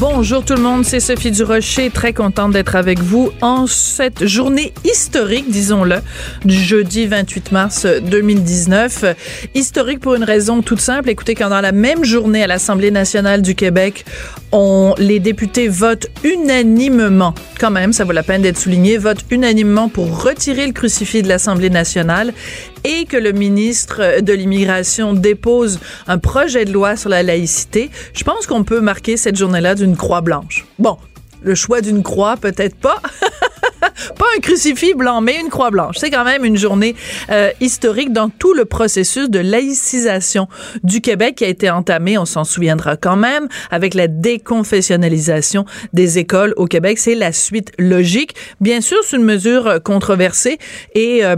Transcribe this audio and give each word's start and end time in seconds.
Bonjour 0.00 0.44
tout 0.44 0.54
le 0.54 0.62
monde, 0.62 0.84
c'est 0.84 1.00
Sophie 1.00 1.32
Durocher, 1.32 1.90
très 1.90 2.12
contente 2.12 2.52
d'être 2.52 2.76
avec 2.76 3.00
vous 3.00 3.32
en 3.40 3.66
cette 3.66 4.26
journée 4.28 4.72
historique, 4.84 5.50
disons-le, 5.50 5.96
du 6.44 6.54
jeudi 6.54 7.06
28 7.06 7.50
mars 7.50 7.84
2019. 7.84 9.16
Historique 9.56 9.98
pour 9.98 10.14
une 10.14 10.22
raison 10.22 10.62
toute 10.62 10.80
simple. 10.80 11.10
Écoutez, 11.10 11.34
quand 11.34 11.48
dans 11.48 11.60
la 11.60 11.72
même 11.72 12.04
journée 12.04 12.44
à 12.44 12.46
l'Assemblée 12.46 12.92
nationale 12.92 13.42
du 13.42 13.56
Québec, 13.56 14.04
les 14.98 15.18
députés 15.18 15.66
votent 15.66 16.06
unanimement, 16.22 17.34
quand 17.58 17.72
même, 17.72 17.92
ça 17.92 18.04
vaut 18.04 18.12
la 18.12 18.22
peine 18.22 18.42
d'être 18.42 18.58
souligné, 18.58 18.98
votent 18.98 19.24
unanimement 19.32 19.88
pour 19.88 20.22
retirer 20.22 20.66
le 20.68 20.72
crucifix 20.72 21.22
de 21.22 21.28
l'Assemblée 21.28 21.70
nationale 21.70 22.32
et 22.84 23.04
que 23.04 23.16
le 23.16 23.32
ministre 23.32 24.20
de 24.20 24.32
l'Immigration 24.32 25.14
dépose 25.14 25.78
un 26.06 26.18
projet 26.18 26.64
de 26.64 26.72
loi 26.72 26.96
sur 26.96 27.10
la 27.10 27.22
laïcité, 27.22 27.90
je 28.14 28.24
pense 28.24 28.46
qu'on 28.46 28.64
peut 28.64 28.80
marquer 28.80 29.16
cette 29.16 29.36
journée-là 29.36 29.74
d'une 29.74 29.96
croix 29.96 30.20
blanche. 30.20 30.66
Bon, 30.78 30.96
le 31.42 31.54
choix 31.54 31.80
d'une 31.80 32.02
croix, 32.02 32.36
peut-être 32.36 32.76
pas. 32.76 33.00
pas 34.18 34.26
un 34.36 34.40
crucifix 34.40 34.94
blanc, 34.94 35.20
mais 35.20 35.40
une 35.40 35.48
croix 35.48 35.70
blanche. 35.70 35.96
C'est 35.98 36.10
quand 36.10 36.24
même 36.24 36.44
une 36.44 36.56
journée 36.56 36.94
euh, 37.30 37.50
historique 37.60 38.12
dans 38.12 38.28
tout 38.28 38.54
le 38.54 38.64
processus 38.64 39.30
de 39.30 39.38
laïcisation 39.38 40.48
du 40.82 41.00
Québec 41.00 41.36
qui 41.36 41.44
a 41.44 41.48
été 41.48 41.70
entamé, 41.70 42.18
on 42.18 42.24
s'en 42.24 42.44
souviendra 42.44 42.96
quand 42.96 43.16
même, 43.16 43.48
avec 43.70 43.94
la 43.94 44.08
déconfessionnalisation 44.08 45.64
des 45.92 46.18
écoles 46.18 46.54
au 46.56 46.66
Québec. 46.66 46.98
C'est 46.98 47.14
la 47.14 47.32
suite 47.32 47.72
logique. 47.78 48.34
Bien 48.60 48.80
sûr, 48.80 48.98
c'est 49.04 49.16
une 49.16 49.24
mesure 49.24 49.82
controversée 49.82 50.58
et... 50.94 51.24
Euh, 51.24 51.36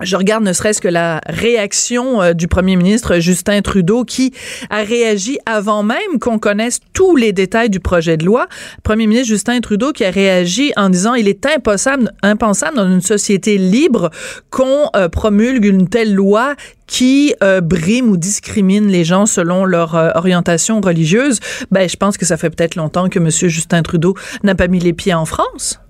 je 0.00 0.16
regarde 0.16 0.44
ne 0.44 0.52
serait-ce 0.52 0.80
que 0.80 0.88
la 0.88 1.20
réaction 1.26 2.22
euh, 2.22 2.32
du 2.32 2.48
premier 2.48 2.76
ministre 2.76 3.18
Justin 3.18 3.60
Trudeau 3.62 4.04
qui 4.04 4.32
a 4.70 4.82
réagi 4.82 5.38
avant 5.46 5.82
même 5.82 6.18
qu'on 6.20 6.38
connaisse 6.38 6.80
tous 6.92 7.16
les 7.16 7.32
détails 7.32 7.70
du 7.70 7.80
projet 7.80 8.16
de 8.16 8.24
loi. 8.24 8.48
Premier 8.82 9.06
ministre 9.06 9.28
Justin 9.28 9.60
Trudeau 9.60 9.92
qui 9.92 10.04
a 10.04 10.10
réagi 10.10 10.72
en 10.76 10.88
disant 10.88 11.14
il 11.14 11.28
est 11.28 11.44
impossible, 11.46 12.12
impensable 12.22 12.76
dans 12.76 12.90
une 12.90 13.00
société 13.00 13.58
libre 13.58 14.10
qu'on 14.50 14.88
euh, 14.96 15.08
promulgue 15.08 15.64
une 15.64 15.88
telle 15.88 16.14
loi 16.14 16.54
qui 16.86 17.34
euh, 17.42 17.60
brime 17.60 18.08
ou 18.08 18.16
discrimine 18.16 18.88
les 18.88 19.04
gens 19.04 19.26
selon 19.26 19.64
leur 19.64 19.94
orientation 20.14 20.80
religieuse. 20.80 21.40
Ben, 21.70 21.88
je 21.88 21.96
pense 21.96 22.16
que 22.16 22.26
ça 22.26 22.36
fait 22.36 22.50
peut-être 22.50 22.74
longtemps 22.74 23.08
que 23.08 23.18
Monsieur 23.18 23.48
Justin 23.48 23.82
Trudeau 23.82 24.14
n'a 24.42 24.54
pas 24.54 24.68
mis 24.68 24.80
les 24.80 24.92
pieds 24.92 25.14
en 25.14 25.24
France 25.24 25.80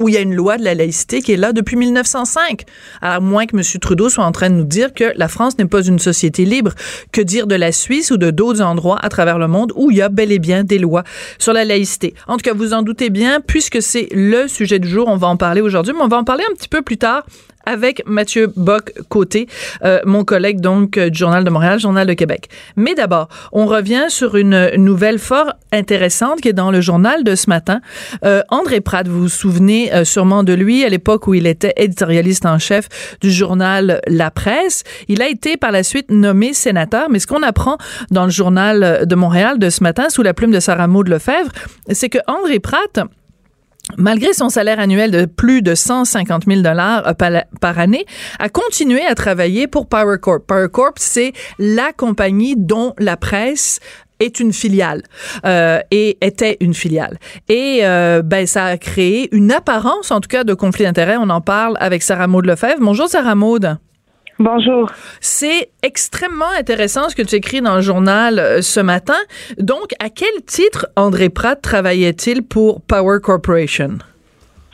où 0.00 0.08
il 0.08 0.14
y 0.14 0.18
a 0.18 0.20
une 0.20 0.34
loi 0.34 0.58
de 0.58 0.64
la 0.64 0.74
laïcité 0.74 1.22
qui 1.22 1.32
est 1.32 1.36
là 1.36 1.52
depuis 1.52 1.76
1905. 1.76 2.64
À 3.00 3.20
moins 3.20 3.46
que 3.46 3.56
M. 3.56 3.62
Trudeau 3.80 4.08
soit 4.08 4.24
en 4.24 4.32
train 4.32 4.50
de 4.50 4.54
nous 4.54 4.64
dire 4.64 4.94
que 4.94 5.12
la 5.16 5.28
France 5.28 5.58
n'est 5.58 5.66
pas 5.66 5.82
une 5.82 5.98
société 5.98 6.44
libre. 6.44 6.72
Que 7.12 7.20
dire 7.20 7.46
de 7.46 7.54
la 7.54 7.72
Suisse 7.72 8.10
ou 8.10 8.16
de 8.16 8.30
d'autres 8.30 8.62
endroits 8.62 8.98
à 9.02 9.08
travers 9.08 9.38
le 9.38 9.48
monde 9.48 9.72
où 9.74 9.90
il 9.90 9.96
y 9.96 10.02
a 10.02 10.08
bel 10.08 10.32
et 10.32 10.38
bien 10.38 10.64
des 10.64 10.78
lois 10.78 11.04
sur 11.38 11.52
la 11.52 11.64
laïcité? 11.64 12.14
En 12.26 12.36
tout 12.36 12.42
cas, 12.42 12.54
vous 12.54 12.72
en 12.72 12.82
doutez 12.82 13.10
bien, 13.10 13.40
puisque 13.40 13.82
c'est 13.82 14.08
le 14.12 14.48
sujet 14.48 14.78
du 14.78 14.88
jour, 14.88 15.08
on 15.08 15.16
va 15.16 15.28
en 15.28 15.36
parler 15.36 15.60
aujourd'hui, 15.60 15.92
mais 15.94 16.02
on 16.02 16.08
va 16.08 16.18
en 16.18 16.24
parler 16.24 16.44
un 16.50 16.54
petit 16.54 16.68
peu 16.68 16.82
plus 16.82 16.98
tard 16.98 17.24
avec 17.68 18.02
Mathieu 18.06 18.50
Bock-Côté, 18.56 19.46
euh, 19.84 20.00
mon 20.06 20.24
collègue 20.24 20.60
donc 20.60 20.96
euh, 20.96 21.10
du 21.10 21.18
Journal 21.18 21.44
de 21.44 21.50
Montréal, 21.50 21.78
Journal 21.78 22.06
de 22.06 22.14
Québec. 22.14 22.48
Mais 22.76 22.94
d'abord, 22.94 23.28
on 23.52 23.66
revient 23.66 24.06
sur 24.08 24.36
une 24.36 24.70
nouvelle 24.76 25.18
fort 25.18 25.52
intéressante 25.70 26.40
qui 26.40 26.48
est 26.48 26.54
dans 26.54 26.70
le 26.70 26.80
journal 26.80 27.24
de 27.24 27.34
ce 27.34 27.50
matin. 27.50 27.80
Euh, 28.24 28.42
André 28.48 28.80
Pratt, 28.80 29.06
vous 29.06 29.20
vous 29.20 29.28
souvenez 29.28 29.90
sûrement 30.04 30.44
de 30.44 30.54
lui 30.54 30.82
à 30.84 30.88
l'époque 30.88 31.26
où 31.26 31.34
il 31.34 31.46
était 31.46 31.74
éditorialiste 31.76 32.46
en 32.46 32.58
chef 32.58 32.88
du 33.20 33.30
journal 33.30 34.00
La 34.06 34.30
Presse. 34.30 34.84
Il 35.08 35.20
a 35.20 35.28
été 35.28 35.58
par 35.58 35.70
la 35.70 35.82
suite 35.82 36.10
nommé 36.10 36.54
sénateur, 36.54 37.10
mais 37.10 37.18
ce 37.18 37.26
qu'on 37.26 37.42
apprend 37.42 37.76
dans 38.10 38.24
le 38.24 38.30
journal 38.30 39.06
de 39.06 39.14
Montréal 39.14 39.58
de 39.58 39.68
ce 39.68 39.82
matin 39.82 40.08
sous 40.08 40.22
la 40.22 40.32
plume 40.32 40.52
de 40.52 40.60
Sarah 40.60 40.86
Maud 40.86 41.08
Lefebvre, 41.08 41.50
c'est 41.90 42.08
que 42.08 42.18
André 42.26 42.60
Pratt 42.60 43.00
malgré 43.96 44.32
son 44.32 44.48
salaire 44.48 44.80
annuel 44.80 45.10
de 45.10 45.24
plus 45.24 45.62
de 45.62 45.74
150 45.74 46.44
000 46.46 46.60
dollars 46.60 47.06
euh, 47.06 47.40
par 47.60 47.78
année, 47.78 48.04
a 48.38 48.48
continué 48.48 49.04
à 49.04 49.14
travailler 49.14 49.66
pour 49.66 49.88
Power 49.88 50.18
Corp. 50.20 50.46
Power 50.46 50.68
Corp, 50.70 50.94
c'est 50.98 51.32
la 51.58 51.92
compagnie 51.92 52.54
dont 52.56 52.94
la 52.98 53.16
presse 53.16 53.80
est 54.20 54.40
une 54.40 54.52
filiale 54.52 55.02
euh, 55.44 55.80
et 55.90 56.18
était 56.20 56.56
une 56.60 56.74
filiale. 56.74 57.18
Et 57.48 57.80
euh, 57.82 58.22
ben 58.22 58.46
ça 58.46 58.66
a 58.66 58.76
créé 58.76 59.28
une 59.34 59.52
apparence 59.52 60.10
en 60.10 60.20
tout 60.20 60.28
cas 60.28 60.44
de 60.44 60.54
conflit 60.54 60.84
d'intérêts. 60.84 61.16
On 61.18 61.30
en 61.30 61.40
parle 61.40 61.76
avec 61.78 62.02
Sarah 62.02 62.26
Maud 62.26 62.44
Lefebvre. 62.44 62.80
Bonjour 62.80 63.08
Sarah 63.08 63.36
Maud 63.36 63.78
Bonjour. 64.40 64.88
C'est 65.20 65.70
extrêmement 65.82 66.52
intéressant 66.56 67.08
ce 67.08 67.16
que 67.16 67.22
tu 67.22 67.34
écris 67.34 67.60
dans 67.60 67.74
le 67.74 67.80
journal 67.80 68.38
euh, 68.38 68.60
ce 68.62 68.78
matin. 68.78 69.18
Donc, 69.58 69.94
à 69.98 70.10
quel 70.10 70.44
titre 70.46 70.86
André 70.94 71.28
Pratt 71.28 71.60
travaillait-il 71.60 72.42
pour 72.46 72.80
Power 72.82 73.18
Corporation? 73.20 73.98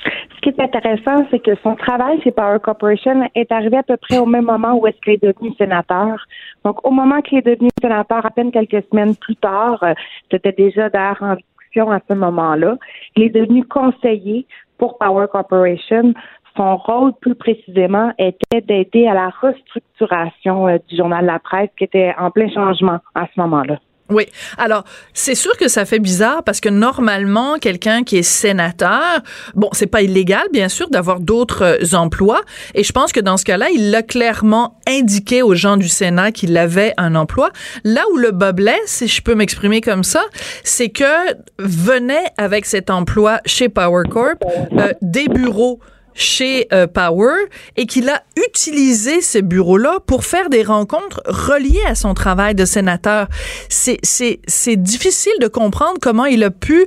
Ce 0.04 0.40
qui 0.42 0.50
est 0.50 0.60
intéressant, 0.60 1.26
c'est 1.30 1.38
que 1.38 1.52
son 1.62 1.76
travail 1.76 2.20
chez 2.22 2.30
Power 2.30 2.58
Corporation 2.62 3.26
est 3.34 3.50
arrivé 3.50 3.78
à 3.78 3.82
peu 3.82 3.96
près 3.96 4.18
au 4.18 4.26
même 4.26 4.44
moment 4.44 4.74
où 4.74 4.86
est-ce 4.86 5.00
qu'il 5.00 5.14
est 5.14 5.24
devenu 5.24 5.54
sénateur. 5.56 6.26
Donc, 6.62 6.86
au 6.86 6.90
moment 6.90 7.22
qu'il 7.22 7.38
est 7.38 7.42
devenu 7.46 7.70
sénateur, 7.80 8.26
à 8.26 8.30
peine 8.30 8.52
quelques 8.52 8.84
semaines 8.90 9.16
plus 9.16 9.36
tard, 9.36 9.82
euh, 9.82 9.94
c'était 10.30 10.52
déjà 10.52 10.90
d'ailleurs 10.90 11.22
en 11.22 11.36
discussion 11.36 11.90
à 11.90 12.00
ce 12.06 12.14
moment-là, 12.14 12.76
il 13.16 13.22
est 13.22 13.30
devenu 13.30 13.64
conseiller 13.64 14.46
pour 14.76 14.98
Power 14.98 15.26
Corporation 15.32 16.12
son 16.56 16.76
rôle, 16.76 17.12
plus 17.20 17.34
précisément, 17.34 18.12
était 18.18 18.60
d'aider 18.60 19.06
à 19.06 19.14
la 19.14 19.30
restructuration 19.40 20.68
euh, 20.68 20.78
du 20.88 20.96
journal 20.96 21.24
La 21.24 21.38
Presse, 21.38 21.70
qui 21.76 21.84
était 21.84 22.14
en 22.18 22.30
plein 22.30 22.48
changement 22.48 22.98
à 23.14 23.26
ce 23.34 23.40
moment-là. 23.40 23.78
Oui. 24.10 24.26
Alors, 24.58 24.84
c'est 25.14 25.34
sûr 25.34 25.56
que 25.56 25.66
ça 25.66 25.86
fait 25.86 25.98
bizarre 25.98 26.42
parce 26.44 26.60
que 26.60 26.68
normalement, 26.68 27.56
quelqu'un 27.58 28.02
qui 28.04 28.18
est 28.18 28.22
sénateur, 28.22 29.20
bon, 29.54 29.70
c'est 29.72 29.86
pas 29.86 30.02
illégal, 30.02 30.42
bien 30.52 30.68
sûr, 30.68 30.90
d'avoir 30.90 31.20
d'autres 31.20 31.62
euh, 31.62 31.96
emplois. 31.96 32.42
Et 32.74 32.84
je 32.84 32.92
pense 32.92 33.12
que 33.12 33.20
dans 33.20 33.38
ce 33.38 33.44
cas-là, 33.46 33.68
il 33.74 33.90
l'a 33.90 34.02
clairement 34.02 34.78
indiqué 34.86 35.40
aux 35.42 35.54
gens 35.54 35.78
du 35.78 35.88
Sénat 35.88 36.32
qu'il 36.32 36.54
avait 36.58 36.92
un 36.98 37.14
emploi. 37.14 37.50
Là 37.82 38.02
où 38.12 38.18
le 38.18 38.30
bas 38.30 38.52
si 38.86 39.08
je 39.08 39.22
peux 39.22 39.34
m'exprimer 39.34 39.80
comme 39.80 40.04
ça, 40.04 40.22
c'est 40.62 40.90
que 40.90 41.34
venait 41.58 42.26
avec 42.36 42.66
cet 42.66 42.90
emploi 42.90 43.40
chez 43.46 43.68
Power 43.68 44.04
Corp 44.08 44.44
euh, 44.72 44.92
des 45.00 45.28
bureaux 45.28 45.80
chez 46.14 46.68
euh, 46.72 46.86
Power 46.86 47.34
et 47.76 47.86
qu'il 47.86 48.08
a 48.08 48.22
utilisé 48.36 49.20
ce 49.20 49.38
bureau-là 49.38 49.98
pour 50.06 50.24
faire 50.24 50.48
des 50.48 50.62
rencontres 50.62 51.22
reliées 51.26 51.84
à 51.86 51.94
son 51.94 52.14
travail 52.14 52.54
de 52.54 52.64
sénateur. 52.64 53.28
C'est, 53.68 53.98
c'est, 54.02 54.40
c'est 54.46 54.76
difficile 54.76 55.34
de 55.40 55.48
comprendre 55.48 55.98
comment 56.00 56.24
il 56.24 56.44
a 56.44 56.50
pu 56.50 56.86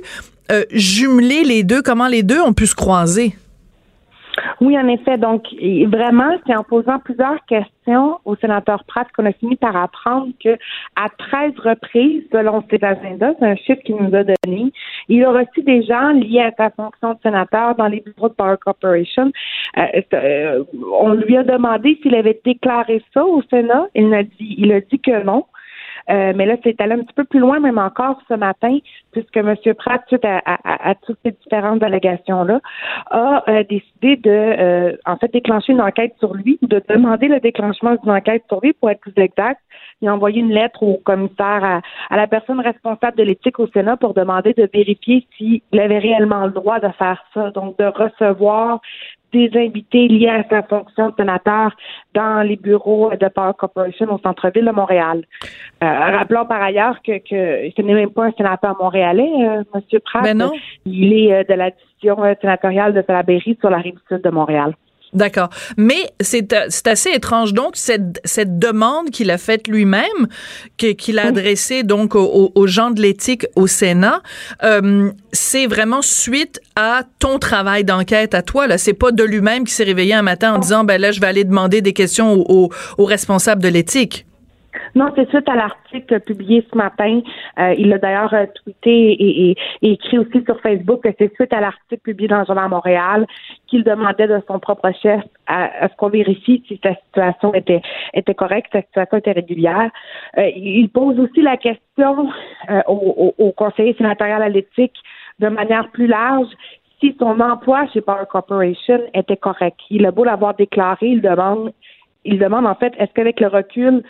euh, 0.50 0.64
jumeler 0.70 1.44
les 1.44 1.62
deux, 1.62 1.82
comment 1.82 2.08
les 2.08 2.22
deux 2.22 2.40
ont 2.40 2.54
pu 2.54 2.66
se 2.66 2.74
croiser. 2.74 3.36
Oui, 4.60 4.78
en 4.78 4.88
effet. 4.88 5.18
Donc, 5.18 5.44
vraiment, 5.86 6.36
c'est 6.46 6.56
en 6.56 6.64
posant 6.64 6.98
plusieurs 6.98 7.44
questions 7.46 8.18
au 8.24 8.36
sénateur 8.36 8.84
Pratt 8.84 9.06
qu'on 9.16 9.26
a 9.26 9.32
fini 9.32 9.56
par 9.56 9.76
apprendre 9.76 10.28
que 10.42 10.56
à 10.96 11.08
13 11.16 11.52
reprises, 11.58 12.22
selon 12.32 12.62
ses 12.70 12.82
agendas, 12.82 13.34
c'est 13.38 13.46
un 13.46 13.56
chiffre 13.56 13.82
qu'il 13.84 13.96
nous 13.96 14.14
a 14.14 14.24
donné, 14.24 14.72
il 15.08 15.24
a 15.24 15.32
reçu 15.32 15.62
des 15.62 15.82
gens 15.82 16.10
liés 16.10 16.42
à 16.42 16.52
sa 16.56 16.70
fonction 16.70 17.14
de 17.14 17.18
sénateur 17.22 17.74
dans 17.76 17.88
les 17.88 18.00
bureaux 18.00 18.28
de 18.28 18.34
Power 18.34 18.56
Corporation. 18.60 19.32
Euh, 19.76 20.02
euh, 20.14 20.64
on 21.00 21.12
lui 21.14 21.36
a 21.36 21.42
demandé 21.42 21.98
s'il 22.02 22.14
avait 22.14 22.40
déclaré 22.44 23.02
ça 23.14 23.24
au 23.24 23.42
Sénat. 23.50 23.86
Il 23.94 24.12
a 24.12 24.22
dit, 24.22 24.54
il 24.58 24.72
a 24.72 24.80
dit 24.80 24.98
que 24.98 25.22
non. 25.24 25.44
Euh, 26.10 26.32
mais 26.34 26.46
là, 26.46 26.56
c'est 26.62 26.80
allé 26.80 26.94
un 26.94 27.00
petit 27.00 27.14
peu 27.14 27.24
plus 27.24 27.40
loin, 27.40 27.60
même 27.60 27.78
encore 27.78 28.20
ce 28.28 28.34
matin, 28.34 28.78
puisque 29.12 29.36
M. 29.36 29.54
Pratt, 29.76 30.02
suite 30.08 30.24
à, 30.24 30.94
toutes 31.06 31.18
ces 31.24 31.32
différentes 31.32 31.82
allégations-là, 31.82 32.60
a 33.10 33.44
euh, 33.48 33.64
décidé 33.68 34.16
de, 34.16 34.30
euh, 34.30 34.96
en 35.06 35.16
fait, 35.16 35.32
déclencher 35.32 35.72
une 35.72 35.82
enquête 35.82 36.14
sur 36.18 36.34
lui, 36.34 36.58
de 36.62 36.82
demander 36.88 37.28
le 37.28 37.40
déclenchement 37.40 37.94
d'une 38.02 38.10
enquête 38.10 38.44
sur 38.48 38.60
lui, 38.60 38.72
pour 38.72 38.90
être 38.90 39.00
plus 39.00 39.12
exact. 39.16 39.60
Il 40.00 40.08
a 40.08 40.14
envoyé 40.14 40.40
une 40.40 40.52
lettre 40.52 40.82
au 40.82 40.96
commissaire, 41.04 41.82
à 42.10 42.16
la 42.16 42.26
personne 42.26 42.60
responsable 42.60 43.16
de 43.16 43.24
l'éthique 43.24 43.58
au 43.58 43.66
Sénat 43.68 43.96
pour 43.96 44.14
demander 44.14 44.54
de 44.54 44.68
vérifier 44.72 45.26
s'il 45.36 45.60
avait 45.72 45.98
réellement 45.98 46.46
le 46.46 46.52
droit 46.52 46.78
de 46.78 46.88
faire 46.98 47.22
ça, 47.34 47.50
donc 47.50 47.76
de 47.78 47.84
recevoir 47.84 48.80
des 49.32 49.50
invités 49.54 50.08
liés 50.08 50.28
à 50.28 50.44
sa 50.48 50.62
fonction 50.62 51.10
de 51.10 51.14
sénateur 51.16 51.74
dans 52.14 52.42
les 52.42 52.56
bureaux 52.56 53.10
de 53.14 53.28
Power 53.28 53.52
Corporation 53.58 54.12
au 54.12 54.18
centre-ville 54.18 54.64
de 54.64 54.70
Montréal. 54.70 55.24
Euh, 55.82 55.86
rappelons 55.86 56.46
par 56.46 56.62
ailleurs 56.62 56.96
que, 57.02 57.18
que 57.18 57.70
ce 57.76 57.82
n'est 57.82 57.94
même 57.94 58.10
pas 58.10 58.26
un 58.26 58.32
sénateur 58.32 58.76
montréalais, 58.80 59.30
euh, 59.40 59.62
M. 59.74 60.00
Pratt. 60.04 60.22
Ben 60.22 60.36
non. 60.36 60.52
Il 60.86 61.12
est 61.12 61.32
euh, 61.32 61.44
de 61.44 61.54
la 61.54 61.70
division 61.70 62.24
euh, 62.24 62.34
sénatoriale 62.40 62.94
de 62.94 63.02
Salaberry 63.06 63.56
sur 63.60 63.70
la 63.70 63.78
rive 63.78 63.98
sud 64.08 64.22
de 64.22 64.30
Montréal. 64.30 64.74
D'accord. 65.14 65.48
Mais 65.78 66.12
c'est 66.20 66.52
assez 66.86 67.10
étrange. 67.10 67.54
Donc, 67.54 67.76
cette, 67.76 68.20
cette 68.24 68.58
demande 68.58 69.10
qu'il 69.10 69.30
a 69.30 69.38
faite 69.38 69.66
lui-même, 69.66 70.28
qu'il 70.76 71.18
a 71.18 71.26
adressée 71.26 71.82
donc 71.82 72.14
aux, 72.14 72.52
aux, 72.54 72.66
gens 72.66 72.90
de 72.90 73.00
l'éthique 73.00 73.46
au 73.56 73.66
Sénat, 73.66 74.22
euh, 74.64 75.10
c'est 75.32 75.66
vraiment 75.66 76.02
suite 76.02 76.60
à 76.76 77.04
ton 77.18 77.38
travail 77.38 77.84
d'enquête 77.84 78.34
à 78.34 78.42
toi. 78.42 78.66
Là, 78.66 78.76
c'est 78.76 78.92
pas 78.92 79.10
de 79.10 79.24
lui-même 79.24 79.64
qui 79.64 79.72
s'est 79.72 79.84
réveillé 79.84 80.12
un 80.12 80.22
matin 80.22 80.54
en 80.54 80.58
disant, 80.58 80.84
ben 80.84 81.00
là, 81.00 81.10
je 81.10 81.20
vais 81.20 81.26
aller 81.26 81.44
demander 81.44 81.80
des 81.80 81.94
questions 81.94 82.34
aux, 82.34 82.70
aux 82.98 83.04
responsables 83.04 83.62
de 83.62 83.68
l'éthique. 83.68 84.26
Non, 84.94 85.12
c'est 85.14 85.28
suite 85.28 85.48
à 85.48 85.54
l'article 85.54 86.20
publié 86.20 86.66
ce 86.70 86.76
matin. 86.76 87.20
Euh, 87.58 87.74
il 87.78 87.92
a 87.92 87.98
d'ailleurs 87.98 88.32
euh, 88.34 88.46
tweeté 88.62 89.16
et, 89.50 89.56
écrit 89.82 90.18
aussi 90.18 90.42
sur 90.44 90.60
Facebook 90.60 91.02
que 91.02 91.10
c'est 91.18 91.32
suite 91.34 91.52
à 91.52 91.60
l'article 91.60 92.02
publié 92.02 92.28
dans 92.28 92.40
le 92.40 92.46
Journal 92.46 92.68
Montréal 92.68 93.26
qu'il 93.66 93.84
demandait 93.84 94.26
de 94.26 94.40
son 94.46 94.58
propre 94.58 94.90
chef 95.02 95.22
à, 95.46 95.88
ce 95.88 95.96
qu'on 95.96 96.08
vérifie 96.08 96.62
si 96.66 96.80
sa 96.82 96.94
situation 96.94 97.54
était, 97.54 97.82
était 98.14 98.34
correcte, 98.34 98.70
sa 98.72 98.82
situation 98.82 99.18
était 99.18 99.32
régulière. 99.32 99.90
Euh, 100.36 100.50
il 100.56 100.88
pose 100.88 101.18
aussi 101.18 101.42
la 101.42 101.56
question 101.56 102.30
au, 102.86 103.34
au, 103.38 103.52
conseiller 103.52 103.94
sénatorial 103.94 104.42
à 104.42 104.48
l'éthique 104.48 104.96
de 105.38 105.48
manière 105.48 105.88
plus 105.90 106.06
large 106.06 106.48
si 107.00 107.16
son 107.18 107.40
emploi 107.40 107.86
chez 107.92 108.00
Power 108.00 108.24
Corporation 108.28 109.00
était 109.14 109.36
correct. 109.36 109.78
Il 109.90 110.04
a 110.06 110.10
beau 110.10 110.24
l'avoir 110.24 110.54
déclaré, 110.54 111.06
il 111.06 111.20
demande 111.20 111.72
il 112.24 112.38
demande 112.38 112.66
en 112.66 112.74
fait, 112.74 112.92
est-ce 112.98 113.12
qu'avec 113.14 113.40
le 113.40 113.48
recul, 113.48 114.02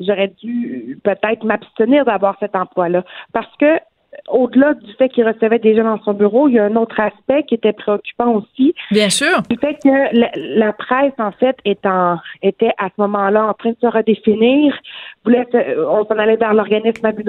j'aurais 0.00 0.32
dû 0.42 0.98
peut-être 1.04 1.44
m'abstenir 1.44 2.04
d'avoir 2.04 2.36
cet 2.40 2.56
emploi-là? 2.56 3.04
Parce 3.32 3.54
que 3.58 3.78
au-delà 4.28 4.74
du 4.74 4.92
fait 4.94 5.08
qu'il 5.08 5.26
recevait 5.26 5.58
des 5.58 5.76
gens 5.76 5.84
dans 5.84 6.02
son 6.02 6.14
bureau, 6.14 6.48
il 6.48 6.54
y 6.54 6.58
a 6.58 6.64
un 6.64 6.76
autre 6.76 6.98
aspect 6.98 7.44
qui 7.44 7.54
était 7.54 7.72
préoccupant 7.72 8.34
aussi. 8.34 8.74
Bien 8.90 9.08
sûr. 9.08 9.42
Le 9.50 9.56
fait 9.56 9.74
que 9.82 10.58
la, 10.58 10.72
presse, 10.72 11.12
en 11.18 11.32
fait, 11.32 11.56
est 11.64 11.84
en, 11.86 12.18
était 12.42 12.72
à 12.78 12.88
ce 12.88 13.00
moment-là 13.00 13.46
en 13.46 13.54
train 13.54 13.70
de 13.70 13.76
se 13.80 13.86
redéfinir. 13.86 14.76
Voulait, 15.24 15.46
on 15.78 16.04
s'en 16.04 16.18
allait 16.18 16.36
vers 16.36 16.54
l'organisme 16.54 17.04
à 17.06 17.12
but 17.12 17.26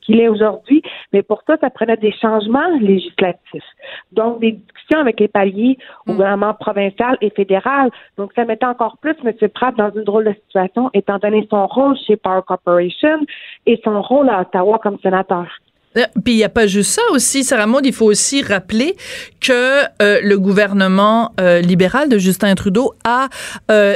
qu'il 0.00 0.20
est 0.20 0.28
aujourd'hui, 0.28 0.75
mais 1.12 1.22
pour 1.22 1.42
ça, 1.46 1.56
ça 1.60 1.70
prenait 1.70 1.96
des 1.96 2.12
changements 2.12 2.76
législatifs. 2.80 3.64
Donc, 4.12 4.40
des 4.40 4.52
discussions 4.52 5.00
avec 5.00 5.20
les 5.20 5.28
paliers 5.28 5.78
au 6.06 6.12
mm. 6.12 6.16
gouvernement 6.16 6.54
provincial 6.54 7.16
et 7.20 7.30
fédéral. 7.30 7.90
Donc, 8.16 8.32
ça 8.34 8.44
mettait 8.44 8.66
encore 8.66 8.98
plus 8.98 9.16
M. 9.24 9.32
Pratt 9.50 9.74
dans 9.76 9.90
une 9.90 10.04
drôle 10.04 10.24
de 10.24 10.34
situation, 10.46 10.90
étant 10.94 11.18
donné 11.18 11.46
son 11.50 11.66
rôle 11.66 11.96
chez 12.06 12.16
Power 12.16 12.42
Corporation 12.46 13.20
et 13.66 13.80
son 13.84 14.02
rôle 14.02 14.28
à 14.28 14.40
Ottawa 14.42 14.78
comme 14.78 14.98
sénateur. 14.98 15.46
Euh, 15.96 16.04
puis 16.24 16.34
il 16.34 16.36
n'y 16.36 16.44
a 16.44 16.48
pas 16.48 16.66
juste 16.66 16.92
ça 16.92 17.02
aussi, 17.12 17.44
Sarah 17.44 17.66
Maud, 17.66 17.84
il 17.86 17.92
faut 17.92 18.06
aussi 18.06 18.42
rappeler 18.42 18.96
que 19.40 19.82
euh, 20.02 20.20
le 20.22 20.38
gouvernement 20.38 21.32
euh, 21.40 21.60
libéral 21.60 22.08
de 22.08 22.18
Justin 22.18 22.54
Trudeau 22.54 22.94
a 23.04 23.28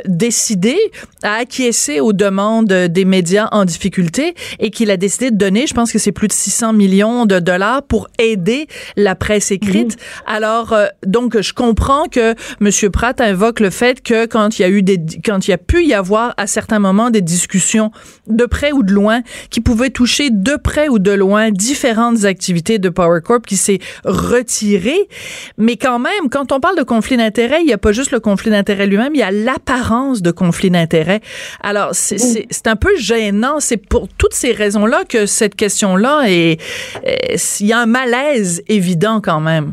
décidé, 0.06 0.76
a 1.22 1.34
acquiescé 1.34 2.00
aux 2.00 2.12
demandes 2.12 2.72
des 2.72 3.04
médias 3.04 3.48
en 3.52 3.64
difficulté 3.64 4.34
et 4.58 4.70
qu'il 4.70 4.90
a 4.90 4.96
décidé 4.96 5.30
de 5.30 5.36
donner, 5.36 5.66
je 5.66 5.74
pense 5.74 5.92
que 5.92 5.98
c'est 5.98 6.12
plus 6.12 6.28
de 6.28 6.32
600 6.32 6.72
millions 6.72 7.26
de 7.26 7.38
dollars 7.38 7.82
pour 7.82 8.08
aider 8.18 8.66
la 8.96 9.14
presse 9.14 9.50
écrite. 9.50 9.96
Mhm. 9.96 10.34
Alors, 10.34 10.74
donc, 11.06 11.40
je 11.40 11.52
comprends 11.52 12.04
que 12.04 12.34
M. 12.60 12.90
Pratt 12.90 13.20
invoque 13.20 13.60
le 13.60 13.70
fait 13.70 14.02
que 14.02 14.26
quand 14.26 14.58
il 14.58 14.62
y 14.62 14.64
a 14.64 14.68
eu 14.68 14.82
des, 14.82 14.98
quand 15.24 15.46
il 15.46 15.50
y 15.50 15.54
a 15.54 15.58
pu 15.58 15.84
y 15.84 15.94
avoir 15.94 16.34
à 16.36 16.46
certains 16.46 16.78
moments 16.78 17.10
des 17.10 17.22
discussions 17.22 17.90
de 18.26 18.44
près 18.46 18.72
ou 18.72 18.82
de 18.82 18.92
loin 18.92 19.22
qui 19.50 19.60
pouvaient 19.60 19.90
toucher 19.90 20.30
de 20.30 20.56
près 20.56 20.88
ou 20.88 20.98
de 20.98 21.12
loin 21.12 21.50
différents 21.50 21.89
différentes 21.90 22.24
activités 22.24 22.78
de 22.78 22.88
Power 22.88 23.20
Corp 23.20 23.44
qui 23.44 23.56
s'est 23.56 23.80
retiré. 24.04 25.08
Mais 25.58 25.76
quand 25.76 25.98
même, 25.98 26.28
quand 26.30 26.52
on 26.52 26.60
parle 26.60 26.76
de 26.76 26.84
conflit 26.84 27.16
d'intérêt, 27.16 27.62
il 27.62 27.66
n'y 27.66 27.72
a 27.72 27.78
pas 27.78 27.90
juste 27.90 28.12
le 28.12 28.20
conflit 28.20 28.50
d'intérêt 28.50 28.86
lui-même, 28.86 29.12
il 29.14 29.18
y 29.18 29.24
a 29.24 29.32
l'apparence 29.32 30.22
de 30.22 30.30
conflit 30.30 30.70
d'intérêt. 30.70 31.20
Alors, 31.62 31.90
c'est 31.92 32.66
un 32.66 32.76
peu 32.76 32.96
gênant. 32.96 33.58
C'est 33.58 33.76
pour 33.76 34.06
toutes 34.06 34.34
ces 34.34 34.52
raisons-là 34.52 35.02
que 35.08 35.26
cette 35.26 35.56
question-là 35.56 36.22
est, 36.26 36.60
il 37.60 37.66
y 37.66 37.72
a 37.72 37.80
un 37.80 37.86
malaise 37.86 38.62
évident 38.68 39.20
quand 39.20 39.40
même. 39.40 39.72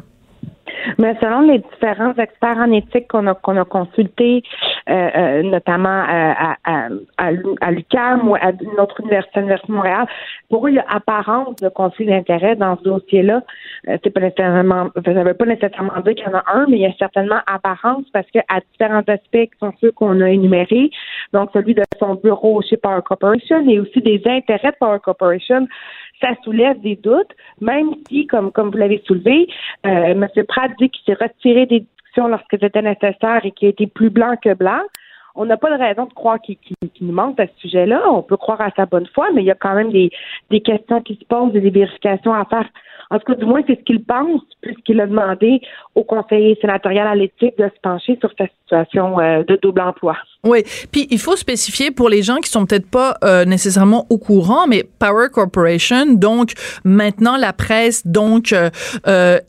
Mais 0.98 1.16
selon 1.22 1.42
les 1.42 1.60
différents 1.60 2.14
experts 2.16 2.58
en 2.58 2.72
éthique 2.72 3.08
qu'on 3.08 3.28
a, 3.28 3.36
qu'on 3.36 3.58
a 3.58 3.66
consultés, 3.66 4.44
euh, 4.90 5.10
euh, 5.16 5.44
notamment 5.44 5.90
euh, 5.90 6.34
à, 6.38 6.56
à, 6.64 6.88
à, 7.18 7.30
à 7.62 7.72
l'UQAM 7.72 8.28
ou 8.28 8.36
à 8.36 8.52
une 8.52 8.80
autre 8.80 9.02
université, 9.02 9.40
l'Université 9.40 9.68
de 9.72 9.74
Montréal, 9.74 10.06
pour 10.50 10.66
eux, 10.66 10.70
il 10.70 10.76
y 10.76 10.80
a 10.80 10.86
apparence 10.90 11.56
de 11.58 11.70
conflit 11.70 12.06
d'intérêt 12.06 12.56
dans 12.56 12.78
ce 12.78 12.84
dossier-là. 12.84 13.42
c'est 13.86 14.10
pas 14.10 14.22
nécessairement, 14.22 14.90
ça 15.04 15.14
ne 15.14 15.24
veut 15.24 15.34
pas 15.34 15.46
nécessairement 15.46 16.00
dire 16.02 16.16
qu'il 16.16 16.26
y 16.26 16.28
en 16.28 16.38
a 16.38 16.44
un, 16.54 16.66
mais 16.68 16.78
il 16.78 16.82
y 16.82 16.86
a 16.86 16.94
certainement 16.98 17.40
apparence 17.48 18.06
parce 18.14 18.28
que 18.32 18.40
à 18.48 18.60
différents 18.72 19.04
aspects 19.08 19.50
qui 19.52 19.58
sont 19.60 19.74
ceux 19.82 19.92
qu'on 19.92 20.22
a 20.22 20.30
énumérés, 20.30 20.90
donc 21.34 21.50
celui 21.54 21.74
de 21.74 21.84
son 22.00 22.16
bureau 22.16 22.62
chez 22.62 22.78
Power 22.78 23.02
Corporation 23.06 23.68
et 23.68 23.80
aussi 23.80 24.02
des 24.02 24.22
intérêts 24.26 24.72
de 24.72 24.78
Power 24.80 25.00
Corporation, 25.04 25.68
ça 26.22 26.30
soulève 26.44 26.80
des 26.82 26.96
doutes, 26.96 27.32
même 27.62 27.92
si, 28.08 28.28
comme, 28.28 28.52
comme 28.52 28.72
vous 28.72 28.78
l'avez 28.78 29.02
soulevé, 29.06 29.48
euh, 29.86 29.90
M. 29.90 30.28
Pratt 30.48 30.72
dit 30.80 30.90
qu'il 30.90 31.04
s'est 31.06 31.24
retiré 31.24 31.66
des 31.66 31.82
discussions 31.82 32.28
lorsque 32.28 32.58
c'était 32.60 32.82
nécessaire 32.82 33.42
et 33.44 33.52
qu'il 33.52 33.70
été 33.70 33.88
plus 33.88 34.10
blanc 34.10 34.36
que 34.42 34.54
blanc. 34.54 34.82
On 35.38 35.46
n'a 35.46 35.56
pas 35.56 35.70
de 35.70 35.82
raison 35.82 36.06
de 36.06 36.14
croire 36.14 36.40
qu'il 36.42 36.58
nous 37.02 37.14
manque 37.14 37.40
à 37.40 37.46
ce 37.46 37.54
sujet-là. 37.62 38.02
On 38.12 38.24
peut 38.24 38.38
croire 38.38 38.60
à 38.60 38.72
sa 38.76 38.88
bonne 38.88 39.08
foi, 39.14 39.28
mais 39.34 39.44
il 39.44 39.46
y 39.46 39.52
a 39.52 39.56
quand 39.56 39.76
même 39.76 39.92
des, 39.92 40.10
des 40.50 40.62
questions 40.62 41.02
qui 41.02 41.16
se 41.16 41.26
posent 41.26 41.56
et 41.56 41.62
des 41.62 41.70
vérifications 41.70 42.34
à 42.34 42.44
faire. 42.46 42.66
En 43.10 43.20
tout 43.20 43.32
cas, 43.32 43.36
du 43.36 43.46
moins, 43.46 43.62
c'est 43.66 43.80
ce 43.80 43.84
qu'il 43.84 44.04
pense, 44.04 44.42
puisqu'il 44.62 45.00
a 45.00 45.08
demandé 45.08 45.62
au 45.96 46.04
conseiller 46.04 46.58
sénatorial 46.60 47.08
à 47.08 47.16
l'éthique 47.16 47.58
de 47.58 47.66
se 47.66 47.80
pencher 47.82 48.18
sur 48.20 48.30
sa 48.38 48.48
situation 48.48 49.20
euh, 49.20 49.44
de 49.44 49.58
double 49.62 49.82
emploi. 49.82 50.18
Oui, 50.44 50.64
puis 50.92 51.08
il 51.10 51.20
faut 51.20 51.36
spécifier 51.36 51.92
pour 51.92 52.10
les 52.10 52.22
gens 52.22 52.38
qui 52.38 52.50
sont 52.50 52.66
peut-être 52.66 52.90
pas 52.90 53.16
euh, 53.24 53.46
nécessairement 53.46 54.06
au 54.10 54.18
courant, 54.18 54.68
mais 54.68 54.84
Power 55.00 55.28
Corporation, 55.32 56.14
donc 56.14 56.52
maintenant 56.84 57.38
la 57.38 57.54
presse, 57.54 58.06
donc 58.06 58.54
euh, 58.54 58.70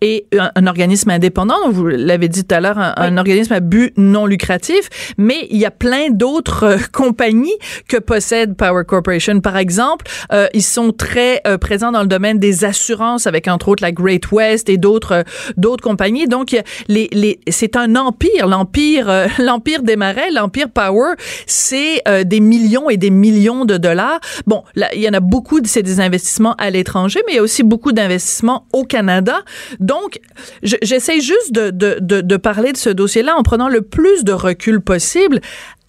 est 0.00 0.26
un, 0.36 0.66
organisme 0.66 1.10
indépendant. 1.10 1.70
Vous 1.70 1.86
l'avez 1.86 2.28
dit 2.28 2.46
tout 2.46 2.54
à 2.54 2.60
l'heure, 2.60 2.78
un, 2.78 3.16
organisme 3.16 3.52
à 3.52 3.60
but 3.60 3.92
non 3.96 4.26
lucratif, 4.26 5.14
mais 5.18 5.46
il 5.50 5.58
y 5.58 5.66
a 5.66 5.70
plein 5.78 6.10
d'autres 6.10 6.64
euh, 6.64 6.76
compagnies 6.92 7.56
que 7.88 7.96
possède 7.96 8.56
Power 8.56 8.84
Corporation. 8.86 9.40
Par 9.40 9.56
exemple, 9.56 10.06
ils 10.54 10.62
sont 10.62 10.92
très 10.92 11.42
présents 11.60 11.92
dans 11.92 12.02
le 12.02 12.06
domaine 12.06 12.38
des 12.38 12.64
assurances, 12.64 13.26
avec 13.26 13.48
entre 13.48 13.68
autres 13.68 13.82
la 13.82 13.92
Great 13.92 14.30
West 14.32 14.68
et 14.68 14.76
d'autres 14.76 15.24
d'autres 15.56 15.82
compagnies. 15.82 16.26
Donc 16.26 16.56
les, 16.88 17.08
les 17.12 17.40
c'est 17.48 17.76
un 17.76 17.96
empire, 17.96 18.46
l'empire 18.46 19.28
l'empire 19.38 19.82
des 19.82 19.96
marais, 19.96 20.30
l'empire 20.30 20.68
Power 20.70 21.14
c'est 21.46 22.02
euh, 22.08 22.24
des 22.24 22.40
millions 22.40 22.90
et 22.90 22.96
des 22.96 23.10
millions 23.10 23.64
de 23.64 23.76
dollars. 23.76 24.20
Bon, 24.46 24.64
là, 24.74 24.88
il 24.94 25.00
y 25.00 25.08
en 25.08 25.12
a 25.12 25.20
beaucoup, 25.20 25.60
c'est 25.64 25.82
des 25.82 26.00
investissements 26.00 26.54
à 26.54 26.70
l'étranger, 26.70 27.20
mais 27.26 27.32
il 27.32 27.36
y 27.36 27.38
a 27.38 27.42
aussi 27.42 27.62
beaucoup 27.62 27.92
d'investissements 27.92 28.66
au 28.72 28.84
Canada. 28.84 29.40
Donc, 29.80 30.20
j'essaie 30.62 31.20
juste 31.20 31.52
de, 31.52 31.70
de, 31.70 31.98
de, 32.00 32.20
de 32.20 32.36
parler 32.36 32.72
de 32.72 32.76
ce 32.76 32.90
dossier-là 32.90 33.36
en 33.36 33.42
prenant 33.42 33.68
le 33.68 33.82
plus 33.82 34.24
de 34.24 34.32
recul 34.32 34.80
possible 34.80 35.40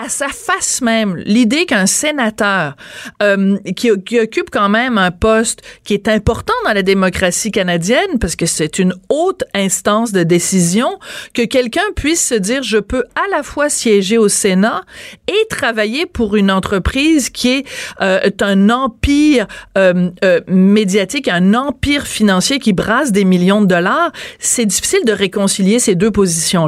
à 0.03 0.07
sa 0.07 0.29
face 0.29 0.81
même 0.81 1.17
l'idée 1.17 1.65
qu'un 1.65 1.85
sénateur 1.85 2.75
euh, 3.21 3.57
qui, 3.75 3.89
qui, 4.05 4.19
occupe 4.19 4.49
quand 4.49 4.69
même 4.69 4.97
un 4.97 5.11
poste 5.11 5.61
qui 5.83 5.93
est 5.93 6.07
important 6.07 6.53
dans 6.65 6.71
la 6.71 6.83
démocratie 6.83 7.51
canadienne 7.51 8.17
parce 8.19 8.37
que 8.37 8.45
c'est 8.45 8.79
une 8.79 8.93
haute 9.09 9.43
instance 9.53 10.13
de 10.13 10.23
décision 10.23 10.99
que 11.33 11.41
quelqu'un 11.41 11.81
puisse 11.95 12.25
se 12.25 12.35
dire 12.35 12.63
je 12.63 12.77
peux 12.77 13.03
à 13.15 13.29
la 13.35 13.43
fois 13.43 13.69
siéger 13.69 14.17
au 14.17 14.29
Sénat 14.29 14.83
et 15.27 15.47
travailler 15.49 16.05
pour 16.05 16.37
une 16.37 16.49
entreprise 16.49 17.29
qui 17.29 17.49
est 17.49 17.65
euh, 18.01 18.29
un 18.41 18.69
empire 18.69 19.47
euh, 19.77 20.09
euh 20.23 20.39
médiatique 20.47 21.27
un 21.27 21.53
empire 21.53 22.07
financier 22.07 22.59
qui 22.59 22.73
brasse 22.73 23.11
des 23.11 23.25
millions 23.25 23.61
de 23.61 23.67
dollars. 23.67 24.11
C'est 24.39 24.65
difficile 24.65 25.03
de 25.05 25.11
réconcilier 25.11 25.79
ces 25.79 25.95
deux 25.95 26.11
positions 26.11 26.67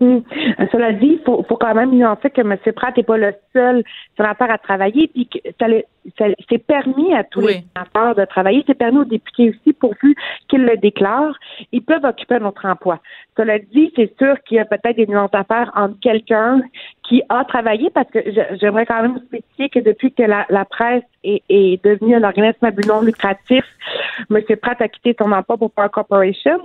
Cela 0.00 0.92
dit, 0.92 1.18
il 1.18 1.22
faut, 1.24 1.44
faut 1.48 1.56
quand 1.56 1.74
même 1.74 1.90
nuancer 1.90 2.30
que 2.30 2.40
M. 2.40 2.56
Pratt 2.74 2.96
n'est 2.96 3.02
pas 3.02 3.18
le 3.18 3.34
seul 3.52 3.84
sénateur 4.16 4.50
à 4.50 4.58
travailler, 4.58 5.08
puis 5.08 5.28
que 5.28 5.38
ça 5.60 5.66
c'est 6.18 6.58
permis 6.58 7.14
à 7.14 7.24
tous 7.24 7.40
les 7.40 7.64
sénateurs 7.74 8.14
de 8.14 8.24
travailler, 8.24 8.64
c'est 8.66 8.74
permis 8.74 8.98
aux 8.98 9.04
députés 9.04 9.50
aussi, 9.50 9.72
pourvu 9.72 10.14
qu'ils 10.48 10.64
le 10.64 10.76
déclarent, 10.76 11.38
ils 11.72 11.82
peuvent 11.82 12.04
occuper 12.04 12.36
un 12.36 12.44
autre 12.44 12.66
emploi. 12.66 13.00
Cela 13.36 13.58
dit, 13.58 13.92
c'est 13.96 14.16
sûr 14.18 14.34
qu'il 14.42 14.56
y 14.56 14.60
a 14.60 14.64
peut-être 14.64 14.96
des 14.96 15.06
nuances 15.06 15.34
à 15.34 15.44
faire 15.44 15.70
entre 15.74 15.98
quelqu'un 16.00 16.60
qui 17.02 17.22
a 17.28 17.44
travaillé, 17.44 17.90
parce 17.90 18.08
que 18.10 18.20
j'aimerais 18.60 18.86
quand 18.86 19.02
même 19.02 19.18
spécifier 19.26 19.68
que 19.68 19.80
depuis 19.80 20.12
que 20.12 20.22
la, 20.22 20.64
presse 20.64 21.02
est, 21.24 21.42
est, 21.48 21.84
devenue 21.84 22.14
un 22.14 22.22
organisme 22.22 22.64
à 22.64 22.70
but 22.70 22.86
non 22.86 23.02
lucratif, 23.02 23.64
M. 24.30 24.40
Pratt 24.60 24.80
a 24.80 24.88
quitté 24.88 25.16
son 25.18 25.32
emploi 25.32 25.56
pour 25.56 25.70
Power 25.72 25.88
Corporation, 25.90 26.60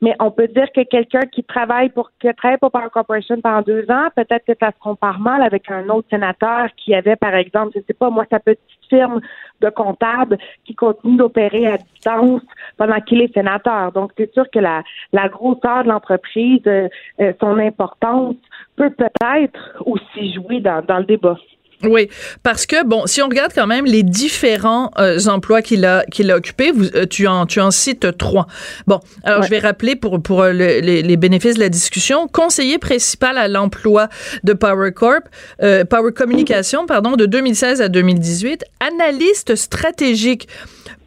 mais 0.00 0.14
on 0.18 0.30
peut 0.30 0.48
dire 0.48 0.72
que 0.74 0.82
quelqu'un 0.82 1.26
qui 1.26 1.44
travaille 1.44 1.90
pour 1.90 2.10
qui 2.18 2.32
travaille 2.34 2.58
pour 2.58 2.70
Power 2.70 2.88
Corporation 2.92 3.40
pendant 3.42 3.60
deux 3.62 3.84
ans, 3.90 4.08
peut-être 4.16 4.46
que 4.46 4.54
ça 4.58 4.70
se 4.70 4.78
compare 4.80 5.20
mal 5.20 5.42
avec 5.42 5.70
un 5.70 5.88
autre 5.90 6.08
sénateur 6.08 6.68
qui 6.76 6.94
avait, 6.94 7.16
par 7.16 7.34
exemple, 7.34 7.72
je 7.74 7.80
sais 7.86 7.94
pas, 7.94 8.08
moi, 8.08 8.24
sa 8.30 8.40
petite 8.40 8.60
firme 8.90 9.20
de 9.60 9.70
comptable 9.70 10.36
qui 10.64 10.74
continue 10.74 11.16
d'opérer 11.16 11.66
à 11.66 11.78
distance 11.78 12.42
pendant 12.76 13.00
qu'il 13.00 13.22
est 13.22 13.32
sénateur. 13.32 13.92
Donc, 13.92 14.12
c'est 14.18 14.32
sûr 14.34 14.44
que 14.50 14.58
la, 14.58 14.82
la 15.12 15.28
grosseur 15.28 15.84
de 15.84 15.88
l'entreprise, 15.88 16.62
euh, 16.66 16.88
euh, 17.20 17.32
son 17.40 17.58
importance 17.58 18.36
peut 18.76 18.90
peut-être 18.90 19.82
aussi 19.86 20.34
jouer 20.34 20.60
dans, 20.60 20.84
dans 20.84 20.98
le 20.98 21.04
débat. 21.04 21.38
Oui, 21.82 22.10
parce 22.42 22.66
que 22.66 22.84
bon, 22.84 23.06
si 23.06 23.22
on 23.22 23.28
regarde 23.28 23.52
quand 23.54 23.66
même 23.66 23.86
les 23.86 24.02
différents 24.02 24.90
euh, 24.98 25.18
emplois 25.28 25.62
qu'il 25.62 25.86
a 25.86 26.04
qu'il 26.10 26.30
a 26.30 26.36
occupés, 26.36 26.72
vous, 26.72 26.86
euh, 26.94 27.06
tu 27.06 27.26
en 27.26 27.46
tu 27.46 27.58
en 27.60 27.70
cites 27.70 28.18
trois. 28.18 28.46
Bon, 28.86 29.00
alors 29.24 29.42
je 29.42 29.48
vais 29.48 29.60
rappeler 29.60 29.96
pour 29.96 30.22
pour 30.22 30.42
euh, 30.42 30.52
les, 30.52 31.02
les, 31.02 31.16
bénéfices 31.16 31.54
de 31.54 31.60
la 31.60 31.70
discussion, 31.70 32.28
conseiller 32.28 32.78
principal 32.78 33.38
à 33.38 33.48
l'emploi 33.48 34.08
de 34.44 34.52
Power 34.52 34.92
Corp, 34.92 35.24
Power 35.58 36.12
Communication, 36.14 36.86
pardon, 36.86 37.16
de 37.16 37.26
2016 37.26 37.80
à 37.80 37.88
2018, 37.88 38.64
analyste 38.80 39.54
stratégique 39.54 40.48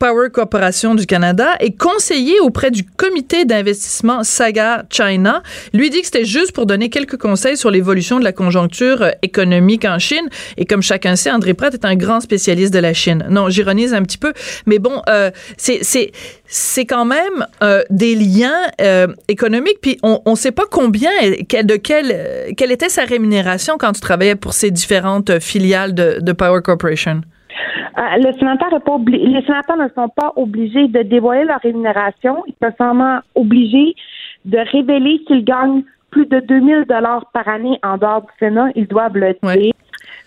Power 0.03 0.29
Corporation 0.31 0.95
du 0.95 1.05
Canada 1.05 1.55
et 1.61 1.71
conseiller 1.73 2.41
auprès 2.41 2.71
du 2.71 2.83
comité 2.83 3.45
d'investissement 3.45 4.25
Saga 4.25 4.83
China. 4.89 5.41
Lui 5.73 5.89
dit 5.89 6.01
que 6.01 6.07
c'était 6.07 6.25
juste 6.25 6.51
pour 6.51 6.65
donner 6.65 6.89
quelques 6.89 7.15
conseils 7.15 7.55
sur 7.55 7.71
l'évolution 7.71 8.19
de 8.19 8.25
la 8.25 8.33
conjoncture 8.33 9.01
euh, 9.01 9.11
économique 9.21 9.85
en 9.85 9.99
Chine. 9.99 10.27
Et 10.57 10.62
comme 10.65 10.81
chacun 10.81 11.15
sait, 11.15 11.31
André 11.31 11.53
Pratt 11.53 11.73
est 11.73 11.85
un 11.85 11.95
grand 11.95 12.19
spécialiste 12.19 12.73
de 12.73 12.79
la 12.79 12.93
Chine. 12.93 13.25
Non, 13.29 13.49
j'ironise 13.49 13.93
un 13.93 14.01
petit 14.03 14.17
peu, 14.17 14.33
mais 14.65 14.79
bon, 14.79 15.01
euh, 15.09 15.31
c'est 15.57 15.81
c'est 16.45 16.85
quand 16.85 17.05
même 17.05 17.45
euh, 17.63 17.81
des 17.89 18.15
liens 18.15 18.51
euh, 18.81 19.07
économiques. 19.27 19.79
Puis 19.81 19.97
on 20.03 20.19
ne 20.25 20.35
sait 20.35 20.51
pas 20.51 20.65
combien, 20.69 21.11
de 21.21 21.75
quelle, 21.77 22.53
quelle 22.55 22.71
était 22.71 22.89
sa 22.89 23.05
rémunération 23.05 23.77
quand 23.79 23.93
tu 23.93 24.01
travaillais 24.01 24.35
pour 24.35 24.53
ces 24.53 24.69
différentes 24.71 25.39
filiales 25.39 25.93
de, 25.93 26.19
de 26.21 26.31
Power 26.31 26.61
Corporation. 26.63 27.21
Euh, 27.97 28.01
le 28.17 28.33
sénateur 28.39 28.69
pas 28.81 28.97
les 29.07 29.41
sénateurs 29.45 29.77
ne 29.77 29.87
sont 29.93 30.09
pas 30.09 30.33
obligés 30.35 30.87
de 30.87 31.03
dévoiler 31.03 31.45
leur 31.45 31.59
rémunération. 31.59 32.43
Ils 32.47 32.55
sont 32.61 32.73
seulement 32.77 33.19
obligés 33.35 33.95
de 34.45 34.57
révéler 34.57 35.21
s'ils 35.27 35.45
gagnent 35.45 35.83
plus 36.09 36.25
de 36.25 36.39
2000 36.39 36.85
dollars 36.85 37.29
par 37.33 37.47
année 37.47 37.77
en 37.83 37.97
dehors 37.97 38.21
du 38.21 38.27
Sénat. 38.39 38.69
Ils 38.75 38.87
doivent 38.87 39.17
le 39.17 39.35
dire. 39.55 39.73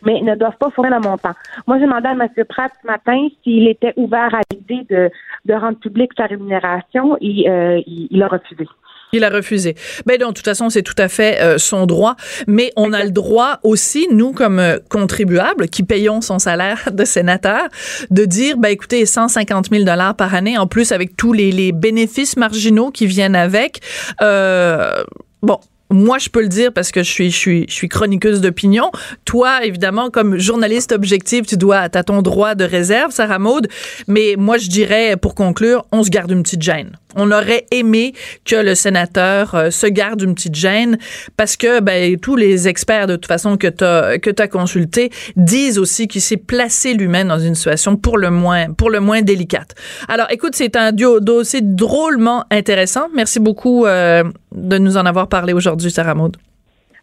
Mais 0.02 0.20
ne 0.20 0.34
doivent 0.34 0.56
pas 0.58 0.70
fournir 0.70 0.94
le 0.94 1.00
montant. 1.00 1.32
Moi, 1.66 1.78
j'ai 1.78 1.86
demandé 1.86 2.08
à 2.08 2.12
M. 2.12 2.44
Pratt 2.48 2.72
ce 2.82 2.86
matin 2.86 3.28
s'il 3.42 3.68
était 3.68 3.92
ouvert 3.96 4.34
à 4.34 4.40
l'idée 4.50 4.86
de, 4.88 5.10
de 5.44 5.54
rendre 5.54 5.78
publique 5.78 6.12
sa 6.16 6.26
rémunération. 6.26 7.16
et 7.20 7.48
euh, 7.48 7.80
il 7.86 8.22
a 8.22 8.28
refusé. 8.28 8.66
Il 9.12 9.24
a 9.24 9.30
refusé. 9.30 9.76
Ben 10.04 10.18
donc, 10.18 10.30
de 10.30 10.34
toute 10.34 10.44
façon, 10.44 10.68
c'est 10.68 10.82
tout 10.82 10.94
à 10.98 11.08
fait 11.08 11.40
euh, 11.40 11.58
son 11.58 11.86
droit, 11.86 12.16
mais 12.46 12.72
on 12.76 12.92
a 12.92 13.04
le 13.04 13.10
droit 13.10 13.60
aussi, 13.62 14.08
nous 14.10 14.32
comme 14.32 14.58
euh, 14.58 14.78
contribuables 14.90 15.68
qui 15.68 15.84
payons 15.84 16.20
son 16.20 16.38
salaire 16.38 16.88
de 16.92 17.04
sénateur, 17.04 17.68
de 18.10 18.24
dire, 18.24 18.56
ben 18.56 18.68
écoutez, 18.68 19.06
150 19.06 19.70
000 19.70 19.84
dollars 19.84 20.16
par 20.16 20.34
année, 20.34 20.58
en 20.58 20.66
plus 20.66 20.92
avec 20.92 21.16
tous 21.16 21.32
les, 21.32 21.52
les 21.52 21.72
bénéfices 21.72 22.36
marginaux 22.36 22.90
qui 22.90 23.06
viennent 23.06 23.36
avec. 23.36 23.80
Euh, 24.22 25.02
bon, 25.42 25.60
moi, 25.90 26.18
je 26.18 26.28
peux 26.28 26.42
le 26.42 26.48
dire 26.48 26.72
parce 26.72 26.90
que 26.90 27.02
je 27.02 27.28
suis, 27.28 27.88
chroniqueuse 27.88 28.40
d'opinion. 28.40 28.90
Toi, 29.24 29.64
évidemment, 29.64 30.10
comme 30.10 30.38
journaliste 30.38 30.92
objectif, 30.92 31.46
tu 31.46 31.56
dois, 31.56 31.78
as 31.78 32.02
ton 32.02 32.22
droit 32.22 32.54
de 32.54 32.64
réserve, 32.64 33.12
Sarah 33.12 33.38
Maud. 33.38 33.68
Mais 34.08 34.34
moi, 34.36 34.58
je 34.58 34.68
dirais, 34.68 35.16
pour 35.16 35.34
conclure, 35.34 35.84
on 35.92 36.02
se 36.02 36.10
garde 36.10 36.30
une 36.30 36.42
petite 36.42 36.62
gêne. 36.62 36.92
On 37.18 37.30
aurait 37.32 37.66
aimé 37.70 38.12
que 38.44 38.56
le 38.56 38.74
sénateur 38.74 39.54
euh, 39.54 39.70
se 39.70 39.86
garde 39.86 40.20
une 40.20 40.34
petite 40.34 40.54
gêne 40.54 40.98
parce 41.38 41.56
que 41.56 41.80
ben, 41.80 42.18
tous 42.18 42.36
les 42.36 42.68
experts, 42.68 43.06
de 43.06 43.14
toute 43.14 43.26
façon, 43.26 43.56
que 43.56 43.68
tu 43.68 44.42
as 44.42 44.48
consultés 44.48 45.10
disent 45.34 45.78
aussi 45.78 46.08
qu'il 46.08 46.20
s'est 46.20 46.36
placé 46.36 46.92
lui-même 46.92 47.28
dans 47.28 47.38
une 47.38 47.54
situation 47.54 47.96
pour 47.96 48.18
le 48.18 48.30
moins, 48.30 48.72
pour 48.72 48.90
le 48.90 49.00
moins 49.00 49.22
délicate. 49.22 49.74
Alors, 50.08 50.26
écoute, 50.30 50.52
c'est 50.54 50.76
un 50.76 50.92
dossier 50.92 51.60
drôlement 51.62 52.44
intéressant. 52.50 53.06
Merci 53.14 53.40
beaucoup 53.40 53.86
euh, 53.86 54.22
de 54.54 54.78
nous 54.78 54.96
en 54.96 55.06
avoir 55.06 55.28
parlé 55.28 55.54
aujourd'hui, 55.54 55.75
Sarah 55.90 56.14
Maud. 56.14 56.36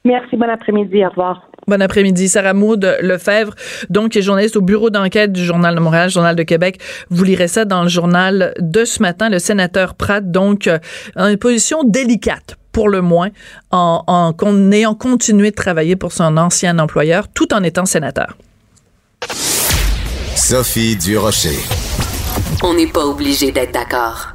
Merci, 0.06 0.36
bon 0.36 0.50
après-midi, 0.50 1.06
au 1.06 1.10
revoir. 1.10 1.48
Bon 1.66 1.82
après-midi. 1.82 2.28
Sarah 2.28 2.54
Maud 2.54 2.98
Lefebvre, 3.02 3.54
donc, 3.90 4.12
qui 4.12 4.20
est 4.20 4.22
journaliste 4.22 4.58
au 4.58 4.62
bureau 4.62 4.90
d'enquête 4.90 5.32
du 5.32 5.46
Journal 5.46 5.76
de 5.76 5.80
Montréal, 5.80 6.10
Journal 6.10 6.36
de 6.36 6.44
Québec. 6.44 6.82
Vous 7.10 7.24
lirez 7.24 7.48
ça 7.48 7.64
dans 7.64 7.84
le 7.84 7.90
journal 7.90 8.54
de 8.60 8.84
ce 8.84 9.02
matin. 9.02 9.30
Le 9.30 9.40
sénateur 9.40 9.96
Pratt, 9.96 10.30
donc, 10.30 10.68
euh, 10.68 10.80
en 11.16 11.28
une 11.28 11.38
position 11.38 11.84
délicate 11.86 12.58
pour 12.74 12.90
le 12.90 13.02
moins, 13.02 13.30
en, 13.72 14.04
en, 14.08 14.72
ayant 14.72 14.96
continué 14.96 15.52
de 15.52 15.56
travailler 15.56 15.96
pour 15.96 16.12
son 16.12 16.36
ancien 16.38 16.80
employeur 16.80 17.28
tout 17.30 17.54
en 17.54 17.64
étant 17.64 17.86
sénateur. 17.86 18.36
Sophie 20.36 20.98
Durocher. 20.98 21.60
On 22.64 22.74
n'est 22.74 22.88
pas 22.88 23.06
obligé 23.06 23.52
d'être 23.52 23.74
d'accord. 23.74 24.34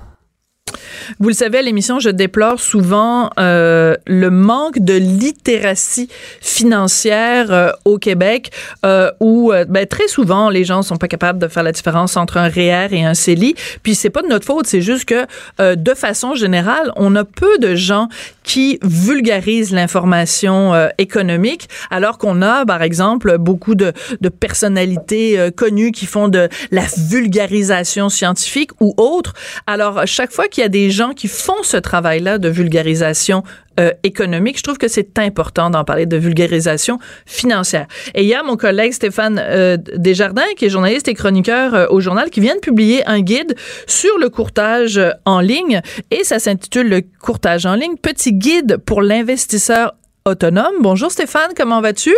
Vous 1.19 1.29
le 1.29 1.35
savez, 1.35 1.59
à 1.59 1.63
l'émission, 1.63 1.99
je 2.01 2.11
déplore 2.11 2.61
souvent 2.61 3.31
euh, 3.39 3.97
le 4.07 4.31
manque 4.31 4.79
de 4.79 4.95
littératie 4.95 6.09
financière 6.41 7.51
euh, 7.51 7.71
au 7.85 7.99
Québec, 7.99 8.51
euh, 8.85 9.11
où 9.21 9.53
euh, 9.53 9.65
ben, 9.69 9.87
très 9.87 10.09
souvent 10.09 10.51
les 10.51 10.65
gens 10.65 10.83
sont 10.83 10.97
pas 10.97 11.09
capables 11.09 11.39
de 11.39 11.49
faire 11.49 11.63
la 11.63 11.73
différence 11.73 12.17
entre 12.17 12.37
un 12.37 12.49
REER 12.49 12.89
et 12.93 13.05
un 13.05 13.15
CELI. 13.15 13.55
Puis 13.83 13.95
c'est 13.95 14.11
pas 14.11 14.23
de 14.23 14.29
notre 14.29 14.45
faute, 14.45 14.67
c'est 14.67 14.83
juste 14.83 15.07
que 15.07 15.27
euh, 15.61 15.75
de 15.75 15.95
façon 15.95 16.35
générale, 16.35 16.93
on 16.97 17.15
a 17.17 17.25
peu 17.25 17.59
de 17.59 17.75
gens 17.75 18.09
qui 18.45 18.79
vulgarisent 18.83 19.73
l'information 19.73 20.73
économique, 20.97 21.69
alors 21.91 22.17
qu'on 22.17 22.41
a, 22.41 22.65
par 22.65 22.83
exemple, 22.83 23.37
beaucoup 23.37 23.75
de, 23.75 23.93
de 24.23 24.29
personnalités 24.31 25.51
connues 25.55 25.93
qui 25.93 26.07
font 26.07 26.29
de 26.29 26.49
la 26.71 26.85
vulgarisation 26.97 28.09
scientifique 28.09 28.71
ou 28.81 28.95
autre. 28.97 29.35
Alors 29.67 30.07
chaque 30.07 30.33
fois 30.33 30.49
qu'il 30.49 30.63
y 30.63 30.65
a 30.65 30.71
des 30.71 30.91
qui 31.15 31.29
font 31.29 31.63
ce 31.63 31.77
travail-là 31.77 32.39
de 32.39 32.49
vulgarisation 32.49 33.43
euh, 33.79 33.91
économique. 34.03 34.59
Je 34.59 34.63
trouve 34.63 34.79
que 34.79 34.89
c'est 34.89 35.19
important 35.19 35.71
d'en 35.71 35.85
parler 35.85 36.07
de 36.07 36.17
vulgarisation 36.17 36.99
financière. 37.27 37.87
Et 38.15 38.23
il 38.23 38.29
y 38.29 38.35
a 38.35 38.43
mon 38.43 38.57
collègue 38.57 38.93
Stéphane 38.93 39.41
euh, 39.43 39.77
Desjardins, 39.95 40.43
qui 40.57 40.67
est 40.67 40.69
journaliste 40.69 41.09
et 41.09 41.15
chroniqueur 41.15 41.75
euh, 41.75 41.87
au 41.91 42.01
journal, 42.01 42.31
qui 42.31 42.41
vient 42.41 42.57
de 42.57 42.61
publier 42.61 43.07
un 43.07 43.21
guide 43.21 43.55
sur 43.87 44.19
le 44.19 44.29
courtage 44.31 45.01
en 45.25 45.41
ligne 45.41 45.81
et 46.11 46.25
ça 46.25 46.39
s'intitule 46.39 46.89
Le 46.89 47.03
courtage 47.21 47.67
en 47.67 47.75
ligne, 47.75 47.97
petit 47.97 48.33
guide 48.33 48.79
pour 48.79 49.03
l'investisseur 49.03 49.95
autonome. 50.25 50.75
Bonjour 50.81 51.11
Stéphane, 51.11 51.53
comment 51.57 51.81
vas-tu? 51.81 52.15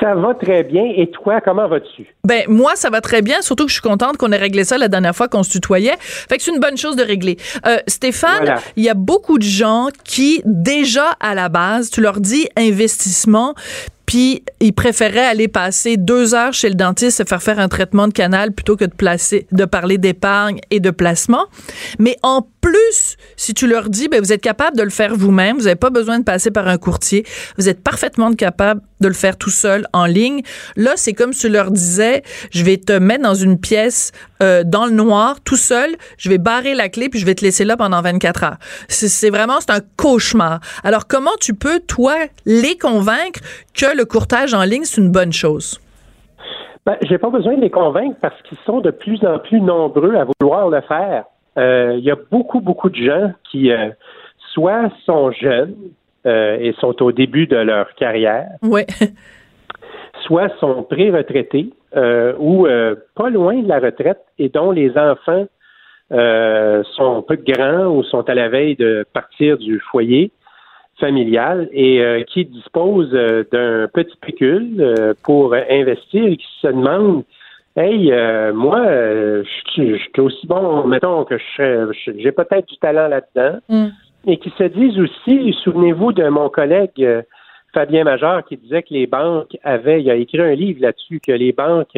Ça 0.00 0.14
va 0.14 0.34
très 0.34 0.62
bien. 0.62 0.84
Et 0.96 1.10
toi, 1.10 1.40
comment 1.40 1.68
vas-tu? 1.68 2.06
Ben, 2.24 2.44
moi, 2.48 2.72
ça 2.76 2.90
va 2.90 3.00
très 3.00 3.22
bien, 3.22 3.40
surtout 3.40 3.64
que 3.64 3.70
je 3.70 3.74
suis 3.74 3.82
contente 3.82 4.16
qu'on 4.16 4.32
ait 4.32 4.36
réglé 4.36 4.64
ça 4.64 4.78
la 4.78 4.88
dernière 4.88 5.14
fois 5.14 5.28
qu'on 5.28 5.42
se 5.42 5.50
tutoyait. 5.50 5.96
Fait 6.00 6.36
que 6.36 6.42
c'est 6.42 6.52
une 6.52 6.60
bonne 6.60 6.76
chose 6.76 6.96
de 6.96 7.02
régler. 7.02 7.36
Euh, 7.66 7.78
Stéphane, 7.86 8.56
il 8.76 8.84
y 8.84 8.88
a 8.88 8.94
beaucoup 8.94 9.38
de 9.38 9.44
gens 9.44 9.88
qui, 10.04 10.42
déjà 10.44 11.10
à 11.20 11.34
la 11.34 11.48
base, 11.48 11.90
tu 11.90 12.00
leur 12.00 12.20
dis 12.20 12.48
investissement, 12.56 13.54
puis 14.06 14.44
ils 14.60 14.72
préféraient 14.72 15.26
aller 15.26 15.48
passer 15.48 15.96
deux 15.96 16.34
heures 16.34 16.52
chez 16.52 16.68
le 16.68 16.76
dentiste 16.76 17.18
se 17.18 17.24
faire 17.24 17.42
faire 17.42 17.58
un 17.58 17.68
traitement 17.68 18.06
de 18.06 18.12
canal 18.12 18.52
plutôt 18.52 18.76
que 18.76 18.84
de 18.84 18.94
placer, 18.94 19.46
de 19.50 19.64
parler 19.64 19.98
d'épargne 19.98 20.60
et 20.70 20.80
de 20.80 20.90
placement. 20.90 21.46
Mais 21.98 22.16
en 22.22 22.46
plus, 22.60 23.16
si 23.36 23.52
tu 23.52 23.66
leur 23.66 23.90
dis, 23.90 24.08
ben, 24.08 24.20
vous 24.20 24.32
êtes 24.32 24.42
capable 24.42 24.76
de 24.76 24.82
le 24.82 24.90
faire 24.90 25.14
vous-même, 25.14 25.56
vous 25.56 25.64
n'avez 25.64 25.76
pas 25.76 25.90
besoin 25.90 26.20
de 26.20 26.24
passer 26.24 26.50
par 26.50 26.68
un 26.68 26.78
courtier, 26.78 27.26
vous 27.58 27.68
êtes 27.68 27.82
parfaitement 27.82 28.32
capable 28.32 28.80
de 29.00 29.08
le 29.08 29.14
faire 29.14 29.36
tout 29.36 29.50
seul 29.50 29.86
en 29.92 30.06
ligne. 30.06 30.42
Là, 30.76 30.92
c'est 30.96 31.12
comme 31.12 31.32
si 31.32 31.46
tu 31.46 31.52
leur 31.52 31.70
disais, 31.70 32.22
je 32.50 32.64
vais 32.64 32.76
te 32.76 32.92
mettre 32.92 33.22
dans 33.22 33.34
une 33.34 33.58
pièce 33.58 34.12
euh, 34.42 34.62
dans 34.64 34.86
le 34.86 34.92
noir, 34.92 35.36
tout 35.44 35.56
seul, 35.56 35.96
je 36.18 36.28
vais 36.28 36.38
barrer 36.38 36.74
la 36.74 36.88
clé 36.88 37.08
puis 37.08 37.18
je 37.18 37.26
vais 37.26 37.34
te 37.34 37.44
laisser 37.44 37.64
là 37.64 37.76
pendant 37.76 38.00
24 38.02 38.44
heures. 38.44 38.56
C'est 38.88 39.30
vraiment, 39.30 39.60
c'est 39.60 39.72
un 39.72 39.80
cauchemar. 39.96 40.60
Alors, 40.84 41.06
comment 41.06 41.36
tu 41.40 41.54
peux, 41.54 41.80
toi, 41.80 42.14
les 42.44 42.76
convaincre 42.76 43.40
que 43.74 43.96
le 43.96 44.04
courtage 44.04 44.54
en 44.54 44.62
ligne, 44.62 44.84
c'est 44.84 45.00
une 45.00 45.10
bonne 45.10 45.32
chose? 45.32 45.80
Ben, 46.84 46.96
j'ai 47.02 47.18
pas 47.18 47.30
besoin 47.30 47.56
de 47.56 47.62
les 47.62 47.70
convaincre 47.70 48.16
parce 48.20 48.40
qu'ils 48.42 48.58
sont 48.64 48.80
de 48.80 48.92
plus 48.92 49.24
en 49.24 49.40
plus 49.40 49.60
nombreux 49.60 50.14
à 50.14 50.24
vouloir 50.24 50.68
le 50.68 50.80
faire. 50.82 51.24
Euh, 51.58 51.96
il 51.98 52.04
y 52.04 52.10
a 52.10 52.16
beaucoup, 52.30 52.60
beaucoup 52.60 52.90
de 52.90 52.96
gens 52.96 53.32
qui 53.50 53.72
euh, 53.72 53.88
soit 54.52 54.90
sont 55.04 55.32
jeunes 55.32 55.74
euh, 56.26 56.58
et 56.60 56.72
sont 56.80 57.00
au 57.04 57.12
début 57.12 57.46
de 57.46 57.56
leur 57.56 57.94
carrière, 57.94 58.48
soit 60.26 60.48
sont 60.58 60.82
pré-retraités 60.82 61.70
euh, 61.94 62.32
ou 62.40 62.66
euh, 62.66 62.96
pas 63.14 63.30
loin 63.30 63.54
de 63.62 63.68
la 63.68 63.78
retraite 63.78 64.24
et 64.36 64.48
dont 64.48 64.72
les 64.72 64.90
enfants 64.98 65.46
sont 66.10 67.22
peu 67.22 67.36
grands 67.36 67.86
ou 67.86 68.02
sont 68.04 68.28
à 68.28 68.34
la 68.34 68.48
veille 68.48 68.74
de 68.76 69.04
partir 69.12 69.58
du 69.58 69.80
foyer 69.90 70.30
familial 70.98 71.68
et 71.72 72.24
qui 72.28 72.44
disposent 72.44 73.10
d'un 73.10 73.88
petit 73.92 74.16
pécule 74.20 74.94
pour 75.24 75.54
investir 75.54 76.26
et 76.26 76.36
qui 76.36 76.46
se 76.60 76.68
demandent 76.68 77.24
Hey, 77.76 78.10
moi, 78.54 78.84
je 78.86 79.48
suis 79.68 80.20
aussi 80.20 80.46
bon, 80.46 80.86
mettons 80.86 81.24
que 81.24 81.36
je 81.38 81.92
j'ai 82.18 82.32
peut-être 82.32 82.68
du 82.68 82.78
talent 82.78 83.08
là-dedans, 83.08 83.58
mm. 83.68 83.88
Et 84.26 84.38
qui 84.38 84.52
se 84.58 84.64
disent 84.64 84.98
aussi, 84.98 85.56
souvenez-vous 85.64 86.12
de 86.12 86.28
mon 86.28 86.48
collègue 86.48 87.24
Fabien 87.72 88.04
Major 88.04 88.44
qui 88.44 88.56
disait 88.56 88.82
que 88.82 88.92
les 88.92 89.06
banques 89.06 89.56
avaient, 89.62 90.02
il 90.02 90.10
a 90.10 90.14
écrit 90.14 90.40
un 90.40 90.54
livre 90.54 90.80
là-dessus, 90.80 91.20
que 91.20 91.32
les 91.32 91.52
banques 91.52 91.96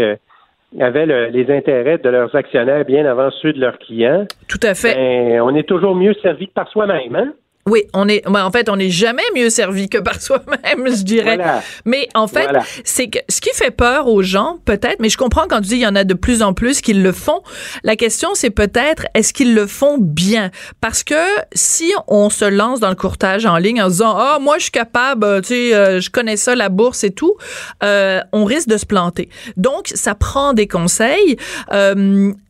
avaient 0.78 1.30
les 1.30 1.50
intérêts 1.50 1.98
de 1.98 2.08
leurs 2.08 2.34
actionnaires 2.34 2.84
bien 2.84 3.06
avant 3.06 3.30
ceux 3.30 3.52
de 3.52 3.60
leurs 3.60 3.78
clients. 3.78 4.26
Tout 4.48 4.60
à 4.62 4.74
fait. 4.74 4.94
Ben, 4.94 5.40
on 5.40 5.54
est 5.54 5.66
toujours 5.66 5.94
mieux 5.94 6.14
servi 6.14 6.48
que 6.48 6.52
par 6.52 6.68
soi-même, 6.68 7.16
hein? 7.16 7.32
Oui, 7.68 7.82
on 7.94 8.08
est, 8.08 8.22
ben, 8.24 8.44
en 8.44 8.50
fait, 8.50 8.68
on 8.68 8.76
n'est 8.76 8.90
jamais 8.90 9.22
mieux 9.34 9.50
servi 9.50 9.88
que 9.88 9.98
par 9.98 10.20
soi-même, 10.20 10.88
je 10.88 11.02
dirais. 11.02 11.38
Mais 11.84 12.08
en 12.14 12.26
fait, 12.26 12.48
c'est 12.84 13.08
que 13.08 13.18
ce 13.28 13.40
qui 13.40 13.50
fait 13.54 13.70
peur 13.70 14.08
aux 14.08 14.22
gens, 14.22 14.58
peut-être, 14.64 14.96
mais 15.00 15.08
je 15.08 15.18
comprends 15.18 15.46
quand 15.48 15.60
tu 15.60 15.68
dis 15.68 15.74
il 15.76 15.80
y 15.80 15.86
en 15.86 15.96
a 15.96 16.04
de 16.04 16.14
plus 16.14 16.42
en 16.42 16.52
plus 16.54 16.80
qui 16.80 16.94
le 16.94 17.12
font. 17.12 17.42
La 17.82 17.96
question, 17.96 18.30
c'est 18.34 18.50
peut-être 18.50 19.06
est-ce 19.14 19.32
qu'ils 19.32 19.54
le 19.54 19.66
font 19.66 19.98
bien? 19.98 20.50
Parce 20.80 21.04
que 21.04 21.14
si 21.52 21.92
on 22.06 22.30
se 22.30 22.44
lance 22.44 22.80
dans 22.80 22.88
le 22.88 22.94
courtage 22.94 23.46
en 23.46 23.56
ligne 23.56 23.82
en 23.82 23.88
disant 23.88 24.14
ah 24.16 24.38
moi 24.40 24.56
je 24.58 24.64
suis 24.64 24.70
capable, 24.72 25.24
euh, 25.24 25.40
tu 25.40 25.48
sais, 25.48 25.74
euh, 25.74 26.00
je 26.00 26.10
connais 26.10 26.36
ça, 26.36 26.54
la 26.54 26.68
bourse 26.68 27.04
et 27.04 27.10
tout, 27.10 27.34
euh, 27.82 28.20
on 28.32 28.44
risque 28.44 28.68
de 28.68 28.76
se 28.76 28.86
planter. 28.86 29.28
Donc 29.56 29.88
ça 29.94 30.14
prend 30.14 30.52
des 30.52 30.66
conseils. 30.66 31.36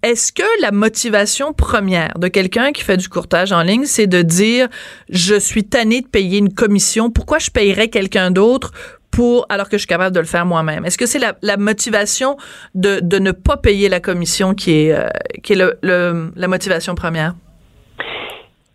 est-ce 0.03 0.33
que 0.33 0.63
la 0.63 0.71
motivation 0.71 1.53
première 1.53 2.19
de 2.19 2.29
quelqu'un 2.29 2.73
qui 2.73 2.83
fait 2.83 2.97
du 2.97 3.09
courtage 3.09 3.53
en 3.53 3.63
ligne, 3.63 3.85
c'est 3.85 4.07
de 4.07 4.23
dire 4.23 4.69
je 5.11 5.39
suis 5.39 5.65
tanné 5.65 6.03
de 6.03 6.09
payer 6.09 6.39
une 6.39 6.53
commission. 6.53 7.11
Pourquoi 7.11 7.39
je 7.39 7.51
payerais 7.51 7.89
quelqu'un 7.89 8.31
d'autre 8.31 8.73
pour 9.11 9.47
alors 9.49 9.69
que 9.69 9.77
je 9.77 9.79
suis 9.79 9.87
capable 9.87 10.15
de 10.15 10.21
le 10.21 10.27
faire 10.27 10.47
moi-même? 10.47 10.85
Est-ce 10.85 10.99
que 10.99 11.07
c'est 11.07 11.19
la, 11.19 11.57
motivation 11.57 12.37
de, 12.75 13.19
ne 13.19 13.33
pas 13.33 13.57
payer 13.57 13.89
la 13.89 14.01
commission 14.01 14.55
qui 14.55 14.87
est, 14.87 14.95
euh, 14.95 15.09
qui 15.43 15.55
est 15.55 15.77
la 15.83 16.49
motivation 16.49 16.95
première? 16.95 17.35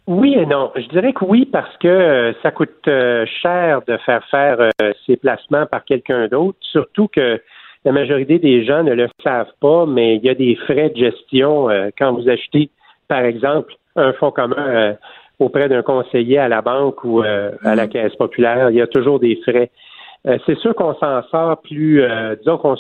Oui 0.05 0.35
et 0.37 0.45
non. 0.45 0.71
Je 0.75 0.87
dirais 0.89 1.13
que 1.13 1.23
oui 1.23 1.45
parce 1.45 1.77
que 1.77 1.87
euh, 1.87 2.33
ça 2.41 2.51
coûte 2.51 2.71
euh, 2.87 3.25
cher 3.41 3.81
de 3.87 3.95
faire 3.97 4.23
faire 4.29 4.69
ces 5.05 5.15
placements 5.15 5.65
par 5.65 5.85
quelqu'un 5.85 6.27
d'autre, 6.27 6.57
surtout 6.61 7.07
que 7.07 7.41
la 7.85 7.91
majorité 7.91 8.39
des 8.39 8.65
gens 8.65 8.83
ne 8.83 8.93
le 8.93 9.07
savent 9.23 9.51
pas, 9.61 9.85
mais 9.85 10.15
il 10.15 10.23
y 10.23 10.29
a 10.29 10.35
des 10.35 10.55
frais 10.55 10.89
de 10.89 10.97
gestion 10.97 11.67
quand 11.97 12.13
vous 12.13 12.29
achetez, 12.29 12.69
par 13.09 13.23
exemple, 13.25 13.73
un 13.97 14.13
fonds 14.13 14.31
commun 14.31 14.95
auprès 15.43 15.69
d'un 15.69 15.81
conseiller 15.81 16.37
à 16.37 16.47
la 16.47 16.61
banque 16.61 17.03
ou 17.03 17.21
euh, 17.21 17.51
à 17.63 17.75
la 17.75 17.85
mm. 17.85 17.89
caisse 17.89 18.15
populaire. 18.15 18.69
Il 18.69 18.77
y 18.77 18.81
a 18.81 18.87
toujours 18.87 19.19
des 19.19 19.35
frais. 19.47 19.69
Euh, 20.27 20.37
c'est 20.45 20.57
sûr 20.57 20.73
qu'on 20.73 20.93
s'en 20.95 21.21
sort 21.23 21.61
plus, 21.61 22.01
euh, 22.01 22.35
disons 22.37 22.57
qu'on 22.57 22.75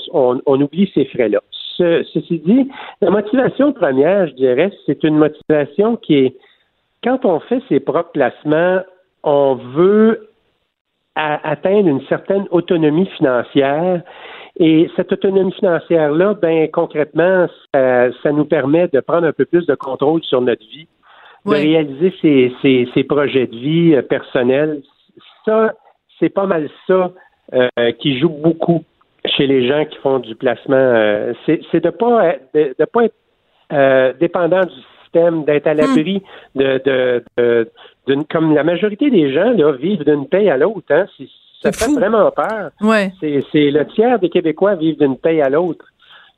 on, 0.45 0.61
oublie 0.61 0.89
ces 0.93 1.05
frais-là. 1.05 1.41
ceci 1.77 2.39
dit, 2.39 2.69
la 3.01 3.09
motivation 3.09 3.73
première, 3.73 4.27
je 4.27 4.33
dirais, 4.33 4.71
c'est 4.85 5.03
une 5.03 5.17
motivation 5.17 5.97
qui 5.97 6.15
est, 6.15 6.35
quand 7.03 7.25
on 7.25 7.39
fait 7.41 7.61
ses 7.67 7.81
propres 7.81 8.11
placements, 8.13 8.81
on 9.23 9.55
veut 9.55 10.29
atteindre 11.15 11.87
une 11.87 12.01
certaine 12.07 12.47
autonomie 12.49 13.05
financière. 13.17 14.01
Et 14.57 14.89
cette 14.95 15.11
autonomie 15.11 15.51
financière-là, 15.53 16.35
ben 16.35 16.69
concrètement, 16.71 17.47
ça, 17.73 18.31
nous 18.31 18.45
permet 18.45 18.87
de 18.87 18.99
prendre 18.99 19.27
un 19.27 19.33
peu 19.33 19.45
plus 19.45 19.65
de 19.65 19.75
contrôle 19.75 20.23
sur 20.23 20.41
notre 20.41 20.65
vie 20.67 20.87
de 21.45 21.51
réaliser 21.51 22.13
ses, 22.61 22.87
ses, 22.93 23.03
projets 23.03 23.47
de 23.47 23.55
vie 23.55 23.95
euh, 23.95 24.01
personnels. 24.01 24.81
Ça, 25.45 25.73
c'est 26.19 26.29
pas 26.29 26.45
mal 26.45 26.69
ça 26.87 27.11
euh, 27.53 27.91
qui 27.99 28.19
joue 28.19 28.29
beaucoup 28.29 28.83
chez 29.25 29.47
les 29.47 29.67
gens 29.67 29.85
qui 29.85 29.97
font 29.97 30.19
du 30.19 30.35
placement. 30.35 30.75
Euh, 30.75 31.33
c'est 31.45 31.83
de 31.83 31.89
pas 31.89 32.35
de, 32.53 32.75
de 32.77 32.85
pas 32.85 33.05
être 33.05 34.19
dépendant 34.19 34.61
du 34.61 34.75
système, 35.03 35.43
d'être 35.45 35.67
à 35.67 35.73
l'abri 35.73 36.21
hmm. 36.55 36.59
de, 36.59 36.81
de, 37.37 37.71
de 38.07 38.23
comme 38.31 38.53
la 38.53 38.63
majorité 38.63 39.09
des 39.09 39.33
gens 39.33 39.51
là, 39.51 39.71
vivent 39.73 40.05
d'une 40.05 40.27
paye 40.27 40.49
à 40.49 40.57
l'autre. 40.57 40.85
Hein. 40.91 41.05
Ça 41.61 41.71
fait 41.71 41.91
vraiment 41.93 42.29
peur. 42.31 42.71
Ouais. 42.81 43.11
C'est 43.21 43.71
le 43.71 43.85
tiers 43.87 44.19
des 44.19 44.29
Québécois 44.29 44.75
vivent 44.75 44.99
d'une 44.99 45.17
paye 45.17 45.41
à 45.41 45.49
l'autre. 45.49 45.85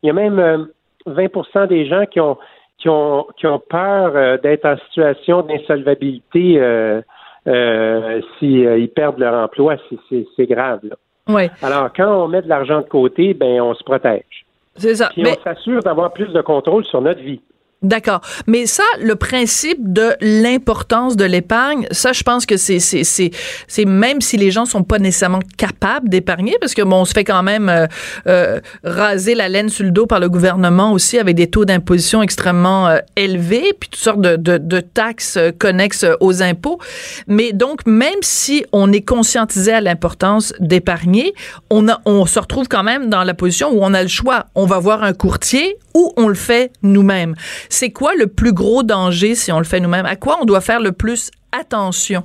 Il 0.04 0.08
y 0.08 0.10
a 0.10 0.14
même 0.14 0.68
20% 1.08 1.68
des 1.68 1.86
gens 1.88 2.06
qui 2.06 2.20
ont 2.20 2.38
qui 2.86 2.90
ont, 2.90 3.26
qui 3.36 3.48
ont 3.48 3.58
peur 3.58 4.12
euh, 4.16 4.38
d'être 4.38 4.64
en 4.66 4.78
situation 4.86 5.42
d'insolvabilité 5.42 6.60
euh, 6.60 7.02
euh, 7.48 8.22
s'ils 8.38 8.68
euh, 8.68 8.88
perdent 8.96 9.18
leur 9.18 9.34
emploi. 9.34 9.78
C'est 10.12 10.46
grave. 10.46 10.82
Là. 10.84 10.96
Ouais. 11.28 11.50
Alors, 11.64 11.90
quand 11.96 12.26
on 12.26 12.28
met 12.28 12.44
de 12.44 12.48
l'argent 12.48 12.82
de 12.82 12.88
côté, 12.88 13.34
ben 13.34 13.60
on 13.60 13.74
se 13.74 13.84
protège. 13.84 14.46
C'est 14.76 14.94
ça. 14.94 15.10
Puis 15.10 15.24
on 15.26 15.44
s'assure 15.44 15.82
d'avoir 15.82 16.14
plus 16.14 16.32
de 16.32 16.42
contrôle 16.42 16.86
sur 16.86 17.02
notre 17.02 17.22
vie. 17.22 17.42
D'accord. 17.82 18.22
Mais 18.48 18.66
ça, 18.66 18.84
le 19.00 19.16
principe 19.16 19.78
de 19.80 20.14
l'importance 20.20 21.16
de 21.16 21.26
l'épargne, 21.26 21.88
ça, 21.92 22.14
je 22.14 22.24
pense 22.24 22.48
que 22.48 22.58
c'est, 22.58 22.80
c'est, 22.80 23.04
c'est, 23.04 23.30
c'est 23.68 23.86
même 23.86 24.22
si 24.22 24.38
les 24.38 24.50
gens 24.50 24.66
sont 24.66 24.84
pas 24.84 24.98
nécessairement 24.98 25.42
capables 25.58 26.10
d'épargner, 26.10 26.58
parce 26.60 26.74
que 26.74 26.82
bon, 26.82 27.02
on 27.02 27.06
se 27.06 27.14
fait 27.14 27.24
quand 27.24 27.44
même 27.44 27.70
euh, 27.70 27.86
euh, 28.26 28.60
raser 28.84 29.36
la 29.36 29.50
laine 29.50 29.70
sur 29.70 29.84
le 29.84 29.92
dos 29.92 30.08
par 30.08 30.20
le 30.20 30.30
gouvernement 30.30 30.94
aussi 30.94 31.20
avec 31.20 31.36
des 31.36 31.48
taux 31.48 31.66
d'imposition 31.66 32.24
extrêmement 32.24 32.88
euh, 32.88 32.98
élevés, 33.16 33.74
puis 33.80 33.90
toutes 33.90 34.02
sortes 34.02 34.22
de, 34.22 34.36
de, 34.36 34.58
de 34.58 34.80
taxes 34.80 35.38
connexes 35.60 36.06
aux 36.22 36.42
impôts. 36.42 36.80
Mais 37.28 37.52
donc, 37.52 37.86
même 37.86 38.22
si 38.22 38.66
on 38.72 38.92
est 38.92 39.06
conscientisé 39.06 39.74
à 39.74 39.82
l'importance 39.82 40.54
d'épargner, 40.60 41.36
on 41.70 41.88
a, 41.88 42.02
on 42.06 42.26
se 42.26 42.40
retrouve 42.40 42.68
quand 42.68 42.84
même 42.84 43.10
dans 43.10 43.24
la 43.24 43.36
position 43.36 43.70
où 43.70 43.80
on 43.82 43.94
a 43.94 44.02
le 44.02 44.08
choix. 44.08 44.46
On 44.56 44.66
va 44.66 44.80
voir 44.80 45.04
un 45.04 45.14
courtier 45.14 45.78
ou 45.94 46.12
on 46.18 46.28
le 46.28 46.36
fait 46.36 46.72
nous-mêmes. 46.82 47.36
C'est 47.70 47.92
quoi 47.92 48.14
le 48.16 48.28
plus 48.28 48.54
gros 48.54 48.84
danger 48.84 49.36
si 49.36 49.52
on 49.52 49.58
le 49.58 49.66
fait 49.66 49.80
nous-mêmes? 49.80 50.06
À 50.06 50.16
quoi 50.16 50.38
on 50.42 50.46
doit 50.46 50.62
faire 50.62 50.80
le 50.80 50.92
plus 50.92 51.32
attention? 51.52 52.24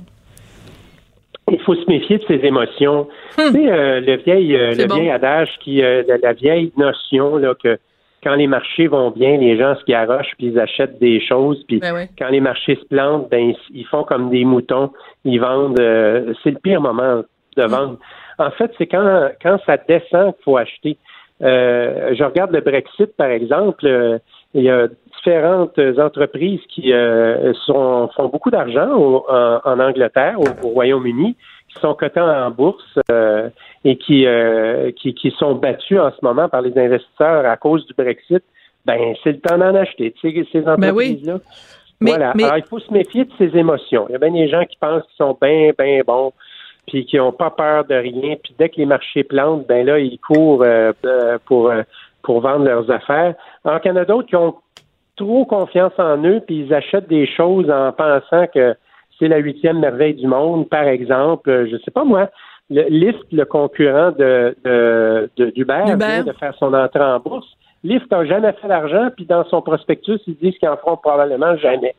Il 1.51 1.59
faut 1.61 1.75
se 1.75 1.85
méfier 1.87 2.17
de 2.17 2.23
ses 2.27 2.45
émotions. 2.45 3.07
Hmm. 3.37 3.47
Tu 3.47 3.51
sais, 3.51 3.71
euh, 3.71 3.99
le 3.99 4.17
vieil, 4.17 4.55
euh, 4.55 4.73
le 4.73 4.93
vieil 4.93 5.09
adage 5.09 5.49
qui, 5.59 5.83
euh, 5.83 6.03
la, 6.21 6.33
vieille 6.33 6.71
notion 6.77 7.37
là, 7.37 7.53
que 7.61 7.77
quand 8.23 8.35
les 8.35 8.47
marchés 8.47 8.87
vont 8.87 9.11
bien, 9.11 9.37
les 9.37 9.57
gens 9.57 9.75
se 9.75 9.83
garochent 9.85 10.33
puis 10.37 10.47
ils 10.47 10.59
achètent 10.59 10.99
des 10.99 11.19
choses. 11.19 11.63
Puis 11.67 11.79
ben 11.79 12.07
quand 12.17 12.29
les 12.29 12.39
marchés 12.39 12.75
se 12.75 12.85
plantent, 12.85 13.29
ben 13.29 13.53
ils 13.73 13.85
font 13.85 14.03
comme 14.03 14.29
des 14.29 14.45
moutons, 14.45 14.91
ils 15.25 15.39
vendent. 15.39 15.77
c'est 16.43 16.51
le 16.51 16.59
pire 16.61 16.81
moment 16.81 17.23
de 17.57 17.63
hmm. 17.63 17.67
vendre. 17.67 17.97
En 18.37 18.51
fait, 18.51 18.71
c'est 18.77 18.87
quand 18.87 19.29
quand 19.41 19.57
ça 19.65 19.77
descend 19.77 20.33
qu'il 20.35 20.43
faut 20.43 20.57
acheter. 20.57 20.97
je 21.41 22.23
regarde 22.23 22.51
le 22.51 22.61
Brexit 22.61 23.15
par 23.17 23.29
exemple. 23.29 24.19
il 24.53 24.63
y 24.63 24.69
a 24.69 24.87
différentes 25.21 25.77
entreprises 25.99 26.61
qui 26.69 26.93
euh, 26.93 27.53
sont, 27.65 28.09
font 28.15 28.27
beaucoup 28.27 28.49
d'argent 28.49 29.23
en, 29.63 29.79
Angleterre, 29.79 30.37
au, 30.39 30.67
Royaume-Uni, 30.67 31.35
qui 31.69 31.79
sont 31.79 31.93
cotées 31.93 32.19
en 32.19 32.49
bourse 32.51 32.99
euh, 33.11 33.49
et 33.85 33.97
euh, 34.25 34.91
qui, 34.91 35.13
qui, 35.13 35.31
sont 35.31 35.55
battues 35.55 35.99
en 35.99 36.11
ce 36.11 36.17
moment 36.23 36.49
par 36.49 36.61
les 36.61 36.77
investisseurs 36.77 37.45
à 37.45 37.55
cause 37.57 37.85
du 37.85 37.93
Brexit, 37.93 38.43
ben 38.85 39.13
c'est 39.23 39.33
le 39.33 39.39
temps 39.39 39.57
d'en 39.57 39.75
acheter, 39.75 40.13
ces 40.21 40.31
ben 40.61 40.69
entreprises-là. 40.69 41.37
voilà. 41.99 42.31
Alors, 42.31 42.57
il 42.57 42.63
faut 42.63 42.79
se 42.79 42.91
méfier 42.91 43.25
de 43.25 43.31
ces 43.37 43.55
émotions. 43.55 44.07
Il 44.09 44.13
y 44.13 44.15
a 44.15 44.17
bien 44.17 44.31
des 44.31 44.49
gens 44.49 44.65
qui 44.65 44.77
pensent 44.77 45.03
qu'ils 45.03 45.17
sont 45.17 45.37
bien, 45.39 45.71
bien 45.77 46.01
bons, 46.05 46.33
puis 46.87 47.05
qui 47.05 47.17
n'ont 47.17 47.31
pas 47.31 47.51
peur 47.51 47.85
de 47.85 47.95
rien, 47.95 48.35
puis 48.43 48.55
dès 48.57 48.69
que 48.69 48.77
les 48.77 48.87
marchés 48.87 49.23
plantent, 49.23 49.67
ben 49.67 49.85
là, 49.85 49.99
ils 49.99 50.17
courent 50.19 50.65
pour, 51.45 51.71
pour 52.23 52.41
vendre 52.41 52.65
leurs 52.65 52.89
affaires. 52.89 53.35
Alors 53.63 53.79
qu'il 53.81 53.91
y 53.91 53.93
en 53.93 53.97
a 53.97 54.05
d'autres 54.05 54.27
qui 54.27 54.35
ont 54.35 54.55
trop 55.15 55.45
confiance 55.45 55.93
en 55.97 56.23
eux, 56.23 56.41
puis 56.45 56.65
ils 56.65 56.73
achètent 56.73 57.07
des 57.07 57.27
choses 57.27 57.69
en 57.69 57.91
pensant 57.91 58.47
que 58.53 58.75
c'est 59.19 59.27
la 59.27 59.37
huitième 59.37 59.79
merveille 59.79 60.15
du 60.15 60.27
monde, 60.27 60.67
par 60.69 60.83
exemple. 60.83 61.49
Euh, 61.49 61.67
je 61.71 61.77
sais 61.77 61.91
pas 61.91 62.03
moi, 62.03 62.29
le 62.69 62.83
Lyft, 62.89 63.25
le 63.31 63.45
concurrent 63.45 64.11
de, 64.11 64.55
d'Uber, 65.37 65.83
vient 65.97 66.23
de 66.23 66.31
faire 66.33 66.55
son 66.57 66.73
entrée 66.73 67.03
en 67.03 67.19
bourse. 67.19 67.47
Lyft 67.83 68.09
n'a 68.11 68.25
jamais 68.25 68.53
fait 68.53 68.67
d'argent, 68.67 69.09
puis 69.15 69.25
dans 69.25 69.43
son 69.45 69.61
prospectus, 69.61 70.19
ils 70.27 70.35
disent 70.35 70.57
qu'ils 70.57 70.69
en 70.69 70.77
feront 70.77 70.97
probablement 70.97 71.57
jamais. 71.57 71.95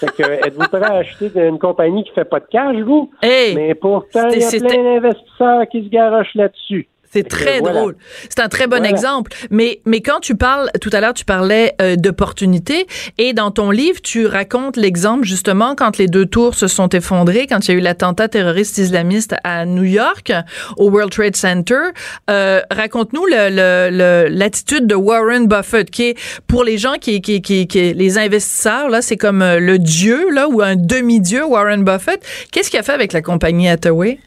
Fait 0.00 0.06
que, 0.06 0.22
êtes-vous 0.46 0.68
prêt 0.68 0.82
à 0.82 0.94
acheter 0.96 1.30
une 1.34 1.58
compagnie 1.58 2.04
qui 2.04 2.10
fait 2.10 2.24
pas 2.24 2.40
de 2.40 2.46
cash, 2.46 2.76
vous? 2.78 3.10
Mais 3.54 3.74
pourtant, 3.74 4.28
il 4.28 4.40
y 4.40 4.44
a 4.44 4.50
plein 4.50 4.82
d'investisseurs 4.82 5.68
qui 5.68 5.84
se 5.84 5.88
garochent 5.88 6.34
là-dessus. 6.34 6.88
C'est 7.16 7.28
très 7.28 7.60
drôle. 7.60 7.96
C'est 8.28 8.40
un 8.40 8.48
très 8.48 8.66
bon 8.66 8.84
exemple. 8.84 9.32
Mais, 9.50 9.80
mais 9.86 10.00
quand 10.00 10.20
tu 10.20 10.36
parles, 10.36 10.70
tout 10.80 10.90
à 10.92 11.00
l'heure, 11.00 11.14
tu 11.14 11.24
parlais 11.24 11.74
euh, 11.80 11.96
d'opportunités 11.96 12.86
et 13.16 13.32
dans 13.32 13.50
ton 13.50 13.70
livre, 13.70 14.00
tu 14.02 14.26
racontes 14.26 14.76
l'exemple 14.76 15.24
justement 15.24 15.74
quand 15.74 15.96
les 15.96 16.08
deux 16.08 16.26
tours 16.26 16.54
se 16.54 16.66
sont 16.66 16.88
effondrées, 16.90 17.46
quand 17.46 17.66
il 17.66 17.70
y 17.70 17.74
a 17.74 17.78
eu 17.78 17.80
l'attentat 17.80 18.28
terroriste 18.28 18.76
islamiste 18.78 19.34
à 19.44 19.64
New 19.64 19.84
York, 19.84 20.32
au 20.76 20.90
World 20.90 21.12
Trade 21.12 21.36
Center. 21.36 21.80
Euh, 22.28 22.60
raconte-nous 22.70 23.24
l'attitude 23.26 24.82
le, 24.82 24.86
de 24.86 24.94
Warren 24.94 25.46
Buffett, 25.46 25.90
qui 25.90 26.10
est 26.10 26.18
pour 26.46 26.64
les 26.64 26.76
gens 26.76 26.94
qui, 27.00 27.22
qui, 27.22 27.40
qui, 27.40 27.66
qui 27.66 27.94
les 27.94 28.18
investisseurs, 28.18 28.88
là, 28.88 29.00
c'est 29.00 29.16
comme 29.16 29.42
euh, 29.42 29.58
le 29.58 29.78
dieu, 29.78 30.30
là, 30.32 30.48
ou 30.48 30.60
un 30.60 30.76
demi-dieu, 30.76 31.44
Warren 31.44 31.84
Buffett. 31.84 32.24
Qu'est-ce 32.52 32.70
qu'il 32.70 32.78
a 32.78 32.82
fait 32.82 32.92
avec 32.92 33.12
la 33.12 33.22
compagnie 33.22 33.68
Hathaway? 33.68 34.18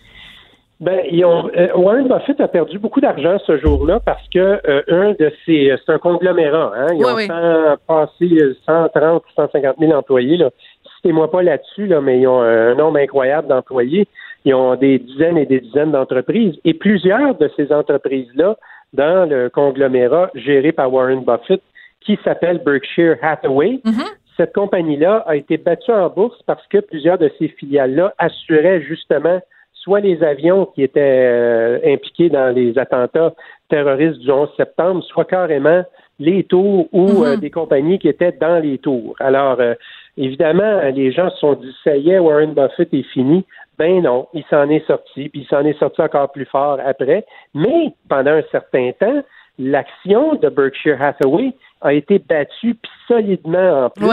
Ben, 0.80 1.02
ils 1.12 1.26
ont, 1.26 1.50
euh, 1.58 1.68
Warren 1.76 2.08
Buffett 2.08 2.40
a 2.40 2.48
perdu 2.48 2.80
beaucoup 2.80 3.02
d'argent 3.02 3.38
ce 3.46 3.58
jour-là 3.58 4.00
parce 4.00 4.26
que 4.30 4.62
euh, 4.66 4.82
un 4.88 5.12
de 5.12 5.32
ces, 5.46 5.76
c'est 5.86 5.92
un 5.92 5.98
conglomérat. 5.98 6.72
Hein, 6.74 6.88
ils 6.94 7.06
ont 7.06 7.78
passé 7.86 8.56
130 8.66 9.22
ou 9.22 9.32
150 9.36 9.76
000 9.78 9.92
employés. 9.92 10.38
Là. 10.38 10.52
Citez-moi 10.96 11.30
pas 11.30 11.44
là-dessus, 11.44 11.86
là, 11.86 12.00
mais 12.00 12.22
ils 12.22 12.28
ont 12.28 12.42
un 12.42 12.76
nombre 12.76 12.98
incroyable 12.98 13.50
d'employés. 13.50 14.08
Ils 14.46 14.54
ont 14.54 14.76
des 14.76 15.00
dizaines 15.00 15.38
et 15.38 15.46
des 15.46 15.60
dizaines 15.60 15.92
d'entreprises. 15.92 16.56
Et 16.64 16.74
plusieurs 16.74 17.36
de 17.36 17.52
ces 17.58 17.74
entreprises-là, 17.74 18.56
dans 18.94 19.30
le 19.30 19.50
conglomérat 19.50 20.32
géré 20.34 20.72
par 20.72 20.92
Warren 20.94 21.26
Buffett, 21.26 21.62
qui 22.00 22.18
s'appelle 22.24 22.60
Berkshire 22.64 23.18
Hathaway, 23.22 23.82
mm-hmm. 23.86 24.08
cette 24.38 24.54
compagnie-là 24.54 25.26
a 25.28 25.36
été 25.36 25.58
battue 25.58 25.92
en 25.92 26.10
bourse 26.10 26.42
parce 26.46 26.66
que 26.68 26.78
plusieurs 26.78 27.18
de 27.18 27.30
ces 27.38 27.50
filiales-là 27.50 28.14
assuraient 28.18 28.82
justement 28.82 29.42
soit 29.90 30.02
les 30.02 30.22
avions 30.24 30.68
qui 30.68 30.84
étaient 30.84 31.00
euh, 31.02 31.80
impliqués 31.84 32.30
dans 32.30 32.54
les 32.54 32.78
attentats 32.78 33.34
terroristes 33.70 34.20
du 34.20 34.30
11 34.30 34.48
septembre, 34.56 35.04
soit 35.04 35.26
carrément 35.26 35.84
les 36.20 36.44
tours 36.44 36.88
ou 36.92 37.24
euh, 37.24 37.34
mhm. 37.34 37.40
des 37.40 37.50
compagnies 37.50 37.98
qui 37.98 38.08
étaient 38.08 38.34
dans 38.34 38.62
les 38.62 38.78
tours. 38.78 39.16
Alors, 39.20 39.60
euh, 39.60 39.74
évidemment, 40.16 40.80
les 40.94 41.12
gens 41.12 41.32
se 41.32 41.38
sont 41.38 41.54
dit, 41.54 41.76
ça 41.84 41.98
y 41.98 42.12
est, 42.12 42.20
Warren 42.20 42.54
Buffett 42.54 42.94
est 42.94 43.12
fini. 43.14 43.46
Ben 43.80 44.04
non, 44.04 44.28
il 44.34 44.44
s'en 44.52 44.70
est 44.70 44.86
sorti, 44.86 45.30
puis 45.30 45.42
il 45.42 45.48
s'en 45.48 45.66
est 45.66 45.80
sorti 45.80 46.02
encore 46.02 46.32
plus 46.32 46.46
fort 46.46 46.78
après. 46.86 47.26
Mais 47.56 47.92
pendant 48.10 48.34
un 48.34 48.44
certain 48.52 48.92
temps, 49.00 49.24
l'action 49.58 50.36
de 50.36 50.50
Berkshire 50.50 51.02
Hathaway 51.02 51.54
a 51.82 51.94
été 51.94 52.20
battue 52.20 52.76
puis 52.76 52.92
solidement 53.08 53.86
en 53.86 53.90
plus 53.90 54.06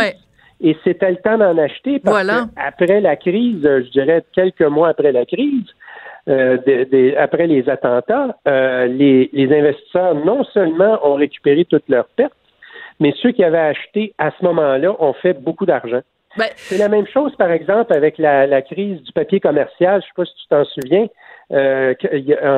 et 0.61 0.77
c'était 0.85 1.11
le 1.11 1.17
temps 1.17 1.39
d'en 1.39 1.57
acheter 1.59 1.99
parce 1.99 2.27
que 2.27 2.33
après 2.57 3.01
la 3.01 3.17
crise, 3.17 3.63
je 3.63 3.91
dirais 3.91 4.25
quelques 4.33 4.63
mois 4.63 4.89
après 4.89 5.13
la 5.13 5.27
crise, 5.27 5.67
euh, 6.29 6.57
après 7.19 7.47
les 7.47 7.69
attentats, 7.69 8.37
euh, 8.49 8.87
les, 8.87 9.49
investisseurs 9.53 10.15
non 10.15 10.45
seulement 10.45 10.99
ont 11.07 11.15
récupéré 11.15 11.65
toutes 11.65 11.89
leurs 11.89 12.09
pertes, 12.09 12.33
mais 12.99 13.15
ceux 13.23 13.33
qui 13.33 13.45
avaient 13.45 13.59
acheté 13.59 14.15
à 14.19 14.31
ce 14.31 14.45
moment-là 14.45 14.97
ont 14.99 15.13
fait 15.13 15.35
beaucoup 15.35 15.67
d'argent. 15.67 16.01
Ben, 16.37 16.49
C'est 16.57 16.79
la 16.79 16.89
même 16.89 17.07
chose, 17.07 17.35
par 17.37 17.51
exemple, 17.51 17.93
avec 17.95 18.19
la, 18.19 18.47
la, 18.47 18.61
crise 18.61 19.01
du 19.03 19.13
papier 19.13 19.41
commercial. 19.41 20.03
Je 20.03 20.07
ne 20.07 20.09
sais 20.09 20.13
pas 20.17 20.25
si 20.25 20.35
tu 20.35 20.49
t'en 20.49 20.65
souviens. 20.65 21.07
Euh, 21.53 21.95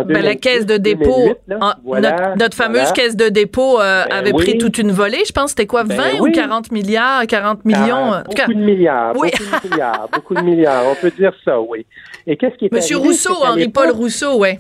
ben, 0.07 0.23
la 0.23 0.35
caisse 0.35 0.65
de 0.65 0.79
dépôt, 0.79 1.35
notre, 1.47 2.57
fameuse 2.57 2.91
caisse 2.93 3.17
de 3.17 3.29
dépôt 3.29 3.79
euh, 3.79 4.05
ben 4.09 4.17
avait 4.17 4.33
pris 4.33 4.57
toute 4.57 4.79
une 4.79 4.93
volée. 4.93 5.25
Je 5.27 5.33
pense 5.33 5.51
c'était 5.51 5.67
quoi, 5.67 5.83
20 5.83 5.97
ben 5.97 6.21
ou 6.21 6.31
40 6.31 6.73
milliards, 6.73 7.27
40 7.27 7.67
millions? 7.67 8.13
beaucoup 8.25 8.55
de 8.55 8.59
milliards, 8.59 9.13
beaucoup 9.13 9.29
de 9.29 9.71
milliards, 9.71 10.09
beaucoup 10.11 10.35
de 10.35 10.41
milliards. 10.41 10.85
On 10.91 10.95
peut 10.95 11.11
dire 11.11 11.35
ça, 11.45 11.61
oui. 11.61 11.85
Et 12.27 12.39
qu'est-ce 12.39 12.57
qui 12.57 12.67
est 12.67 12.73
Monsieur 12.73 12.97
Rousseau, 12.97 13.35
Henri-Paul 13.45 13.91
Rousseau, 13.91 14.41
oui. 14.41 14.51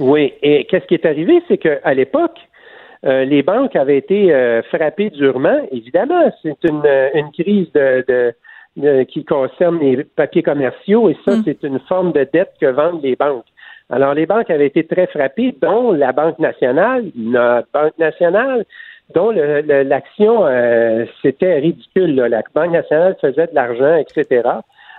Oui, 0.00 0.34
et 0.42 0.64
qu'est-ce 0.66 0.86
qui 0.86 0.94
est 0.94 1.06
arrivé, 1.06 1.42
c'est 1.48 1.58
qu'à 1.58 1.94
l'époque, 1.94 2.38
euh, 3.06 3.24
les 3.24 3.42
banques 3.42 3.74
avaient 3.74 3.98
été 3.98 4.62
frappées 4.70 5.10
durement. 5.10 5.66
Évidemment, 5.72 6.32
c'est 6.42 6.62
une, 6.62 6.82
une 7.14 7.32
crise 7.32 7.72
de 7.72 8.34
qui 9.08 9.24
concerne 9.24 9.78
les 9.80 10.04
papiers 10.04 10.42
commerciaux 10.42 11.08
et 11.08 11.16
ça, 11.24 11.36
mm. 11.36 11.42
c'est 11.44 11.62
une 11.62 11.80
forme 11.80 12.12
de 12.12 12.26
dette 12.32 12.52
que 12.60 12.66
vendent 12.66 13.02
les 13.02 13.16
banques. 13.16 13.44
Alors, 13.90 14.14
les 14.14 14.26
banques 14.26 14.50
avaient 14.50 14.66
été 14.66 14.86
très 14.86 15.06
frappées, 15.06 15.54
dont 15.62 15.92
la 15.92 16.12
Banque 16.12 16.38
nationale, 16.38 17.06
notre 17.16 17.68
Banque 17.72 17.96
nationale, 17.98 18.64
dont 19.14 19.30
l'action, 19.30 20.44
euh, 20.46 21.06
c'était 21.22 21.58
ridicule. 21.58 22.14
La 22.14 22.42
Banque 22.54 22.72
nationale 22.72 23.16
faisait 23.20 23.46
de 23.46 23.54
l'argent, 23.54 23.96
etc. 23.96 24.42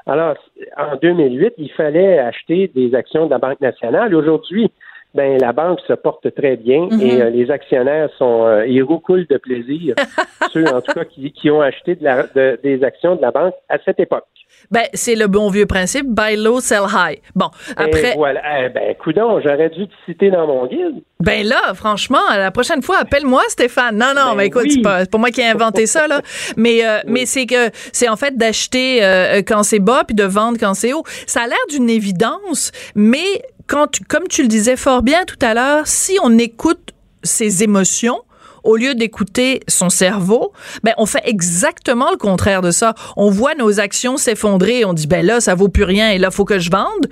Alors, 0.08 0.36
en 0.76 0.96
2008, 0.96 1.54
il 1.58 1.72
fallait 1.72 2.18
acheter 2.18 2.72
des 2.74 2.96
actions 2.96 3.28
de 3.28 3.32
la 3.32 3.38
Banque 3.38 3.62
nationale. 3.62 4.15
Aujourd'hui, 4.15 4.72
ben 5.15 5.39
la 5.39 5.54
banque 5.54 5.80
se 5.88 5.93
porte 5.93 6.34
très 6.36 6.56
bien 6.56 6.88
et 7.02 7.15
mhm. 7.15 7.22
euh, 7.22 7.30
les 7.32 7.50
actionnaires 7.50 8.10
sont 8.17 8.45
euh, 8.45 8.67
ils 8.67 8.84
roucoulent 8.84 9.26
de 9.28 9.38
plaisir 9.38 9.95
ceux 10.54 10.65
en 10.67 10.82
tout 10.82 10.93
cas 10.93 11.06
qui, 11.06 11.32
qui 11.32 11.50
ont 11.50 11.62
acheté 11.62 11.95
de 11.95 12.04
la, 12.04 12.28
des 12.58 12.84
actions 12.84 13.15
de 13.15 13.22
la 13.22 13.32
banque 13.32 13.56
à 13.69 13.78
cette 13.84 14.00
époque. 14.00 14.26
Ben 14.72 14.84
c'est 14.93 15.15
le 15.15 15.28
bon 15.28 15.50
vieux 15.50 15.65
principe 15.65 16.06
buy 16.08 16.36
low 16.36 16.60
sell 16.60 16.84
high. 16.93 17.19
Bon 17.36 17.50
après 17.76 18.13
voilà 18.15 18.65
eh, 18.65 18.69
ben 18.69 18.93
coudon 18.95 19.39
j'aurais 19.41 19.69
dû 19.69 19.88
te 19.88 19.93
citer 20.06 20.30
dans 20.30 20.45
mon 20.45 20.67
guide. 20.67 21.02
Ben 21.19 21.45
là 21.45 21.74
franchement 21.74 22.19
la 22.30 22.52
prochaine 22.52 22.84
fois 22.84 22.98
appelle-moi 22.98 23.41
Stéphane. 23.48 23.98
Non 23.98 24.13
non 24.15 24.32
ben 24.32 24.36
mais 24.38 24.48
écoute 24.48 24.67
c'est 24.69 24.82
pas, 24.82 25.06
moi 25.17 25.32
qui 25.32 25.41
ai 25.41 25.48
inventé 25.48 25.88
ça 25.88 26.08
là 26.08 26.22
mais 26.58 26.86
euh, 26.86 27.00
mais 27.08 27.26
c'est 27.26 27.48
que 27.48 27.69
c'est 27.93 28.10
en 28.10 28.15
fait 28.15 28.38
d'acheter 28.38 29.04
euh, 29.04 29.41
quand 29.45 29.63
c'est 29.63 29.80
bas 29.80 30.04
puis 30.06 30.15
de 30.15 30.24
vendre 30.24 30.60
quand 30.60 30.76
c'est 30.76 30.93
haut. 30.93 31.04
Ça 31.26 31.41
a 31.41 31.48
l'air 31.48 31.58
d'une 31.72 31.89
évidence 31.89 32.72
mais 32.93 33.41
quand 33.69 33.99
comme 34.08 34.27
tu 34.27 34.41
le 34.41 34.47
disais 34.47 34.75
fort 34.75 35.03
bien 35.03 35.23
tout 35.25 35.38
à 35.41 35.53
l'heure, 35.53 35.88
si 35.88 36.17
on 36.23 36.38
écoute 36.38 36.93
ses 37.23 37.63
émotions, 37.63 38.19
au 38.63 38.75
lieu 38.75 38.93
d'écouter 38.93 39.62
son 39.69 39.89
cerveau, 39.89 40.51
ben 40.84 40.93
on 40.97 41.05
fait 41.05 41.21
exactement 41.23 42.12
le 42.12 42.17
contraire 42.17 42.62
de 42.62 42.71
ça. 42.71 42.93
On 43.15 43.29
voit 43.29 43.55
nos 43.55 43.79
actions 43.79 44.17
s'effondrer, 44.17 44.84
on 44.84 44.93
dit 44.93 45.08
ben 45.08 45.25
là 45.25 45.39
ça 45.39 45.55
vaut 45.55 45.69
plus 45.69 45.86
rien 45.86 46.10
et 46.10 46.17
là 46.17 46.29
faut 46.29 46.43
que 46.43 46.60
je 46.60 46.69
vende. 46.69 47.08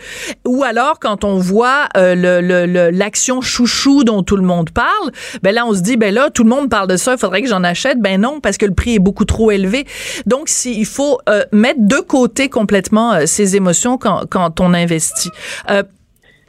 Ou 0.46 0.64
alors 0.64 1.00
quand 1.00 1.24
on 1.24 1.38
voit 1.38 1.88
euh, 1.96 2.16
le 2.16 2.90
l'action 2.90 3.40
chouchou 3.40 4.04
dont 4.04 4.24
tout 4.24 4.36
le 4.36 4.44
monde 4.44 4.72
parle, 4.72 5.12
ben 5.42 5.54
là 5.54 5.66
on 5.66 5.74
se 5.74 5.82
dit 5.82 5.96
ben 5.96 6.14
là 6.14 6.30
tout 6.30 6.44
le 6.44 6.50
monde 6.50 6.70
parle 6.70 6.88
de 6.88 6.98
ça, 6.98 7.14
il 7.14 7.18
faudrait 7.18 7.42
que 7.42 7.50
j'en 7.50 7.64
achète. 7.64 8.00
Ben 8.02 8.20
non 8.20 8.40
parce 8.42 8.58
que 8.58 8.66
le 8.66 8.74
prix 8.74 8.96
est 8.96 9.00
beaucoup 9.00 9.26
trop 9.26 9.52
élevé. 9.52 9.86
Donc 10.26 10.50
il 10.66 10.86
faut 10.86 11.20
euh, 11.30 11.46
mettre 11.54 11.80
de 11.82 11.98
côté 11.98 12.50
complètement 12.50 13.14
euh, 13.14 13.26
ses 13.26 13.56
émotions 13.56 13.98
quand, 13.98 14.26
quand 14.30 14.60
on 14.60 14.74
investit. 14.74 15.30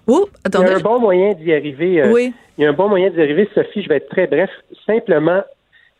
Oh, 0.08 0.26
il 0.46 0.60
y 0.60 0.64
a 0.64 0.76
un 0.76 0.80
bon 0.80 0.98
moyen 0.98 1.34
d'y 1.34 1.52
arriver. 1.52 2.00
Euh, 2.00 2.12
oui. 2.12 2.32
Il 2.56 2.64
y 2.64 2.66
a 2.66 2.70
un 2.70 2.72
bon 2.72 2.88
moyen 2.88 3.10
d'y 3.10 3.20
arriver, 3.20 3.48
Sophie. 3.54 3.82
Je 3.82 3.88
vais 3.88 3.96
être 3.96 4.08
très 4.08 4.26
bref. 4.26 4.50
Simplement, 4.86 5.42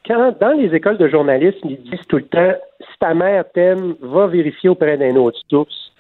quand 0.07 0.35
dans 0.41 0.53
les 0.53 0.75
écoles 0.75 0.97
de 0.97 1.09
journalisme, 1.09 1.69
ils 1.69 1.83
disent 1.83 2.07
tout 2.09 2.17
le 2.17 2.25
temps 2.25 2.55
si 2.81 2.99
ta 2.99 3.13
mère 3.13 3.45
t'aime, 3.53 3.95
va 4.01 4.27
vérifier 4.27 4.71
auprès 4.71 4.97
d'un 4.97 5.15
autre 5.17 5.39
source. 5.51 5.93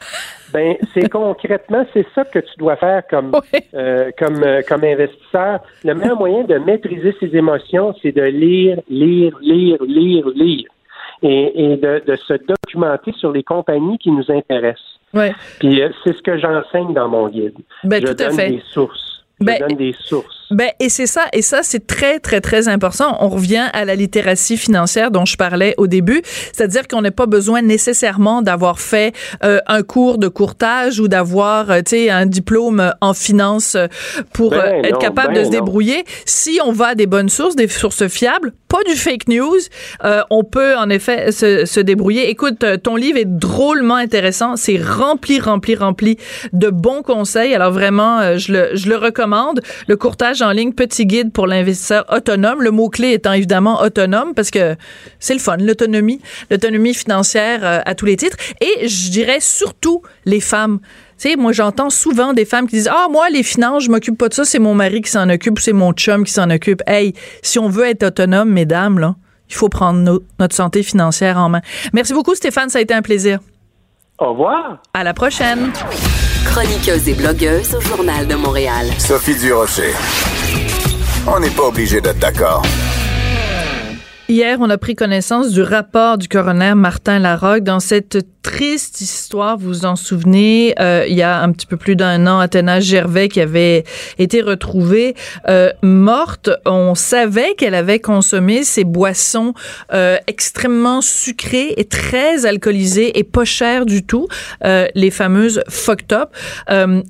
Ben, 0.52 0.76
c'est 0.94 1.08
concrètement, 1.10 1.84
c'est 1.92 2.06
ça 2.14 2.24
que 2.24 2.38
tu 2.38 2.56
dois 2.56 2.76
faire 2.76 3.02
comme 3.10 3.32
euh, 3.74 4.10
comme 4.18 4.42
euh, 4.42 4.62
comme 4.66 4.84
investisseur. 4.84 5.60
Le 5.84 5.94
meilleur 5.94 6.18
moyen 6.18 6.44
de 6.44 6.56
maîtriser 6.56 7.14
ses 7.20 7.36
émotions, 7.36 7.94
c'est 8.00 8.12
de 8.12 8.22
lire, 8.22 8.80
lire, 8.88 9.36
lire, 9.42 9.76
lire, 9.82 10.28
lire, 10.34 10.68
et, 11.22 11.72
et 11.72 11.76
de, 11.76 12.02
de 12.06 12.16
se 12.16 12.34
documenter 12.34 13.12
sur 13.18 13.32
les 13.32 13.42
compagnies 13.42 13.98
qui 13.98 14.10
nous 14.10 14.30
intéressent. 14.30 14.97
Ouais. 15.14 15.34
Puis 15.58 15.82
euh, 15.82 15.88
c'est 16.04 16.16
ce 16.16 16.22
que 16.22 16.38
j'enseigne 16.38 16.92
dans 16.94 17.08
mon 17.08 17.28
guide. 17.28 17.54
Ben, 17.84 18.00
je 18.00 18.08
tout 18.08 18.14
donne 18.14 18.28
à 18.28 18.42
fait. 18.42 18.50
des 18.50 18.62
sources. 18.72 19.24
Je 19.40 19.46
ben, 19.46 19.58
donne 19.60 19.76
des 19.76 19.94
sources. 19.98 20.37
Ben, 20.50 20.70
et 20.80 20.88
c'est 20.88 21.06
ça, 21.06 21.26
et 21.34 21.42
ça, 21.42 21.60
c'est 21.62 21.86
très, 21.86 22.20
très, 22.20 22.40
très 22.40 22.68
important. 22.68 23.18
On 23.20 23.28
revient 23.28 23.66
à 23.72 23.84
la 23.84 23.94
littératie 23.94 24.56
financière 24.56 25.10
dont 25.10 25.26
je 25.26 25.36
parlais 25.36 25.74
au 25.76 25.86
début. 25.86 26.22
C'est-à-dire 26.52 26.88
qu'on 26.88 27.02
n'a 27.02 27.10
pas 27.10 27.26
besoin 27.26 27.60
nécessairement 27.60 28.40
d'avoir 28.40 28.80
fait 28.80 29.14
euh, 29.44 29.60
un 29.66 29.82
cours 29.82 30.16
de 30.16 30.28
courtage 30.28 31.00
ou 31.00 31.08
d'avoir, 31.08 31.70
euh, 31.70 31.78
tu 31.78 31.90
sais, 31.90 32.10
un 32.10 32.24
diplôme 32.24 32.92
en 33.02 33.12
finance 33.12 33.76
pour 34.32 34.50
ben 34.50 34.58
euh, 34.58 34.82
être 34.84 34.98
capable 34.98 35.34
ben 35.34 35.40
de 35.40 35.44
se 35.44 35.50
débrouiller. 35.50 36.04
Si 36.24 36.58
on 36.64 36.72
va 36.72 36.88
à 36.88 36.94
des 36.94 37.06
bonnes 37.06 37.28
sources, 37.28 37.54
des 37.54 37.68
sources 37.68 38.08
fiables, 38.08 38.52
pas 38.68 38.82
du 38.86 38.94
fake 38.94 39.28
news, 39.28 39.58
on 40.30 40.44
peut 40.44 40.76
en 40.76 40.88
effet 40.90 41.32
se, 41.32 41.64
se 41.64 41.80
débrouiller. 41.80 42.30
Écoute, 42.30 42.64
ton 42.82 42.96
livre 42.96 43.18
est 43.18 43.24
drôlement 43.24 43.96
intéressant. 43.96 44.56
C'est 44.56 44.80
rempli, 44.82 45.40
rempli, 45.40 45.74
rempli 45.74 46.18
de 46.52 46.68
bons 46.68 47.02
conseils. 47.02 47.54
Alors 47.54 47.72
vraiment, 47.72 48.36
je 48.36 48.52
le, 48.52 48.70
je 48.74 48.88
le 48.88 48.96
recommande. 48.96 49.60
Le 49.86 49.96
courtage 49.96 50.37
en 50.42 50.50
ligne 50.50 50.72
Petit 50.72 51.06
guide 51.06 51.32
pour 51.32 51.46
l'investisseur 51.46 52.04
autonome. 52.10 52.62
Le 52.62 52.70
mot-clé 52.70 53.12
étant 53.12 53.32
évidemment 53.32 53.80
autonome 53.80 54.34
parce 54.34 54.50
que 54.50 54.76
c'est 55.18 55.34
le 55.34 55.40
fun, 55.40 55.56
l'autonomie, 55.58 56.20
l'autonomie 56.50 56.94
financière 56.94 57.60
euh, 57.64 57.80
à 57.84 57.94
tous 57.94 58.06
les 58.06 58.16
titres. 58.16 58.36
Et 58.60 58.88
je 58.88 59.10
dirais 59.10 59.40
surtout 59.40 60.02
les 60.24 60.40
femmes. 60.40 60.80
Tu 61.18 61.30
sais, 61.30 61.36
moi, 61.36 61.52
j'entends 61.52 61.90
souvent 61.90 62.32
des 62.32 62.44
femmes 62.44 62.68
qui 62.68 62.76
disent 62.76 62.90
Ah, 62.90 63.08
moi, 63.10 63.28
les 63.30 63.42
finances, 63.42 63.84
je 63.84 63.90
m'occupe 63.90 64.16
pas 64.16 64.28
de 64.28 64.34
ça, 64.34 64.44
c'est 64.44 64.60
mon 64.60 64.74
mari 64.74 65.02
qui 65.02 65.10
s'en 65.10 65.28
occupe, 65.28 65.58
c'est 65.58 65.72
mon 65.72 65.92
chum 65.92 66.24
qui 66.24 66.32
s'en 66.32 66.48
occupe. 66.50 66.82
Hey, 66.86 67.14
si 67.42 67.58
on 67.58 67.68
veut 67.68 67.86
être 67.86 68.04
autonome, 68.04 68.50
mesdames, 68.50 69.14
il 69.48 69.54
faut 69.54 69.68
prendre 69.68 70.22
notre 70.38 70.54
santé 70.54 70.82
financière 70.82 71.38
en 71.38 71.48
main. 71.48 71.60
Merci 71.92 72.12
beaucoup, 72.12 72.34
Stéphane, 72.34 72.68
ça 72.68 72.78
a 72.78 72.82
été 72.82 72.94
un 72.94 73.02
plaisir. 73.02 73.40
Au 74.18 74.30
revoir. 74.30 74.78
À 74.94 75.04
la 75.04 75.14
prochaine. 75.14 75.70
Chroniqueuse 76.44 77.08
et 77.08 77.14
blogueuse 77.14 77.76
au 77.76 77.80
Journal 77.80 78.26
de 78.26 78.34
Montréal. 78.34 78.86
Sophie 78.98 79.36
Durocher. 79.36 79.92
On 81.28 81.38
n'est 81.38 81.50
pas 81.50 81.68
obligé 81.68 82.00
d'être 82.00 82.18
d'accord. 82.18 82.62
Hier, 84.28 84.58
on 84.60 84.68
a 84.70 84.76
pris 84.76 84.96
connaissance 84.96 85.52
du 85.52 85.62
rapport 85.62 86.18
du 86.18 86.26
coroner 86.26 86.74
Martin 86.74 87.20
Larocque 87.20 87.62
dans 87.62 87.78
cette 87.80 88.18
triste 88.48 89.02
histoire. 89.02 89.58
Vous 89.58 89.68
vous 89.68 89.84
en 89.84 89.94
souvenez, 89.94 90.74
euh, 90.80 91.04
il 91.06 91.14
y 91.14 91.22
a 91.22 91.42
un 91.42 91.52
petit 91.52 91.66
peu 91.66 91.76
plus 91.76 91.96
d'un 91.96 92.26
an, 92.26 92.38
Athéna 92.38 92.80
Gervais 92.80 93.28
qui 93.28 93.42
avait 93.42 93.84
été 94.16 94.40
retrouvée 94.40 95.14
euh, 95.50 95.70
morte. 95.82 96.48
On 96.64 96.94
savait 96.94 97.54
qu'elle 97.58 97.74
avait 97.74 97.98
consommé 97.98 98.62
ces 98.62 98.84
boissons 98.84 99.52
euh, 99.92 100.16
extrêmement 100.26 101.02
sucrées 101.02 101.74
et 101.76 101.84
très 101.84 102.46
alcoolisées 102.46 103.18
et 103.18 103.22
pas 103.22 103.44
chères 103.44 103.84
du 103.84 104.02
tout, 104.02 104.28
les 104.62 105.10
fameuses 105.10 105.60
fucked 105.68 106.12
up. 106.12 106.30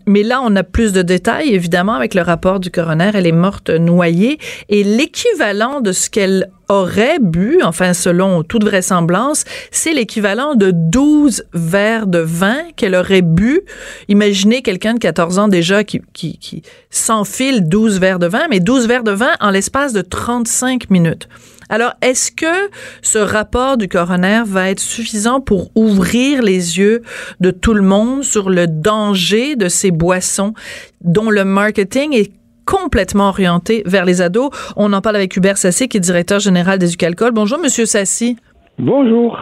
mais 0.07 0.24
là, 0.24 0.40
on 0.42 0.57
a 0.57 0.64
plus 0.64 0.92
de 0.92 1.03
détails, 1.03 1.55
évidemment, 1.55 1.94
avec 1.94 2.14
le 2.14 2.22
rapport 2.22 2.59
du 2.59 2.70
coroner. 2.70 3.12
Elle 3.14 3.29
est 3.29 3.33
morte 3.33 3.70
noyée 3.70 4.38
et 4.68 4.83
l'équivalent 4.83 5.81
de 5.81 5.92
ce 5.92 6.11
qu'elle 6.11 6.51
aurait 6.68 7.18
bu, 7.18 7.61
enfin 7.64 7.94
selon 7.94 8.42
toute 8.42 8.64
vraisemblance, 8.64 9.44
c'est 9.70 9.94
l'équivalent 9.94 10.55
de 10.55 10.70
12 10.70 11.28
verres 11.53 12.07
de 12.07 12.19
vin 12.19 12.59
qu'elle 12.77 12.95
aurait 12.95 13.23
bu. 13.23 13.61
Imaginez 14.09 14.62
quelqu'un 14.62 14.95
de 14.95 14.99
14 14.99 15.38
ans 15.38 15.49
déjà 15.49 15.85
qui, 15.85 16.03
s'enfile 16.91 17.69
12 17.69 18.01
verres 18.01 18.19
de 18.19 18.27
vin, 18.27 18.47
mais 18.51 18.61
12 18.61 18.87
verres 18.87 19.05
de 19.05 19.12
vin 19.12 19.33
en 19.41 19.51
l'espace 19.51 19.93
de 19.93 20.01
35 20.01 20.91
minutes. 20.91 21.29
Alors, 21.71 21.93
est-ce 22.01 22.33
que 22.33 22.71
ce 23.03 23.19
rapport 23.19 23.77
du 23.77 23.88
coroner 23.88 24.43
va 24.47 24.71
être 24.71 24.81
suffisant 24.81 25.41
pour 25.41 25.71
ouvrir 25.75 26.43
les 26.43 26.79
yeux 26.79 27.03
de 27.41 27.51
tout 27.51 27.75
le 27.75 27.83
monde 27.83 28.25
sur 28.25 28.49
le 28.49 28.67
danger 28.67 29.55
de 29.55 29.69
ces 29.69 29.91
boissons 29.91 30.55
dont 31.03 31.31
le 31.31 31.45
marketing 31.45 32.14
est 32.14 32.33
complètement 32.64 33.29
orienté 33.29 33.83
vers 33.85 34.07
les 34.07 34.23
ados? 34.23 34.51
On 34.77 34.95
en 34.95 35.03
parle 35.03 35.17
avec 35.17 35.37
Hubert 35.37 35.59
Sassi, 35.59 35.88
qui 35.88 35.99
est 35.99 36.01
directeur 36.01 36.41
général 36.41 36.79
d'Éducalcool. 36.79 37.33
Bonjour, 37.33 37.59
Monsieur 37.59 37.85
Sassi. 37.85 38.37
Bonjour. 38.79 39.37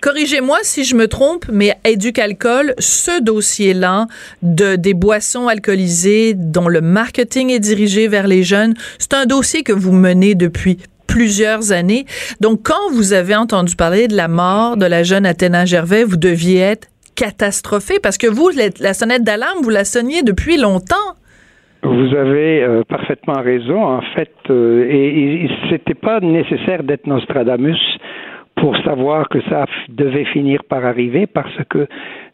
Corrigez-moi 0.00 0.56
si 0.62 0.84
je 0.84 0.96
me 0.96 1.08
trompe, 1.08 1.44
mais 1.52 1.74
Éducalcool, 1.84 2.72
ce 2.78 3.22
dossier-là 3.22 4.06
de 4.40 4.76
des 4.76 4.94
boissons 4.94 5.46
alcoolisées 5.46 6.32
dont 6.34 6.68
le 6.68 6.80
marketing 6.80 7.50
est 7.50 7.58
dirigé 7.58 8.08
vers 8.08 8.26
les 8.26 8.42
jeunes, 8.42 8.72
c'est 8.98 9.12
un 9.12 9.26
dossier 9.26 9.62
que 9.62 9.74
vous 9.74 9.92
menez 9.92 10.34
depuis 10.34 10.78
plusieurs 11.06 11.72
années. 11.72 12.06
Donc, 12.40 12.60
quand 12.62 12.90
vous 12.92 13.12
avez 13.12 13.36
entendu 13.36 13.76
parler 13.76 14.08
de 14.08 14.16
la 14.16 14.28
mort 14.28 14.78
de 14.78 14.86
la 14.86 15.02
jeune 15.02 15.26
Athéna 15.26 15.66
Gervais, 15.66 16.04
vous 16.04 16.16
deviez 16.16 16.60
être 16.60 16.88
catastrophé 17.14 17.98
parce 18.02 18.16
que 18.16 18.26
vous, 18.26 18.50
la 18.80 18.94
sonnette 18.94 19.22
d'alarme, 19.22 19.58
vous 19.62 19.68
la 19.68 19.84
sonniez 19.84 20.22
depuis 20.22 20.56
longtemps. 20.56 20.96
Vous 21.82 22.14
avez 22.14 22.62
euh, 22.62 22.82
parfaitement 22.88 23.40
raison. 23.42 23.82
En 23.82 24.02
fait, 24.14 24.32
euh, 24.50 24.86
et, 24.88 25.44
et 25.44 25.50
c'était 25.70 25.94
pas 25.94 26.20
nécessaire 26.20 26.82
d'être 26.82 27.06
Nostradamus 27.06 27.78
pour 28.60 28.76
savoir 28.84 29.28
que 29.28 29.40
ça 29.48 29.64
devait 29.88 30.26
finir 30.26 30.62
par 30.64 30.84
arriver, 30.84 31.26
parce 31.26 31.58
que 31.70 31.86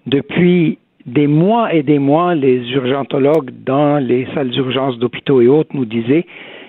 depuis 0.07 0.79
des 1.07 1.29
mois 1.29 1.73
et 1.73 1.83
des 1.83 2.01
mois, 2.01 2.35
les 2.35 2.69
urgentologues 2.73 3.51
dans 3.65 3.99
les 3.99 4.27
salles 4.35 4.51
d'urgence 4.51 4.99
d'hôpitaux 4.99 5.41
et 5.41 5.47
autres 5.47 5.71
nous 5.73 5.85
disaient 5.85 6.27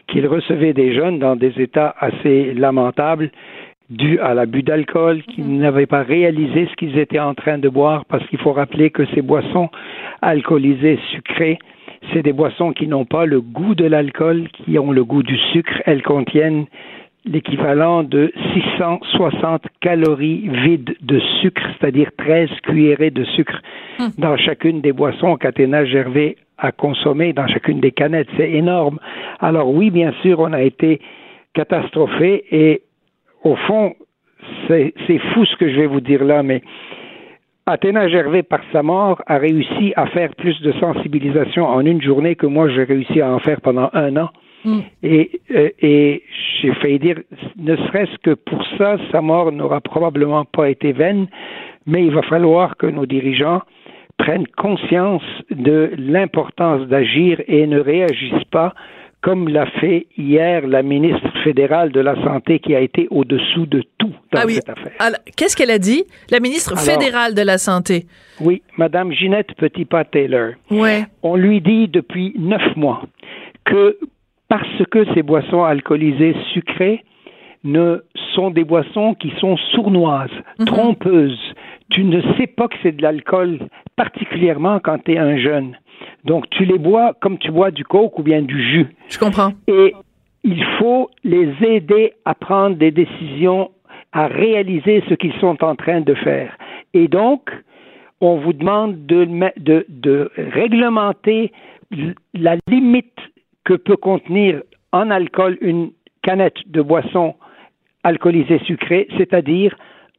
qu'ils 0.07 0.27
recevaient 0.27 0.73
des 0.73 0.93
jeunes 0.93 1.17
dans 1.19 1.35
des 1.35 1.59
états 1.59 1.95
assez 1.99 2.53
lamentables 2.53 3.31
dus 3.89 4.19
à 4.19 4.33
l'abus 4.33 4.63
d'alcool, 4.63 5.23
qui 5.23 5.41
mhm. 5.41 5.59
n'avaient 5.59 5.85
pas 5.85 6.03
réalisé 6.03 6.67
ce 6.69 6.75
qu'ils 6.75 6.97
étaient 6.99 7.19
en 7.19 7.33
train 7.33 7.57
de 7.57 7.69
boire, 7.69 8.03
parce 8.05 8.25
qu'il 8.27 8.39
faut 8.39 8.51
rappeler 8.51 8.89
que 8.89 9.05
ces 9.15 9.21
boissons 9.21 9.69
alcoolisées 10.21 10.99
sucrées 11.11 11.57
c'est 12.13 12.23
des 12.23 12.33
boissons 12.33 12.71
qui 12.71 12.87
n'ont 12.87 13.05
pas 13.05 13.25
le 13.25 13.41
goût 13.41 13.75
de 13.75 13.85
l'alcool, 13.85 14.47
qui 14.49 14.77
ont 14.79 14.91
le 14.91 15.03
goût 15.03 15.23
du 15.23 15.37
sucre. 15.51 15.81
Elles 15.85 16.03
contiennent 16.03 16.65
l'équivalent 17.25 18.03
de 18.03 18.31
660 18.53 19.63
calories 19.81 20.49
vides 20.49 20.95
de 21.01 21.19
sucre, 21.41 21.61
c'est-à-dire 21.79 22.09
13 22.17 22.49
cuillerées 22.63 23.11
de 23.11 23.23
sucre 23.23 23.61
hum. 23.99 24.11
dans 24.17 24.37
chacune 24.37 24.81
des 24.81 24.93
boissons 24.93 25.35
qu'Athéna 25.37 25.85
Gervais 25.85 26.37
a 26.57 26.71
consommées, 26.71 27.33
dans 27.33 27.47
chacune 27.47 27.79
des 27.79 27.91
canettes. 27.91 28.29
C'est 28.37 28.51
énorme. 28.51 28.99
Alors 29.39 29.69
oui, 29.69 29.89
bien 29.91 30.13
sûr, 30.21 30.39
on 30.39 30.53
a 30.53 30.61
été 30.61 31.01
catastrophé 31.53 32.45
et 32.51 32.81
au 33.43 33.55
fond, 33.55 33.95
c'est 34.67 34.93
fou 35.33 35.45
ce 35.45 35.55
que 35.57 35.69
je 35.69 35.75
vais 35.75 35.87
vous 35.87 36.01
dire 36.01 36.23
là, 36.23 36.43
mais 36.43 36.61
Athéna 37.65 38.07
Gervais, 38.07 38.43
par 38.43 38.61
sa 38.71 38.81
mort, 38.81 39.21
a 39.27 39.37
réussi 39.37 39.91
à 39.97 40.07
faire 40.07 40.33
plus 40.35 40.59
de 40.61 40.71
sensibilisation 40.79 41.67
en 41.67 41.81
une 41.81 42.01
journée 42.01 42.35
que 42.35 42.45
moi 42.45 42.69
j'ai 42.69 42.83
réussi 42.83 43.19
à 43.19 43.29
en 43.29 43.39
faire 43.39 43.59
pendant 43.59 43.89
un 43.93 44.15
an. 44.15 44.29
Et, 45.03 45.39
euh, 45.51 45.69
et 45.81 46.23
j'ai 46.61 46.73
failli 46.75 46.99
dire, 46.99 47.19
ne 47.57 47.75
serait-ce 47.75 48.17
que 48.23 48.33
pour 48.33 48.63
ça, 48.77 48.97
sa 49.11 49.21
mort 49.21 49.51
n'aura 49.51 49.81
probablement 49.81 50.45
pas 50.45 50.69
été 50.69 50.91
vaine, 50.91 51.27
mais 51.85 52.05
il 52.05 52.11
va 52.11 52.21
falloir 52.23 52.75
que 52.75 52.87
nos 52.87 53.05
dirigeants 53.05 53.61
prennent 54.17 54.47
conscience 54.57 55.23
de 55.51 55.91
l'importance 55.97 56.87
d'agir 56.87 57.41
et 57.47 57.67
ne 57.67 57.79
réagissent 57.79 58.45
pas 58.51 58.73
comme 59.21 59.49
l'a 59.49 59.65
fait 59.79 60.07
hier 60.17 60.65
la 60.67 60.83
ministre 60.83 61.27
fédérale 61.43 61.91
de 61.91 61.99
la 61.99 62.15
Santé 62.23 62.59
qui 62.59 62.75
a 62.75 62.79
été 62.79 63.07
au-dessous 63.09 63.65
de 63.65 63.83
tout 63.97 64.13
dans 64.31 64.41
ah 64.41 64.47
cette 64.47 64.69
affaire. 64.69 64.93
Qu'est-ce 65.35 65.55
qu'elle 65.55 65.71
a 65.71 65.79
dit, 65.79 66.05
la 66.29 66.39
ministre 66.39 66.77
fédérale 66.77 67.33
de 67.33 67.41
la 67.41 67.57
Santé? 67.57 68.05
Oui, 68.39 68.61
Madame 68.77 69.11
Ginette 69.11 69.53
Petitpas-Taylor. 69.57 70.51
Ouais. 70.69 71.05
On 71.23 71.35
lui 71.35 71.61
dit 71.61 71.87
depuis 71.87 72.33
neuf 72.37 72.75
mois 72.75 73.03
que 73.65 73.97
parce 74.49 74.83
que 74.91 75.05
ces 75.13 75.23
boissons 75.23 75.63
alcoolisées 75.63 76.35
sucrées 76.53 77.03
ne 77.63 78.03
sont 78.33 78.51
des 78.51 78.63
boissons 78.63 79.13
qui 79.15 79.33
sont 79.39 79.57
sournoises, 79.71 80.29
mhm. 80.59 80.65
trompeuses. 80.65 81.53
Tu 81.89 82.03
ne 82.03 82.21
sais 82.37 82.47
pas 82.47 82.67
que 82.67 82.75
c'est 82.83 82.95
de 82.95 83.01
l'alcool, 83.01 83.59
particulièrement 83.95 84.79
quand 84.79 85.03
tu 85.03 85.13
es 85.13 85.17
un 85.17 85.37
jeune. 85.37 85.75
Donc, 86.23 86.49
tu 86.49 86.65
les 86.65 86.77
bois 86.77 87.13
comme 87.19 87.37
tu 87.37 87.51
bois 87.51 87.71
du 87.71 87.83
coke 87.83 88.19
ou 88.19 88.23
bien 88.23 88.41
du 88.41 88.61
jus. 88.61 88.87
Je 89.09 89.17
comprends. 89.17 89.51
Et 89.67 89.95
il 90.43 90.63
faut 90.79 91.09
les 91.23 91.51
aider 91.61 92.13
à 92.25 92.35
prendre 92.35 92.75
des 92.77 92.91
décisions, 92.91 93.71
à 94.13 94.27
réaliser 94.27 95.03
ce 95.09 95.15
qu'ils 95.15 95.33
sont 95.39 95.63
en 95.63 95.75
train 95.75 96.01
de 96.01 96.13
faire. 96.13 96.55
Et 96.93 97.07
donc, 97.07 97.49
on 98.21 98.37
vous 98.37 98.53
demande 98.53 99.05
de, 99.05 99.25
de, 99.57 99.85
de 99.89 100.31
réglementer 100.37 101.51
la 102.33 102.55
limite 102.67 103.19
que 103.67 103.73
peut 103.73 103.97
contenir 103.97 104.61
en 104.93 105.11
alcool 105.11 105.57
une 105.59 105.91
canette 106.23 106.59
de 106.67 106.81
boisson 106.81 107.35
alcoolisée 108.05 108.59
sucrée, 108.59 109.09
c'est-à-dire 109.17 109.75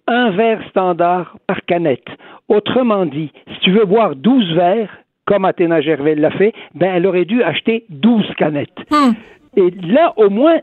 un 0.07 0.31
verre 0.31 0.63
standard 0.69 1.35
par 1.47 1.65
canette. 1.65 2.09
Autrement 2.49 3.07
dit, 3.07 3.33
si 3.55 3.61
tu 3.61 3.71
veux 3.71 3.87
boire 3.87 4.17
12 4.17 4.53
verres, 4.55 4.95
comme 5.25 5.47
Athéna 5.47 5.81
Gervais 5.81 6.15
l'a 6.15 6.31
fait, 6.31 6.53
ben 6.75 6.95
elle 6.95 7.07
aurait 7.07 7.25
dû 7.25 7.43
acheter 7.43 7.85
12 7.89 8.35
canettes. 8.37 8.81
Hmm. 8.91 9.13
Et 9.57 9.71
là, 9.87 10.13
au 10.19 10.29
moins, 10.29 10.59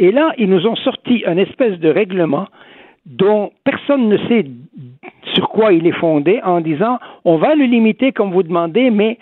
et 0.00 0.12
là, 0.12 0.32
ils 0.38 0.50
nous 0.50 0.66
ont 0.66 0.76
sorti 0.76 1.22
un 1.24 1.36
espèce 1.36 1.78
de 1.78 1.88
règlement 1.88 2.48
dont 3.06 3.52
personne 3.62 4.08
ne 4.08 4.18
sait 4.26 4.44
sur 5.34 5.48
quoi 5.50 5.72
il 5.72 5.86
est 5.86 5.98
fondé 5.98 6.40
en 6.44 6.60
disant 6.60 6.98
on 7.24 7.36
va 7.36 7.54
le 7.54 7.64
limiter 7.64 8.10
comme 8.10 8.32
vous 8.32 8.42
demandez, 8.42 8.90
mais 8.90 9.18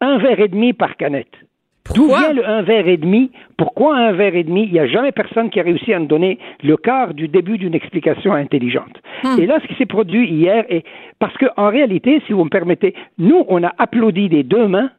un 0.00 0.18
verre 0.18 0.40
et 0.40 0.48
demi 0.48 0.72
par 0.72 0.96
canette. 0.96 1.45
D'où 1.94 2.08
vient 2.08 2.32
le 2.32 2.46
un 2.46 2.62
verre 2.62 2.88
et 2.88 2.96
demi? 2.96 3.30
Pourquoi 3.56 3.96
un 3.96 4.12
verre 4.12 4.34
et 4.34 4.44
demi? 4.44 4.64
Il 4.64 4.72
n'y 4.72 4.80
a 4.80 4.86
jamais 4.86 5.12
personne 5.12 5.50
qui 5.50 5.60
a 5.60 5.62
réussi 5.62 5.92
à 5.92 5.98
nous 5.98 6.06
donner 6.06 6.38
le 6.62 6.76
quart 6.76 7.14
du 7.14 7.28
début 7.28 7.58
d'une 7.58 7.74
explication 7.74 8.32
intelligente. 8.32 9.00
Hmm. 9.22 9.38
Et 9.38 9.46
là, 9.46 9.58
ce 9.62 9.66
qui 9.68 9.74
s'est 9.74 9.86
produit 9.86 10.28
hier, 10.28 10.64
est 10.68 10.84
parce 11.18 11.36
qu'en 11.38 11.68
réalité, 11.68 12.22
si 12.26 12.32
vous 12.32 12.44
me 12.44 12.50
permettez, 12.50 12.94
nous, 13.18 13.44
on 13.48 13.62
a 13.62 13.72
applaudi 13.78 14.28
des 14.28 14.42
deux 14.42 14.66
mains 14.68 14.90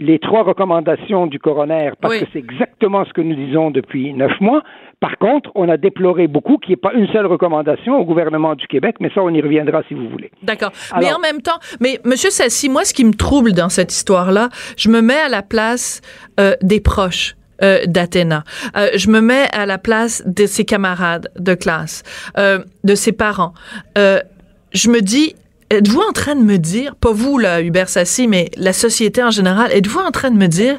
les 0.00 0.18
trois 0.18 0.42
recommandations 0.42 1.26
du 1.26 1.38
coroner, 1.38 1.90
parce 2.00 2.18
que 2.18 2.24
c'est 2.32 2.38
exactement 2.38 3.04
ce 3.04 3.12
que 3.12 3.20
nous 3.20 3.34
disons 3.34 3.70
depuis 3.70 4.12
neuf 4.14 4.32
mois. 4.40 4.62
Par 4.98 5.16
contre, 5.18 5.50
on 5.54 5.68
a 5.68 5.76
déploré 5.76 6.26
beaucoup 6.26 6.58
qu'il 6.58 6.70
n'y 6.70 6.74
ait 6.74 6.76
pas 6.76 6.92
une 6.94 7.06
seule 7.08 7.26
recommandation 7.26 7.98
au 7.98 8.04
gouvernement 8.04 8.54
du 8.54 8.66
Québec, 8.66 8.96
mais 9.00 9.10
ça, 9.14 9.22
on 9.22 9.30
y 9.30 9.40
reviendra 9.40 9.82
si 9.88 9.94
vous 9.94 10.08
voulez. 10.08 10.30
D'accord. 10.42 10.72
Mais 10.98 11.12
en 11.12 11.18
même 11.18 11.40
temps, 11.40 11.58
mais 11.80 12.00
Monsieur 12.04 12.30
Sassi, 12.30 12.68
moi, 12.68 12.84
ce 12.84 12.92
qui 12.92 13.04
me 13.04 13.14
trouble 13.14 13.52
dans 13.52 13.68
cette 13.68 13.92
histoire-là, 13.92 14.48
je 14.76 14.88
me 14.88 15.00
mets 15.00 15.20
à 15.20 15.28
la 15.28 15.42
place 15.42 16.00
euh, 16.38 16.54
des 16.62 16.80
proches. 16.80 17.36
Euh, 17.62 17.84
d'Athéna. 17.84 18.42
Euh, 18.74 18.88
je 18.94 19.10
me 19.10 19.20
mets 19.20 19.46
à 19.52 19.66
la 19.66 19.76
place 19.76 20.22
de 20.24 20.46
ses 20.46 20.64
camarades 20.64 21.28
de 21.38 21.52
classe, 21.52 22.02
de 22.38 22.94
ses 22.94 23.12
parents. 23.12 23.52
je 23.96 24.88
me 24.88 25.02
dis, 25.02 25.34
êtes-vous 25.70 26.00
en 26.00 26.12
train 26.12 26.34
de 26.34 26.42
me 26.42 26.58
dire, 26.58 26.96
pas 26.96 27.12
vous 27.12 27.38
là, 27.38 27.62
Hubert 27.62 27.88
Sassi, 27.88 28.26
mais 28.26 28.50
la 28.56 28.72
société 28.72 29.22
en 29.22 29.30
général, 29.30 29.72
êtes-vous 29.72 30.00
en 30.00 30.10
train 30.10 30.30
de 30.30 30.36
me 30.36 30.48
dire 30.48 30.76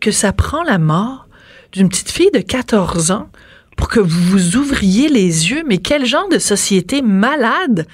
que 0.00 0.10
ça 0.10 0.32
prend 0.32 0.62
la 0.62 0.78
mort 0.78 1.26
d'une 1.72 1.88
petite 1.88 2.10
fille 2.10 2.30
de 2.30 2.40
14 2.40 3.10
ans 3.10 3.30
pour 3.76 3.88
que 3.88 3.98
vous 3.98 4.22
vous 4.30 4.56
ouvriez 4.56 5.08
les 5.08 5.50
yeux? 5.50 5.64
Mais 5.66 5.78
quel 5.78 6.04
genre 6.04 6.28
de 6.28 6.38
société 6.38 7.00
malade! 7.02 7.86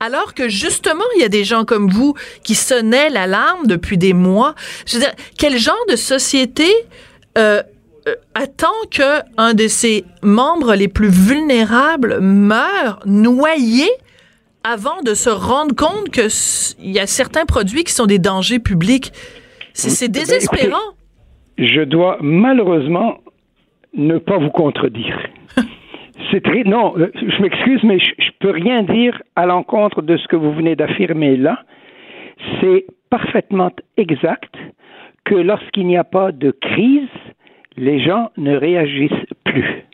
Alors 0.00 0.34
que 0.34 0.48
justement, 0.48 1.04
il 1.16 1.20
y 1.20 1.24
a 1.24 1.28
des 1.28 1.44
gens 1.44 1.64
comme 1.64 1.90
vous 1.90 2.14
qui 2.42 2.54
sonnaient 2.54 3.10
l'alarme 3.10 3.66
depuis 3.66 3.98
des 3.98 4.14
mois. 4.14 4.54
Je 4.86 4.98
veux 4.98 5.04
quel 5.36 5.58
genre 5.58 5.76
de 5.90 5.96
société 5.96 6.68
euh, 7.36 7.62
euh, 8.08 8.14
attend 8.34 8.72
que 8.90 9.20
un 9.36 9.52
de 9.52 9.68
ses 9.68 10.04
membres 10.22 10.74
les 10.74 10.88
plus 10.88 11.10
vulnérables 11.10 12.18
meure 12.20 13.00
noyé 13.04 13.88
avant 14.64 15.02
de 15.02 15.14
se 15.14 15.30
rendre 15.30 15.74
compte 15.74 16.10
que 16.10 16.28
il 16.80 16.90
y 16.90 16.98
a 16.98 17.06
certains 17.06 17.44
produits 17.46 17.84
qui 17.84 17.92
sont 17.92 18.06
des 18.06 18.18
dangers 18.18 18.58
publics. 18.58 19.12
C'est 19.72 20.08
Ben, 20.08 20.12
désespérant. 20.20 20.78
je 21.56 21.82
dois 21.82 22.18
malheureusement 22.20 23.18
ne 23.94 24.18
pas 24.18 24.38
vous 24.38 24.50
contredire. 24.50 25.18
C'est 26.30 26.42
très 26.42 26.64
non, 26.64 26.94
euh, 26.98 27.10
je 27.14 27.40
m'excuse, 27.42 27.80
mais 27.84 27.98
je, 28.00 28.10
je 28.18 28.30
peux 28.40 28.50
rien 28.50 28.82
dire 28.82 29.22
à 29.36 29.46
l'encontre 29.46 30.02
de 30.02 30.16
ce 30.16 30.26
que 30.28 30.36
vous 30.36 30.52
venez 30.52 30.74
d'affirmer 30.76 31.36
là. 31.36 31.62
C'est 32.60 32.86
parfaitement 33.08 33.70
exact 33.96 34.52
que 35.24 35.34
lorsqu'il 35.36 35.86
n'y 35.86 35.96
a 35.96 36.04
pas 36.04 36.32
de 36.32 36.50
crise, 36.50 37.08
les 37.76 38.00
gens 38.04 38.30
ne 38.36 38.56
réagissent 38.56 39.26
plus. 39.44 39.84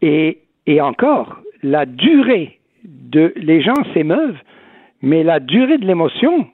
Et, 0.00 0.38
et 0.66 0.80
encore, 0.80 1.36
la 1.62 1.84
durée 1.86 2.58
de 3.12 3.32
les 3.36 3.60
gens 3.62 3.80
s'émeuvent, 3.94 4.38
mais 5.02 5.22
la 5.22 5.38
durée 5.40 5.78
de 5.78 5.86
l'émotion, 5.86 6.46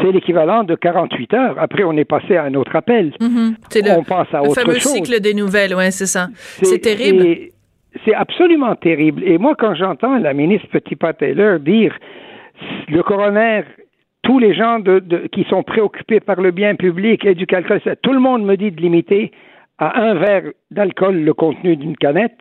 c'est 0.00 0.10
l'équivalent 0.12 0.64
de 0.64 0.74
48 0.74 1.34
heures. 1.34 1.56
Après, 1.58 1.84
on 1.84 1.92
est 1.96 2.04
passé 2.04 2.36
à 2.36 2.44
un 2.44 2.54
autre 2.54 2.74
appel. 2.76 3.12
Mhm. 3.20 3.54
C'est 3.68 3.82
le, 3.84 3.92
on 3.92 4.04
pense 4.04 4.28
à 4.32 4.38
le 4.42 4.48
autre 4.48 4.60
fameux 4.60 4.78
chose. 4.78 4.92
cycle 4.92 5.20
des 5.20 5.34
nouvelles, 5.34 5.74
ouais, 5.74 5.90
c'est 5.90 6.06
ça. 6.06 6.28
C'est 6.62 6.78
terrible. 6.80 7.24
c'est- 8.04 8.14
absolument 8.14 8.74
terrible. 8.76 9.22
Et 9.24 9.36
moi, 9.38 9.54
quand 9.58 9.74
j'entends 9.74 10.16
la 10.18 10.32
ministre 10.32 10.66
Petitpas-Taylor 10.72 11.60
dire 11.60 11.94
le 12.88 13.02
coroner, 13.02 13.62
tous 14.22 14.38
les 14.38 14.54
gens 14.54 14.78
de, 14.78 14.98
de- 15.00 15.26
qui 15.32 15.44
sont 15.50 15.62
préoccupés 15.62 16.20
par 16.20 16.40
le 16.40 16.52
bien 16.52 16.74
public 16.76 17.24
et 17.24 17.34
du 17.34 17.46
calcul, 17.46 17.80
tout 18.02 18.12
le 18.12 18.20
monde 18.20 18.44
me 18.44 18.56
dit 18.56 18.70
de 18.70 18.80
limiter 18.80 19.32
à 19.78 20.00
un 20.00 20.14
verre 20.14 20.44
d'alcool 20.70 21.16
le 21.22 21.34
contenu 21.34 21.76
d'une 21.76 21.96
canette. 21.96 22.38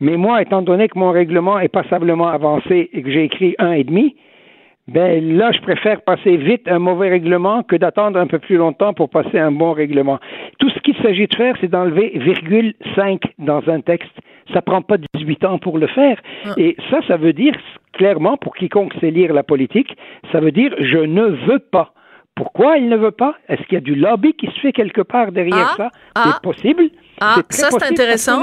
Mais 0.00 0.16
moi, 0.16 0.42
étant 0.42 0.62
donné 0.62 0.88
que 0.88 0.98
mon 0.98 1.10
règlement 1.10 1.58
est 1.58 1.68
passablement 1.68 2.28
avancé 2.28 2.90
et 2.92 3.02
que 3.02 3.10
j'ai 3.10 3.24
écrit 3.24 3.54
un 3.58 3.72
et 3.72 3.84
demi, 3.84 4.16
ben 4.86 5.38
là, 5.38 5.50
je 5.52 5.60
préfère 5.60 6.02
passer 6.02 6.36
vite 6.36 6.68
un 6.68 6.78
mauvais 6.78 7.08
règlement 7.08 7.62
que 7.62 7.76
d'attendre 7.76 8.18
un 8.18 8.26
peu 8.26 8.38
plus 8.38 8.56
longtemps 8.56 8.92
pour 8.92 9.08
passer 9.08 9.38
un 9.38 9.50
bon 9.50 9.72
règlement. 9.72 10.18
Tout 10.58 10.68
ce 10.68 10.78
qu'il 10.80 10.96
s'agit 10.96 11.26
de 11.26 11.34
faire, 11.34 11.56
c'est 11.60 11.68
d'enlever 11.68 12.12
virgule 12.16 12.74
5 12.94 13.22
dans 13.38 13.62
un 13.68 13.80
texte. 13.80 14.12
Ça 14.52 14.60
prend 14.60 14.82
pas 14.82 14.96
18 15.14 15.44
ans 15.46 15.58
pour 15.58 15.78
le 15.78 15.86
faire. 15.86 16.20
Et 16.58 16.76
ça, 16.90 17.00
ça 17.08 17.16
veut 17.16 17.32
dire 17.32 17.54
clairement, 17.94 18.36
pour 18.36 18.54
quiconque 18.54 18.92
sait 19.00 19.10
lire 19.10 19.32
la 19.32 19.42
politique, 19.42 19.96
ça 20.32 20.40
veut 20.40 20.52
dire 20.52 20.74
je 20.78 20.98
ne 20.98 21.22
veux 21.46 21.60
pas. 21.60 21.92
Pourquoi 22.34 22.78
il 22.78 22.88
ne 22.88 22.96
veut 22.96 23.12
pas? 23.12 23.36
Est-ce 23.48 23.62
qu'il 23.62 23.74
y 23.74 23.76
a 23.76 23.80
du 23.80 23.94
lobby 23.94 24.34
qui 24.34 24.46
se 24.46 24.60
fait 24.60 24.72
quelque 24.72 25.02
part 25.02 25.30
derrière 25.30 25.70
Ah, 25.72 25.74
ça? 25.76 25.90
Ah. 26.16 26.22
C'est 26.26 26.42
possible. 26.42 26.90
Ah, 27.20 27.36
ça, 27.48 27.68
c'est 27.70 27.92
intéressant. 27.92 28.42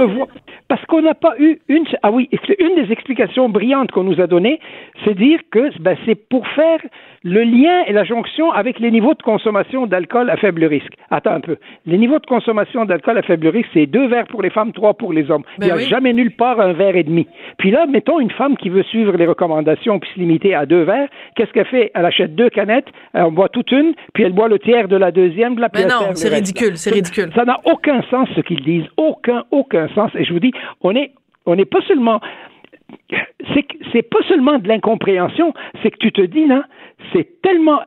Parce 0.71 0.85
qu'on 0.85 1.01
n'a 1.01 1.15
pas 1.15 1.33
eu 1.37 1.59
une. 1.67 1.83
Ah 2.01 2.11
oui, 2.11 2.29
une 2.59 2.75
des 2.81 2.93
explications 2.93 3.49
brillantes 3.49 3.91
qu'on 3.91 4.05
nous 4.05 4.21
a 4.21 4.27
données, 4.27 4.61
c'est 5.03 5.15
dire 5.15 5.41
que 5.51 5.77
ben, 5.81 5.97
c'est 6.05 6.15
pour 6.15 6.47
faire 6.47 6.79
le 7.23 7.43
lien 7.43 7.83
et 7.87 7.93
la 7.93 8.05
jonction 8.05 8.51
avec 8.51 8.79
les 8.79 8.89
niveaux 8.89 9.13
de 9.13 9.21
consommation 9.21 9.85
d'alcool 9.85 10.29
à 10.29 10.37
faible 10.37 10.63
risque. 10.63 10.93
Attends 11.11 11.33
un 11.33 11.39
peu. 11.41 11.57
Les 11.85 11.97
niveaux 11.97 12.19
de 12.19 12.25
consommation 12.25 12.85
d'alcool 12.85 13.17
à 13.17 13.21
faible 13.21 13.47
risque, 13.47 13.69
c'est 13.73 13.85
deux 13.85 14.07
verres 14.07 14.27
pour 14.27 14.41
les 14.41 14.49
femmes, 14.49 14.71
trois 14.71 14.93
pour 14.93 15.11
les 15.11 15.29
hommes. 15.29 15.43
Ben 15.59 15.65
Il 15.65 15.65
n'y 15.65 15.71
a 15.71 15.75
oui. 15.75 15.87
jamais 15.87 16.13
nulle 16.13 16.31
part 16.31 16.59
un 16.59 16.73
verre 16.73 16.95
et 16.95 17.03
demi. 17.03 17.27
Puis 17.57 17.69
là, 17.69 17.85
mettons 17.85 18.19
une 18.19 18.31
femme 18.31 18.55
qui 18.57 18.69
veut 18.69 18.83
suivre 18.83 19.15
les 19.17 19.27
recommandations 19.27 19.99
puis 19.99 20.09
se 20.15 20.19
limiter 20.19 20.55
à 20.55 20.65
deux 20.65 20.83
verres. 20.83 21.09
Qu'est-ce 21.35 21.51
qu'elle 21.51 21.65
fait? 21.67 21.91
Elle 21.93 22.05
achète 22.05 22.33
deux 22.33 22.49
canettes, 22.49 22.87
elle 23.13 23.23
en 23.23 23.31
boit 23.31 23.49
toute 23.49 23.71
une, 23.71 23.93
puis 24.13 24.23
elle 24.23 24.33
boit 24.33 24.47
le 24.47 24.57
tiers 24.57 24.87
de 24.87 24.95
la 24.95 25.11
deuxième. 25.11 25.59
là, 25.59 25.67
puis 25.69 25.83
Mais 25.83 25.89
elle 25.91 26.07
non, 26.07 26.15
c'est 26.15 26.33
ridicule, 26.33 26.77
c'est 26.77 26.91
ridicule. 26.91 27.29
Ça 27.35 27.43
n'a 27.43 27.59
aucun 27.65 28.01
sens 28.09 28.29
ce 28.35 28.41
qu'ils 28.41 28.63
disent, 28.63 28.87
aucun, 28.97 29.43
aucun 29.51 29.87
sens. 29.89 30.11
Et 30.15 30.23
je 30.23 30.33
vous 30.33 30.39
dis, 30.39 30.53
on 30.81 30.95
est, 30.95 31.11
on 31.45 31.55
n'est 31.55 31.65
pas 31.65 31.81
seulement, 31.87 32.21
c'est, 33.93 34.01
pas 34.03 34.19
seulement 34.27 34.59
de 34.59 34.67
l'incompréhension, 34.67 35.53
c'est 35.81 35.91
que 35.91 35.97
tu 35.97 36.11
te 36.11 36.21
dis 36.21 36.45
là, 36.45 36.63
c'est 37.13 37.41
tellement 37.41 37.81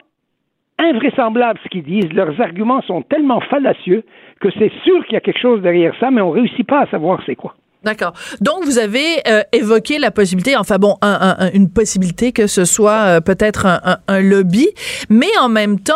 invraisemblable 0.78 1.58
ce 1.62 1.68
qu'ils 1.68 1.84
disent, 1.84 2.12
leurs 2.12 2.40
arguments 2.40 2.82
sont 2.82 3.02
tellement 3.02 3.40
fallacieux 3.40 4.02
que 4.40 4.48
c'est 4.58 4.72
sûr 4.84 5.04
qu'il 5.04 5.14
y 5.14 5.16
a 5.16 5.20
quelque 5.20 5.40
chose 5.40 5.62
derrière 5.62 5.94
ça, 6.00 6.10
mais 6.10 6.20
on 6.20 6.30
réussit 6.30 6.66
pas 6.66 6.80
à 6.82 6.86
savoir 6.90 7.20
c'est 7.26 7.36
quoi. 7.36 7.54
D'accord. 7.84 8.14
Donc, 8.40 8.64
vous 8.64 8.78
avez 8.78 9.18
euh, 9.28 9.42
évoqué 9.52 9.98
la 9.98 10.10
possibilité, 10.10 10.56
enfin 10.56 10.78
bon, 10.78 10.96
un- 11.02 11.18
un- 11.20 11.46
un- 11.46 11.50
une 11.52 11.70
possibilité 11.70 12.32
que 12.32 12.46
ce 12.46 12.64
soit 12.64 13.18
euh, 13.18 13.20
peut-être 13.20 13.66
un 14.08 14.20
lobby, 14.20 14.68
mais 15.10 15.28
en 15.40 15.50
même 15.50 15.78
temps, 15.78 15.92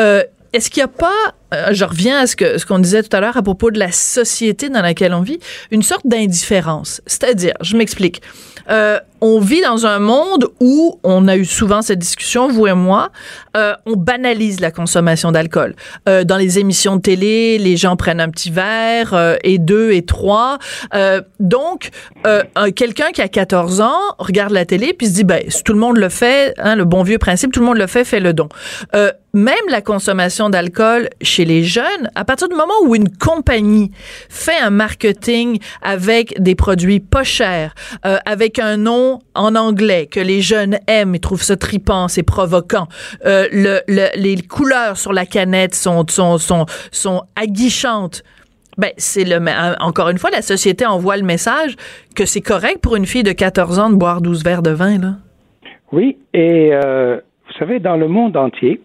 euh, 0.00 0.22
est-ce 0.52 0.70
qu'il 0.70 0.82
n'y 0.82 0.90
a 0.90 0.92
pas, 0.92 1.32
euh, 1.54 1.68
je 1.72 1.84
reviens 1.84 2.18
à 2.20 2.26
ce 2.26 2.36
que 2.36 2.58
ce 2.58 2.66
qu'on 2.66 2.78
disait 2.78 3.02
tout 3.02 3.14
à 3.16 3.20
l'heure 3.20 3.36
à 3.36 3.42
propos 3.42 3.70
de 3.70 3.78
la 3.78 3.92
société 3.92 4.68
dans 4.68 4.82
laquelle 4.82 5.14
on 5.14 5.22
vit, 5.22 5.38
une 5.70 5.82
sorte 5.82 6.06
d'indifférence. 6.06 7.00
C'est-à-dire, 7.06 7.54
je 7.60 7.76
m'explique. 7.76 8.22
Euh, 8.70 8.98
on 9.22 9.40
vit 9.40 9.60
dans 9.60 9.84
un 9.84 9.98
monde 9.98 10.46
où 10.60 10.98
on 11.02 11.28
a 11.28 11.36
eu 11.36 11.44
souvent 11.44 11.82
cette 11.82 11.98
discussion, 11.98 12.48
vous 12.48 12.66
et 12.66 12.72
moi, 12.72 13.10
euh, 13.56 13.74
on 13.84 13.94
banalise 13.96 14.60
la 14.60 14.70
consommation 14.70 15.30
d'alcool. 15.32 15.74
Euh, 16.08 16.24
dans 16.24 16.36
les 16.38 16.58
émissions 16.58 16.96
de 16.96 17.02
télé, 17.02 17.58
les 17.58 17.76
gens 17.76 17.96
prennent 17.96 18.20
un 18.20 18.30
petit 18.30 18.50
verre 18.50 19.12
euh, 19.12 19.36
et 19.44 19.58
deux 19.58 19.90
et 19.92 20.02
trois. 20.06 20.58
Euh, 20.94 21.20
donc, 21.38 21.90
euh, 22.26 22.42
un- 22.56 22.70
quelqu'un 22.70 23.10
qui 23.12 23.20
a 23.20 23.28
14 23.28 23.80
ans 23.82 23.98
regarde 24.18 24.52
la 24.52 24.64
télé 24.64 24.94
puis 24.94 25.08
se 25.08 25.12
dit, 25.14 25.24
ben, 25.24 25.42
si 25.48 25.62
tout 25.64 25.72
le 25.74 25.80
monde 25.80 25.98
le 25.98 26.08
fait, 26.08 26.54
hein, 26.58 26.76
le 26.76 26.84
bon 26.84 27.02
vieux 27.02 27.18
principe, 27.18 27.52
tout 27.52 27.60
le 27.60 27.66
monde 27.66 27.76
le 27.78 27.86
fait, 27.88 28.04
fait 28.04 28.20
le 28.20 28.32
don. 28.32 28.48
Même 29.32 29.54
la 29.68 29.80
consommation 29.80 30.50
d'alcool 30.50 31.08
chez 31.22 31.39
les 31.44 31.62
jeunes, 31.62 32.10
à 32.14 32.24
partir 32.24 32.48
du 32.48 32.54
moment 32.54 32.74
où 32.84 32.94
une 32.94 33.08
compagnie 33.16 33.90
fait 34.28 34.58
un 34.60 34.70
marketing 34.70 35.58
avec 35.82 36.40
des 36.40 36.54
produits 36.54 37.00
pas 37.00 37.22
chers, 37.24 37.74
euh, 38.06 38.16
avec 38.26 38.58
un 38.58 38.76
nom 38.76 39.18
en 39.34 39.54
anglais 39.56 40.06
que 40.06 40.20
les 40.20 40.40
jeunes 40.40 40.78
aiment 40.86 41.14
et 41.14 41.18
trouvent 41.20 41.42
ça 41.42 41.56
tripant, 41.56 42.08
c'est 42.08 42.22
provoquant, 42.22 42.86
euh, 43.26 43.46
le, 43.52 43.80
le- 43.88 44.08
les 44.16 44.36
couleurs 44.42 44.96
sur 44.96 45.12
la 45.12 45.26
canette 45.26 45.74
sont, 45.74 46.06
sont, 46.08 46.38
sont, 46.38 47.22
aguichantes. 47.36 48.22
Ben, 48.78 48.90
c'est 48.96 49.24
le, 49.24 49.40
ma- 49.40 49.76
encore 49.80 50.08
une 50.08 50.18
fois, 50.18 50.30
la 50.30 50.42
société 50.42 50.86
envoie 50.86 51.16
le 51.16 51.22
message 51.24 51.76
que 52.16 52.24
c'est 52.24 52.40
correct 52.40 52.78
pour 52.80 52.96
une 52.96 53.04
fille 53.06 53.22
de 53.22 53.32
14 53.32 53.78
ans 53.78 53.90
de 53.90 53.96
boire 53.96 54.20
12 54.20 54.42
verres 54.44 54.62
de 54.62 54.70
vin, 54.70 54.98
là. 54.98 55.14
Oui, 55.92 56.16
et 56.32 56.70
euh, 56.72 57.16
vous 57.46 57.52
savez, 57.58 57.80
dans 57.80 57.96
le 57.96 58.06
monde 58.08 58.36
entier, 58.36 58.80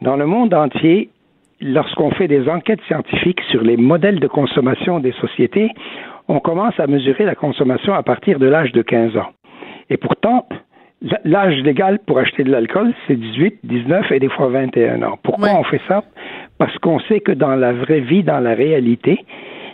dans 0.00 0.16
le 0.16 0.26
monde 0.26 0.54
entier, 0.54 1.10
lorsqu'on 1.60 2.10
fait 2.10 2.28
des 2.28 2.48
enquêtes 2.48 2.82
scientifiques 2.86 3.40
sur 3.50 3.62
les 3.62 3.76
modèles 3.76 4.20
de 4.20 4.28
consommation 4.28 5.00
des 5.00 5.12
sociétés, 5.12 5.70
on 6.28 6.40
commence 6.40 6.78
à 6.78 6.86
mesurer 6.86 7.24
la 7.24 7.34
consommation 7.34 7.94
à 7.94 8.02
partir 8.02 8.38
de 8.38 8.46
l'âge 8.46 8.72
de 8.72 8.82
15 8.82 9.16
ans. 9.16 9.30
Et 9.90 9.96
pourtant, 9.96 10.46
l'âge 11.24 11.56
légal 11.62 11.98
pour 12.06 12.18
acheter 12.18 12.44
de 12.44 12.50
l'alcool, 12.50 12.92
c'est 13.06 13.16
18, 13.16 13.60
19 13.64 14.12
et 14.12 14.20
des 14.20 14.28
fois 14.28 14.48
21 14.48 15.02
ans. 15.02 15.18
Pourquoi 15.22 15.54
on 15.58 15.64
fait 15.64 15.80
ça? 15.88 16.04
Parce 16.58 16.76
qu'on 16.78 17.00
sait 17.00 17.20
que 17.20 17.32
dans 17.32 17.54
la 17.54 17.72
vraie 17.72 18.00
vie, 18.00 18.22
dans 18.22 18.40
la 18.40 18.54
réalité, 18.54 19.24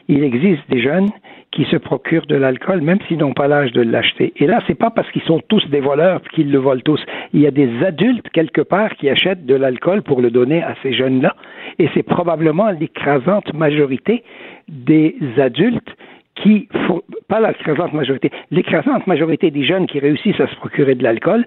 il 0.08 0.22
existe 0.22 0.62
des 0.70 0.82
jeunes 0.82 1.08
qui 1.54 1.64
se 1.66 1.76
procurent 1.76 2.26
de 2.26 2.34
l'alcool, 2.34 2.80
même 2.80 2.98
s'ils 3.06 3.18
n'ont 3.18 3.32
pas 3.32 3.46
l'âge 3.46 3.72
de 3.72 3.80
l'acheter. 3.80 4.32
Et 4.36 4.46
là, 4.46 4.60
c'est 4.66 4.78
pas 4.78 4.90
parce 4.90 5.10
qu'ils 5.12 5.22
sont 5.22 5.40
tous 5.48 5.64
des 5.70 5.80
voleurs 5.80 6.20
qu'ils 6.34 6.50
le 6.50 6.58
volent 6.58 6.82
tous. 6.84 7.00
Il 7.32 7.40
y 7.40 7.46
a 7.46 7.52
des 7.52 7.70
adultes 7.84 8.28
quelque 8.30 8.60
part 8.60 8.94
qui 8.96 9.08
achètent 9.08 9.46
de 9.46 9.54
l'alcool 9.54 10.02
pour 10.02 10.20
le 10.20 10.30
donner 10.30 10.62
à 10.62 10.74
ces 10.82 10.92
jeunes-là. 10.92 11.34
Et 11.78 11.88
c'est 11.94 12.02
probablement 12.02 12.70
l'écrasante 12.70 13.54
majorité 13.54 14.24
des 14.68 15.16
adultes 15.38 15.94
qui 16.42 16.68
pas 17.28 17.40
l'écrasante 17.40 17.92
majorité, 17.92 18.30
l'écrasante 18.50 19.06
majorité 19.06 19.52
des 19.52 19.64
jeunes 19.64 19.86
qui 19.86 20.00
réussissent 20.00 20.40
à 20.40 20.48
se 20.48 20.56
procurer 20.56 20.96
de 20.96 21.02
l'alcool, 21.02 21.46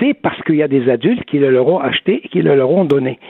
c'est 0.00 0.12
parce 0.12 0.40
qu'il 0.42 0.56
y 0.56 0.62
a 0.62 0.68
des 0.68 0.90
adultes 0.90 1.24
qui 1.24 1.38
le 1.38 1.50
leur 1.50 1.68
ont 1.68 1.78
acheté 1.78 2.20
et 2.24 2.28
qui 2.28 2.42
le 2.42 2.56
leur 2.56 2.70
ont 2.70 2.84
donné. 2.84 3.20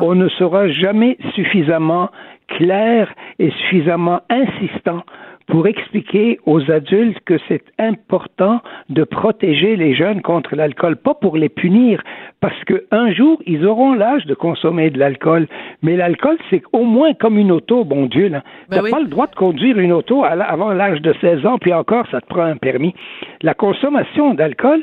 On 0.00 0.14
ne 0.14 0.28
sera 0.28 0.68
jamais 0.68 1.18
suffisamment 1.34 2.08
clair 2.48 3.12
et 3.38 3.50
suffisamment 3.50 4.22
insistant 4.30 5.04
pour 5.46 5.66
expliquer 5.66 6.38
aux 6.46 6.70
adultes 6.70 7.18
que 7.24 7.38
c'est 7.48 7.64
important 7.78 8.60
de 8.88 9.04
protéger 9.04 9.76
les 9.76 9.94
jeunes 9.94 10.22
contre 10.22 10.56
l'alcool, 10.56 10.96
pas 10.96 11.14
pour 11.14 11.36
les 11.36 11.48
punir, 11.48 12.02
parce 12.40 12.62
qu'un 12.64 13.12
jour, 13.12 13.42
ils 13.46 13.66
auront 13.66 13.94
l'âge 13.94 14.26
de 14.26 14.34
consommer 14.34 14.90
de 14.90 14.98
l'alcool. 14.98 15.46
Mais 15.82 15.96
l'alcool, 15.96 16.38
c'est 16.50 16.62
au 16.72 16.84
moins 16.84 17.14
comme 17.14 17.38
une 17.38 17.52
auto, 17.52 17.84
bon 17.84 18.06
Dieu. 18.06 18.28
Là. 18.28 18.42
Ben 18.68 18.76
T'as 18.76 18.82
oui. 18.82 18.90
pas 18.90 19.00
le 19.00 19.08
droit 19.08 19.26
de 19.26 19.34
conduire 19.34 19.78
une 19.78 19.92
auto 19.92 20.24
avant 20.24 20.72
l'âge 20.72 21.02
de 21.02 21.14
16 21.20 21.44
ans, 21.46 21.58
puis 21.58 21.72
encore, 21.72 22.06
ça 22.10 22.20
te 22.20 22.26
prend 22.26 22.42
un 22.42 22.56
permis. 22.56 22.94
La 23.42 23.54
consommation 23.54 24.34
d'alcool, 24.34 24.82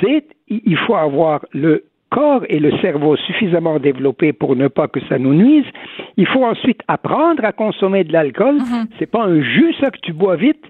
c'est, 0.00 0.24
il 0.48 0.76
faut 0.76 0.96
avoir 0.96 1.44
le 1.52 1.84
corps 2.12 2.42
et 2.48 2.58
le 2.58 2.70
cerveau 2.78 3.16
suffisamment 3.16 3.78
développés 3.78 4.32
pour 4.32 4.54
ne 4.54 4.68
pas 4.68 4.86
que 4.86 5.00
ça 5.08 5.18
nous 5.18 5.34
nuise. 5.34 5.64
Il 6.16 6.26
faut 6.26 6.44
ensuite 6.44 6.80
apprendre 6.86 7.44
à 7.44 7.52
consommer 7.52 8.04
de 8.04 8.12
l'alcool. 8.12 8.58
C'est 8.98 9.10
pas 9.10 9.24
un 9.24 9.40
jus 9.40 9.74
ça 9.80 9.90
que 9.90 9.98
tu 10.02 10.12
bois 10.12 10.36
vite. 10.36 10.62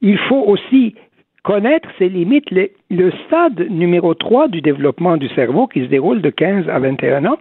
il 0.00 0.18
faut 0.18 0.42
aussi 0.46 0.94
connaître 1.44 1.88
ses 1.98 2.08
limites. 2.08 2.50
le 2.50 3.12
stade 3.26 3.70
numéro 3.70 4.14
3 4.14 4.48
du 4.48 4.60
développement 4.60 5.16
du 5.16 5.28
cerveau, 5.28 5.66
qui 5.68 5.80
se 5.82 5.90
déroule 5.96 6.20
de 6.20 6.30
15 6.30 6.68
à 6.68 6.78
21 6.78 7.24
ans, 7.26 7.38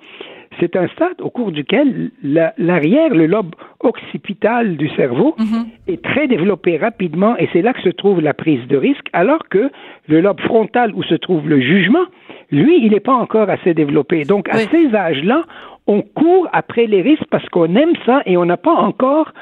c'est 0.59 0.75
un 0.75 0.87
stade 0.89 1.19
au 1.19 1.29
cours 1.29 1.51
duquel 1.51 2.11
l'arrière, 2.23 3.13
le 3.13 3.25
lobe 3.25 3.55
occipital 3.85 4.77
du 4.77 4.89
cerveau, 4.89 5.35
mhm. 5.37 5.65
est 5.87 6.03
très 6.03 6.27
développé 6.27 6.77
rapidement 6.77 7.37
et 7.37 7.49
c'est 7.53 7.61
là 7.61 7.73
que 7.73 7.81
se 7.81 7.89
trouve 7.89 8.21
la 8.21 8.33
prise 8.33 8.65
de 8.67 8.77
risque, 8.77 9.07
alors 9.13 9.47
que 9.49 9.71
le 10.07 10.21
lobe 10.21 10.39
frontal 10.41 10.93
où 10.95 11.03
se 11.03 11.15
trouve 11.15 11.47
le 11.47 11.59
jugement, 11.61 12.05
lui, 12.51 12.79
il 12.83 12.91
n'est 12.91 12.99
pas 12.99 13.13
encore 13.13 13.49
assez 13.49 13.73
développé. 13.73 14.23
Donc, 14.23 14.49
à 14.49 14.57
ces 14.57 14.93
âges-là, 14.93 15.43
on 15.87 16.01
court 16.01 16.47
après 16.53 16.85
les 16.87 17.01
risques 17.01 17.27
parce 17.29 17.47
qu'on 17.49 17.75
aime 17.75 17.93
ça 18.05 18.21
et 18.25 18.37
on 18.37 18.45
n'a 18.45 18.57
pas 18.57 18.73
encore 18.73 19.33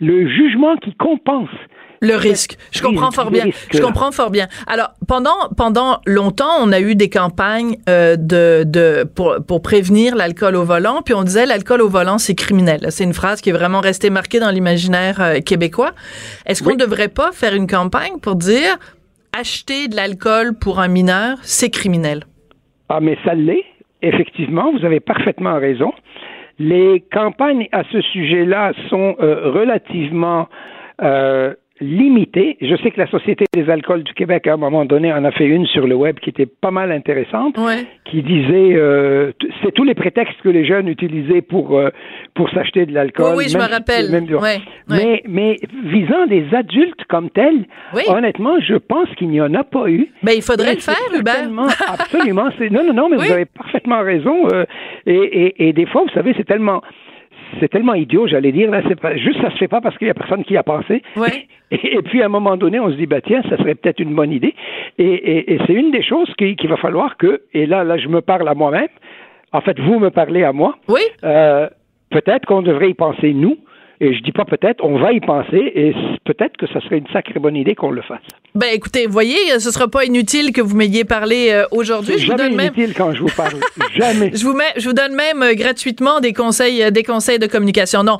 le 0.00 0.28
jugement 0.28 0.76
qui 0.76 0.94
compense 0.94 1.50
le 2.02 2.16
risque. 2.16 2.58
Je 2.72 2.82
comprends 2.82 3.12
fort 3.12 3.30
bien. 3.30 3.46
Je 3.72 3.80
comprends 3.80 4.10
fort 4.12 4.30
bien. 4.30 4.48
Alors 4.66 4.90
pendant 5.08 5.48
pendant 5.56 6.00
longtemps, 6.04 6.56
on 6.60 6.72
a 6.72 6.80
eu 6.80 6.94
des 6.94 7.08
campagnes 7.08 7.76
euh, 7.88 8.16
de 8.16 8.64
de 8.66 9.04
pour 9.04 9.36
pour 9.46 9.62
prévenir 9.62 10.16
l'alcool 10.16 10.56
au 10.56 10.64
volant, 10.64 11.00
puis 11.02 11.14
on 11.14 11.22
disait 11.22 11.46
l'alcool 11.46 11.80
au 11.80 11.88
volant 11.88 12.18
c'est 12.18 12.34
criminel. 12.34 12.80
C'est 12.90 13.04
une 13.04 13.14
phrase 13.14 13.40
qui 13.40 13.50
est 13.50 13.52
vraiment 13.54 13.80
restée 13.80 14.10
marquée 14.10 14.40
dans 14.40 14.50
l'imaginaire 14.50 15.20
euh, 15.20 15.40
québécois. 15.40 15.92
Est-ce 16.44 16.62
qu'on 16.62 16.72
ne 16.72 16.84
devrait 16.84 17.08
pas 17.08 17.30
faire 17.32 17.54
une 17.54 17.68
campagne 17.68 18.18
pour 18.20 18.34
dire 18.34 18.76
acheter 19.38 19.86
de 19.88 19.94
l'alcool 19.94 20.58
pour 20.58 20.80
un 20.80 20.88
mineur, 20.88 21.38
c'est 21.42 21.70
criminel? 21.70 22.24
Ah 22.88 23.00
mais 23.00 23.16
ça 23.24 23.34
l'est. 23.34 23.64
Effectivement, 24.02 24.72
vous 24.72 24.84
avez 24.84 24.98
parfaitement 24.98 25.54
raison. 25.60 25.92
Les 26.58 27.04
campagnes 27.12 27.68
à 27.70 27.84
ce 27.92 28.00
sujet-là 28.00 28.72
sont 28.90 29.14
euh, 29.20 29.52
relativement 29.52 30.48
euh, 31.00 31.54
limité. 31.80 32.56
Je 32.60 32.76
sais 32.76 32.90
que 32.90 33.00
la 33.00 33.08
Société 33.08 33.44
des 33.54 33.68
alcools 33.68 34.02
du 34.04 34.14
Québec, 34.14 34.46
à 34.46 34.54
un 34.54 34.56
moment 34.56 34.84
donné, 34.84 35.12
en 35.12 35.24
a 35.24 35.32
fait 35.32 35.46
une 35.46 35.66
sur 35.66 35.86
le 35.86 35.94
web 35.94 36.18
qui 36.20 36.30
était 36.30 36.46
pas 36.46 36.70
mal 36.70 36.92
intéressante, 36.92 37.56
qui 38.04 38.22
disait 38.22 38.74
euh, 38.74 39.32
c'est 39.62 39.72
tous 39.72 39.84
les 39.84 39.94
prétextes 39.94 40.40
que 40.42 40.48
les 40.48 40.64
jeunes 40.64 40.88
utilisaient 40.88 41.42
pour 41.42 41.78
euh, 41.78 41.90
pour 42.34 42.50
s'acheter 42.50 42.86
de 42.86 42.92
l'alcool. 42.92 43.34
Oui, 43.36 43.48
je 43.48 43.58
me 43.58 43.68
rappelle. 43.68 44.06
Mais 44.88 45.22
mais 45.28 45.56
visant 45.84 46.26
des 46.26 46.46
adultes 46.52 47.04
comme 47.08 47.30
tels, 47.30 47.66
honnêtement, 48.08 48.60
je 48.60 48.74
pense 48.74 49.08
qu'il 49.16 49.28
n'y 49.28 49.40
en 49.40 49.54
a 49.54 49.64
pas 49.64 49.88
eu. 49.88 50.08
Ben 50.22 50.32
il 50.36 50.42
faudrait 50.42 50.74
le 50.74 50.80
faire, 50.80 50.94
Hubert. 51.18 51.48
absolument. 51.88 52.48
Non 52.70 52.84
non 52.84 52.92
non, 52.94 53.08
mais 53.08 53.16
vous 53.16 53.32
avez 53.32 53.46
parfaitement 53.46 54.02
raison. 54.02 54.48
Euh, 54.52 54.64
et, 55.06 55.14
et, 55.14 55.68
et 55.68 55.72
des 55.72 55.86
fois, 55.86 56.02
vous 56.02 56.14
savez, 56.14 56.34
c'est 56.36 56.46
tellement 56.46 56.82
c'est 57.60 57.68
tellement 57.68 57.94
idiot, 57.94 58.26
j'allais 58.26 58.52
dire. 58.52 58.70
Là, 58.70 58.82
c'est 58.88 59.00
pas, 59.00 59.16
juste, 59.16 59.40
ça 59.40 59.50
se 59.50 59.56
fait 59.56 59.68
pas 59.68 59.80
parce 59.80 59.96
qu'il 59.98 60.06
y 60.06 60.10
a 60.10 60.14
personne 60.14 60.44
qui 60.44 60.54
y 60.54 60.56
a 60.56 60.62
pensé. 60.62 61.02
Et, 61.70 62.02
puis, 62.02 62.22
à 62.22 62.26
un 62.26 62.28
moment 62.28 62.56
donné, 62.56 62.78
on 62.80 62.90
se 62.90 62.96
dit, 62.96 63.06
bah 63.06 63.20
tiens, 63.22 63.42
ça 63.48 63.56
serait 63.56 63.74
peut-être 63.74 64.00
une 64.00 64.14
bonne 64.14 64.30
idée. 64.30 64.54
Et, 64.98 65.58
c'est 65.66 65.72
une 65.72 65.90
des 65.90 66.02
choses 66.02 66.30
qu'il 66.36 66.68
va 66.68 66.76
falloir 66.76 67.16
que, 67.16 67.42
et 67.54 67.64
là, 67.66 67.82
là, 67.82 67.96
je 67.96 68.08
me 68.08 68.20
parle 68.20 68.46
à 68.48 68.54
moi-même. 68.54 68.88
En 69.52 69.60
fait, 69.60 69.78
vous 69.80 69.98
me 69.98 70.10
parlez 70.10 70.44
à 70.44 70.52
moi. 70.52 70.76
Oui. 70.88 71.00
Euh, 71.24 71.68
peut-être 72.10 72.46
qu'on 72.46 72.62
devrait 72.62 72.90
y 72.90 72.94
penser 72.94 73.32
nous. 73.32 73.56
Et 74.04 74.14
je 74.14 74.22
dis 74.24 74.32
pas 74.32 74.44
peut-être, 74.44 74.82
on 74.82 74.98
va 74.98 75.12
y 75.12 75.20
penser 75.20 75.70
et 75.76 75.94
peut-être 76.24 76.56
que 76.56 76.66
ça 76.66 76.80
serait 76.80 76.98
une 76.98 77.06
sacrée 77.12 77.38
bonne 77.38 77.54
idée 77.54 77.76
qu'on 77.76 77.92
le 77.92 78.02
fasse. 78.02 78.18
Ben 78.56 78.66
écoutez, 78.74 79.06
voyez, 79.06 79.60
ce 79.60 79.70
sera 79.70 79.86
pas 79.86 80.04
inutile 80.04 80.52
que 80.52 80.60
vous 80.60 80.76
m'ayez 80.76 81.04
parlé 81.04 81.50
euh, 81.50 81.66
aujourd'hui. 81.70 82.14
Je 82.18 82.26
jamais 82.26 82.48
vous 82.48 82.56
donne 82.56 82.66
inutile 82.66 82.94
quand 82.94 83.14
je 83.14 83.20
vous 83.20 83.30
parle. 83.36 83.60
jamais. 83.96 84.32
Je 84.34 84.44
vous 84.44 84.54
mets, 84.54 84.72
je 84.76 84.88
vous 84.88 84.92
donne 84.92 85.14
même 85.14 85.40
euh, 85.44 85.54
gratuitement 85.54 86.18
des 86.18 86.32
conseils, 86.32 86.82
euh, 86.82 86.90
des 86.90 87.04
conseils 87.04 87.38
de 87.38 87.46
communication. 87.46 88.02
Non, 88.02 88.18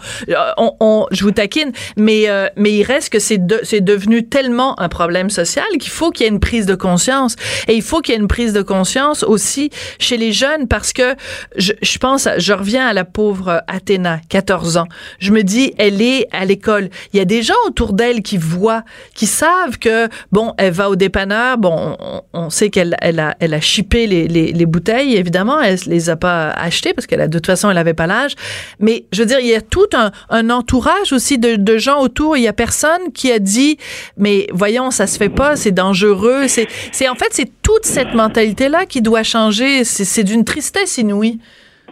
on, 0.56 0.72
on 0.78 1.06
je 1.10 1.24
vous 1.24 1.32
taquine, 1.32 1.72
mais 1.96 2.26
mais 2.54 2.72
il 2.72 2.84
reste 2.84 3.12
que 3.12 3.18
c'est 3.18 3.44
de, 3.44 3.58
c'est 3.64 3.82
devenu 3.82 4.22
tellement 4.22 4.78
un 4.78 4.88
problème 4.88 5.30
social 5.30 5.66
qu'il 5.80 5.90
faut 5.90 6.12
qu'il 6.12 6.24
y 6.24 6.28
ait 6.28 6.32
une 6.32 6.40
prise 6.40 6.64
de 6.64 6.76
conscience 6.76 7.34
et 7.66 7.74
il 7.74 7.82
faut 7.82 8.00
qu'il 8.00 8.14
y 8.14 8.16
ait 8.16 8.20
une 8.20 8.28
prise 8.28 8.52
de 8.52 8.62
conscience 8.62 9.24
aussi 9.24 9.70
chez 9.98 10.16
les 10.16 10.30
jeunes 10.30 10.68
parce 10.68 10.92
que 10.92 11.16
je, 11.56 11.72
je 11.82 11.98
pense, 11.98 12.28
je 12.38 12.52
reviens 12.52 12.86
à 12.86 12.92
la 12.92 13.04
pauvre 13.04 13.64
Athéna, 13.66 14.20
14 14.28 14.76
ans. 14.76 14.86
Je 15.18 15.32
me 15.32 15.42
dis, 15.42 15.71
elle 15.78 16.00
est 16.02 16.28
à 16.32 16.44
l'école. 16.44 16.88
Il 17.12 17.18
y 17.18 17.20
a 17.20 17.24
des 17.24 17.42
gens 17.42 17.54
autour 17.66 17.92
d'elle 17.92 18.22
qui 18.22 18.38
voient, 18.38 18.84
qui 19.14 19.26
savent 19.26 19.78
que 19.78 20.08
Bon, 20.30 20.54
elle 20.56 20.72
va 20.72 20.90
au 20.90 20.96
dépanneur. 20.96 21.58
Bon, 21.58 21.96
on, 22.32 22.50
sait 22.50 22.70
qu'elle 22.70 22.96
elle 23.00 23.20
a, 23.20 23.36
elle 23.40 23.54
a 23.54 23.60
chippé 23.60 24.06
les, 24.06 24.26
les, 24.28 24.66
bouteilles, 24.66 25.16
évidemment. 25.16 25.60
Elle 25.60 25.78
les 25.86 26.10
a 26.10 26.16
pas 26.16 26.50
achetées 26.50 26.94
parce 26.94 27.06
qu'elle 27.06 27.28
de 27.28 27.38
toute 27.38 27.46
façon, 27.46 27.70
elle 27.70 27.78
avait 27.78 27.94
pas 27.94 28.06
l'âge. 28.06 28.34
Mais 28.80 29.04
je 29.12 29.20
veux 29.20 29.26
dire, 29.26 29.40
il 29.40 29.48
y 29.48 29.54
a 29.54 29.60
tout 29.60 29.88
un, 29.92 30.50
entourage 30.50 31.12
aussi 31.12 31.38
de, 31.38 31.76
gens 31.78 32.00
autour. 32.00 32.36
Il 32.36 32.42
y 32.42 32.48
a 32.48 32.52
personne 32.52 33.12
qui 33.14 33.32
a 33.32 33.38
dit, 33.38 33.78
mais 34.16 34.46
voyons, 34.52 34.90
ça 34.90 35.06
se 35.06 35.16
fait 35.18 35.28
pas, 35.28 35.56
c'est 35.56 35.72
dangereux. 35.72 36.46
C'est, 36.48 36.68
en 37.08 37.14
fait, 37.14 37.28
c'est 37.30 37.50
toute 37.62 37.84
cette 37.84 38.14
mentalité-là 38.14 38.86
qui 38.86 39.02
doit 39.02 39.22
changer. 39.22 39.84
C'est 39.84 40.24
d'une 40.24 40.44
tristesse 40.44 40.98
inouïe. 40.98 41.38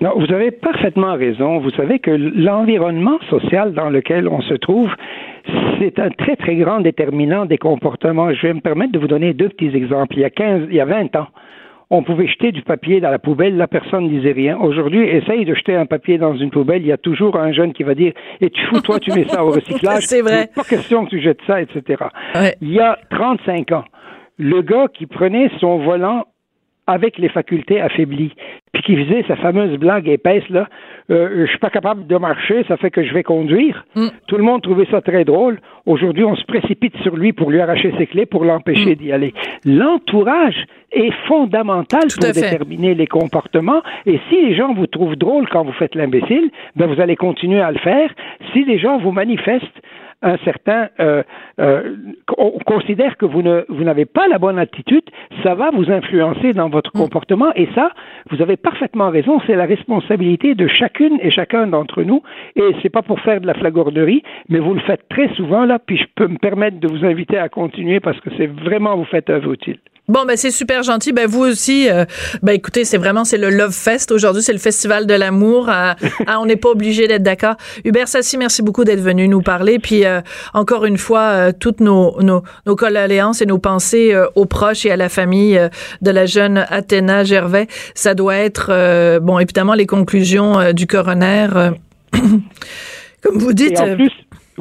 Non, 0.00 0.14
vous 0.16 0.32
avez 0.32 0.50
parfaitement 0.50 1.14
raison. 1.14 1.58
Vous 1.58 1.70
savez 1.70 1.98
que 1.98 2.10
l'environnement 2.10 3.18
social 3.28 3.74
dans 3.74 3.90
lequel 3.90 4.28
on 4.28 4.40
se 4.40 4.54
trouve, 4.54 4.90
c'est 5.78 5.98
un 5.98 6.08
très, 6.08 6.36
très 6.36 6.56
grand 6.56 6.80
déterminant 6.80 7.44
des 7.44 7.58
comportements. 7.58 8.32
Je 8.32 8.46
vais 8.46 8.54
me 8.54 8.60
permettre 8.60 8.92
de 8.92 8.98
vous 8.98 9.08
donner 9.08 9.34
deux 9.34 9.50
petits 9.50 9.76
exemples. 9.76 10.16
Il 10.16 10.20
y 10.20 10.24
a 10.24 10.30
15, 10.30 10.68
il 10.70 10.74
y 10.74 10.80
a 10.80 10.86
20 10.86 11.16
ans, 11.16 11.26
on 11.90 12.02
pouvait 12.02 12.28
jeter 12.28 12.52
du 12.52 12.62
papier 12.62 13.00
dans 13.00 13.10
la 13.10 13.18
poubelle, 13.18 13.56
la 13.56 13.66
personne 13.66 14.04
ne 14.04 14.08
disait 14.08 14.32
rien. 14.32 14.56
Aujourd'hui, 14.58 15.06
essaye 15.08 15.44
de 15.44 15.54
jeter 15.54 15.74
un 15.74 15.86
papier 15.86 16.18
dans 16.18 16.36
une 16.36 16.50
poubelle, 16.50 16.82
il 16.82 16.88
y 16.88 16.92
a 16.92 16.96
toujours 16.96 17.36
un 17.36 17.52
jeune 17.52 17.72
qui 17.72 17.82
va 17.82 17.94
dire 17.94 18.12
Et 18.40 18.48
tu 18.48 18.64
fous, 18.66 18.80
toi, 18.80 19.00
tu 19.00 19.12
mets 19.12 19.26
ça 19.28 19.44
au 19.44 19.50
recyclage. 19.50 20.04
C'est 20.06 20.22
vrai. 20.22 20.48
Pas 20.54 20.62
question 20.62 21.04
que 21.04 21.10
tu 21.10 21.20
jettes 21.20 21.40
ça, 21.46 21.60
etc. 21.60 22.04
Il 22.62 22.72
y 22.72 22.80
a 22.80 22.96
35 23.10 23.72
ans, 23.72 23.84
le 24.38 24.62
gars 24.62 24.86
qui 24.94 25.06
prenait 25.06 25.50
son 25.58 25.78
volant 25.78 26.24
avec 26.86 27.18
les 27.18 27.28
facultés 27.28 27.80
affaiblies, 27.80 28.34
puis 28.72 28.82
qui 28.82 28.96
faisait 28.96 29.24
sa 29.26 29.36
fameuse 29.36 29.76
blague 29.78 30.08
épaisse 30.08 30.48
là, 30.48 30.68
euh, 31.10 31.44
je 31.44 31.50
suis 31.50 31.58
pas 31.58 31.70
capable 31.70 32.06
de 32.06 32.16
marcher, 32.16 32.64
ça 32.68 32.76
fait 32.76 32.90
que 32.90 33.02
je 33.02 33.12
vais 33.12 33.24
conduire. 33.24 33.84
Mm. 33.96 34.08
Tout 34.28 34.36
le 34.36 34.44
monde 34.44 34.62
trouvait 34.62 34.86
ça 34.90 35.00
très 35.00 35.24
drôle. 35.24 35.58
Aujourd'hui, 35.86 36.24
on 36.24 36.36
se 36.36 36.44
précipite 36.44 36.96
sur 36.98 37.16
lui 37.16 37.32
pour 37.32 37.50
lui 37.50 37.60
arracher 37.60 37.92
ses 37.98 38.06
clés, 38.06 38.26
pour 38.26 38.44
l'empêcher 38.44 38.92
mm. 38.92 38.94
d'y 38.94 39.12
aller. 39.12 39.34
L'entourage 39.64 40.66
est 40.92 41.12
fondamental 41.26 42.02
pour 42.16 42.32
déterminer 42.32 42.94
les 42.94 43.06
comportements. 43.06 43.82
Et 44.06 44.20
si 44.28 44.40
les 44.40 44.54
gens 44.54 44.72
vous 44.72 44.86
trouvent 44.86 45.16
drôle 45.16 45.48
quand 45.48 45.64
vous 45.64 45.72
faites 45.72 45.96
l'imbécile, 45.96 46.50
ben 46.76 46.86
vous 46.86 47.00
allez 47.00 47.16
continuer 47.16 47.60
à 47.60 47.72
le 47.72 47.78
faire. 47.78 48.10
Si 48.52 48.64
les 48.64 48.78
gens 48.78 48.98
vous 48.98 49.12
manifestent 49.12 49.79
un 50.22 50.36
certain 50.38 50.88
euh, 51.00 51.22
euh, 51.58 51.96
on 52.36 52.58
considère 52.66 53.16
que 53.16 53.24
vous 53.26 53.42
ne 53.42 53.64
vous 53.68 53.84
n'avez 53.84 54.04
pas 54.04 54.28
la 54.28 54.38
bonne 54.38 54.58
attitude, 54.58 55.04
ça 55.42 55.54
va 55.54 55.70
vous 55.70 55.90
influencer 55.90 56.52
dans 56.52 56.68
votre 56.68 56.90
mm. 56.94 57.00
comportement 57.00 57.52
et 57.54 57.68
ça, 57.74 57.90
vous 58.30 58.42
avez 58.42 58.56
parfaitement 58.56 59.10
raison, 59.10 59.40
c'est 59.46 59.56
la 59.56 59.66
responsabilité 59.66 60.54
de 60.54 60.66
chacune 60.66 61.18
et 61.22 61.30
chacun 61.30 61.66
d'entre 61.66 62.02
nous 62.02 62.22
et 62.56 62.74
c'est 62.82 62.90
pas 62.90 63.02
pour 63.02 63.20
faire 63.20 63.40
de 63.40 63.46
la 63.46 63.54
flagornerie, 63.54 64.22
mais 64.48 64.58
vous 64.58 64.74
le 64.74 64.80
faites 64.80 65.08
très 65.08 65.28
souvent 65.34 65.64
là, 65.64 65.78
puis 65.78 65.96
je 65.96 66.06
peux 66.14 66.28
me 66.28 66.38
permettre 66.38 66.78
de 66.78 66.88
vous 66.88 67.04
inviter 67.04 67.38
à 67.38 67.48
continuer 67.48 68.00
parce 68.00 68.20
que 68.20 68.30
c'est 68.36 68.46
vraiment 68.46 68.96
vous 68.96 69.04
faites 69.04 69.30
œuvre 69.30 69.52
utile. 69.52 69.78
Bon, 70.10 70.24
ben 70.26 70.36
c'est 70.36 70.50
super 70.50 70.82
gentil. 70.82 71.12
Ben 71.12 71.28
vous 71.28 71.44
aussi, 71.44 71.88
euh, 71.88 72.04
ben 72.42 72.52
écoutez, 72.52 72.84
c'est 72.84 72.98
vraiment 72.98 73.24
c'est 73.24 73.38
le 73.38 73.48
Love 73.48 73.72
Fest 73.72 74.10
aujourd'hui, 74.10 74.42
c'est 74.42 74.52
le 74.52 74.58
festival 74.58 75.06
de 75.06 75.14
l'amour. 75.14 75.70
Ah, 76.26 76.38
on 76.40 76.46
n'est 76.46 76.56
pas 76.56 76.68
obligé 76.68 77.06
d'être 77.08 77.22
d'accord. 77.22 77.54
Hubert 77.84 78.08
Sassi, 78.08 78.36
merci 78.36 78.62
beaucoup 78.62 78.84
d'être 78.84 79.00
venu 79.00 79.28
nous 79.28 79.40
parler. 79.40 79.78
Puis 79.78 80.04
euh, 80.04 80.20
encore 80.54 80.84
une 80.84 80.98
fois, 80.98 81.20
euh, 81.20 81.52
toutes 81.58 81.80
nos 81.80 82.20
nos, 82.20 82.42
nos 82.66 82.76
et 83.40 83.46
nos 83.46 83.58
pensées 83.58 84.14
aux 84.34 84.46
proches 84.46 84.84
et 84.86 84.90
à 84.90 84.96
la 84.96 85.08
famille 85.08 85.60
de 86.02 86.10
la 86.10 86.26
jeune 86.26 86.66
Athéna 86.68 87.24
Gervais. 87.24 87.68
Ça 87.94 88.14
doit 88.14 88.36
être 88.36 89.18
bon, 89.20 89.38
évidemment 89.38 89.74
les 89.74 89.86
conclusions 89.86 90.72
du 90.72 90.86
coroner. 90.86 91.48
comme 93.22 93.38
vous 93.38 93.52
dites. 93.52 93.80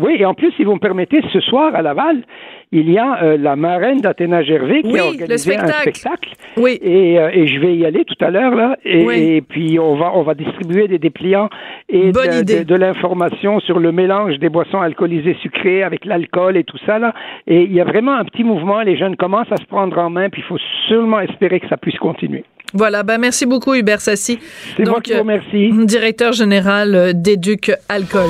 Oui, 0.01 0.15
et 0.19 0.25
en 0.25 0.33
plus, 0.33 0.51
si 0.53 0.63
vous 0.63 0.73
me 0.73 0.79
permettez, 0.79 1.21
ce 1.31 1.39
soir 1.39 1.75
à 1.75 1.81
Laval, 1.81 2.23
il 2.71 2.91
y 2.91 2.97
a 2.97 3.23
euh, 3.23 3.37
la 3.37 3.55
marraine 3.55 3.99
d'Athéna 3.99 4.43
Gervais 4.43 4.83
qui 4.83 4.97
a 4.99 5.05
organisé 5.05 5.57
un 5.57 5.67
spectacle. 5.67 6.29
Oui. 6.57 6.77
Et, 6.81 7.19
euh, 7.19 7.31
et, 7.33 7.47
je 7.47 7.59
vais 7.59 7.75
y 7.75 7.85
aller 7.85 8.05
tout 8.05 8.23
à 8.23 8.29
l'heure 8.29 8.53
là. 8.53 8.77
Et, 8.85 9.41
puis 9.41 9.79
on 9.79 9.95
va 9.95 10.11
on 10.13 10.21
va 10.21 10.35
distribuer 10.35 10.87
des 10.87 10.99
dépliants 10.99 11.49
et 11.87 12.11
de, 12.11 12.63
de, 12.63 12.75
l'information 12.75 13.59
sur 13.59 13.79
le 13.79 13.91
mélange 13.91 14.37
des 14.37 14.49
boissons 14.49 14.81
alcoolisées 14.81 15.35
sucrées 15.41 15.81
avec 15.81 16.05
l'alcool 16.05 16.57
et 16.57 16.63
tout 16.63 16.77
ça 16.85 16.99
là. 16.99 17.13
Et 17.47 17.63
il 17.63 17.73
y 17.73 17.81
a 17.81 17.85
vraiment 17.85 18.15
un 18.15 18.25
petit 18.25 18.43
mouvement. 18.43 18.81
Les 18.81 18.97
jeunes 18.97 19.15
commencent 19.15 19.51
à 19.51 19.57
se 19.57 19.65
prendre 19.65 19.97
en 19.97 20.11
main. 20.11 20.29
Puis 20.29 20.43
il 20.43 20.47
faut 20.47 20.61
seulement 20.87 21.21
espérer 21.21 21.59
que 21.59 21.67
ça 21.67 21.77
puisse 21.77 21.97
continuer. 21.97 22.43
Voilà, 22.75 23.01
ben 23.01 23.17
merci 23.17 23.47
beaucoup 23.47 23.73
Hubert 23.73 23.99
Sassi. 23.99 24.37
C'est 24.77 24.87
moi 24.87 25.01
qui 25.01 25.13
vous 25.13 25.19
remercie. 25.21 25.71
Euh, 25.71 25.85
directeur 25.85 26.33
général 26.33 27.13
d'Éduc 27.15 27.71
Alcool. 27.89 28.29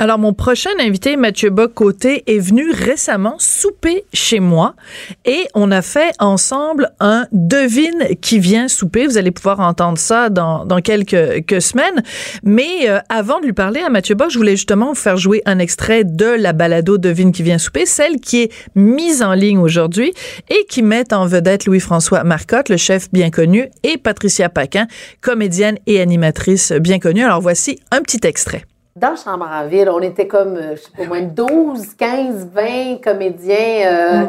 Alors, 0.00 0.20
mon 0.20 0.32
prochain 0.32 0.70
invité, 0.78 1.16
Mathieu 1.16 1.50
Bock-Côté, 1.50 2.22
est 2.28 2.38
venu 2.38 2.70
récemment 2.70 3.34
souper 3.38 4.04
chez 4.12 4.38
moi 4.38 4.76
et 5.24 5.48
on 5.54 5.72
a 5.72 5.82
fait 5.82 6.12
ensemble 6.20 6.92
un 7.00 7.26
devine 7.32 8.14
qui 8.20 8.38
vient 8.38 8.68
souper. 8.68 9.08
Vous 9.08 9.18
allez 9.18 9.32
pouvoir 9.32 9.58
entendre 9.58 9.98
ça 9.98 10.28
dans, 10.28 10.64
dans 10.64 10.80
quelques, 10.80 11.60
semaines. 11.60 12.04
Mais 12.44 12.88
euh, 12.88 13.00
avant 13.08 13.40
de 13.40 13.46
lui 13.46 13.52
parler 13.52 13.80
à 13.80 13.88
Mathieu 13.88 14.14
Bock, 14.14 14.30
je 14.30 14.38
voulais 14.38 14.54
justement 14.54 14.90
vous 14.90 14.94
faire 14.94 15.16
jouer 15.16 15.42
un 15.46 15.58
extrait 15.58 16.04
de 16.04 16.26
la 16.26 16.52
balado 16.52 16.96
Devine 16.96 17.32
qui 17.32 17.42
vient 17.42 17.58
souper, 17.58 17.84
celle 17.84 18.20
qui 18.20 18.42
est 18.42 18.52
mise 18.76 19.20
en 19.22 19.34
ligne 19.34 19.58
aujourd'hui 19.58 20.12
et 20.48 20.64
qui 20.68 20.82
met 20.82 21.12
en 21.12 21.26
vedette 21.26 21.66
Louis-François 21.66 22.22
Marcotte, 22.22 22.68
le 22.68 22.76
chef 22.76 23.10
bien 23.10 23.30
connu, 23.30 23.68
et 23.82 23.98
Patricia 23.98 24.48
Paquin, 24.48 24.86
comédienne 25.20 25.78
et 25.88 26.00
animatrice 26.00 26.70
bien 26.70 27.00
connue. 27.00 27.24
Alors, 27.24 27.40
voici 27.40 27.80
un 27.90 28.00
petit 28.00 28.20
extrait 28.22 28.62
dans 28.98 29.16
Chambre 29.16 29.48
en 29.50 29.66
ville, 29.66 29.88
on 29.90 30.00
était 30.00 30.26
comme, 30.26 30.56
euh, 30.56 30.76
je 30.76 30.82
sais 30.82 30.90
pas, 30.96 31.02
au 31.02 31.06
moins 31.06 31.22
12, 31.22 31.94
15, 31.94 32.50
20 32.52 33.02
comédiens, 33.02 33.86
euh, 33.86 34.26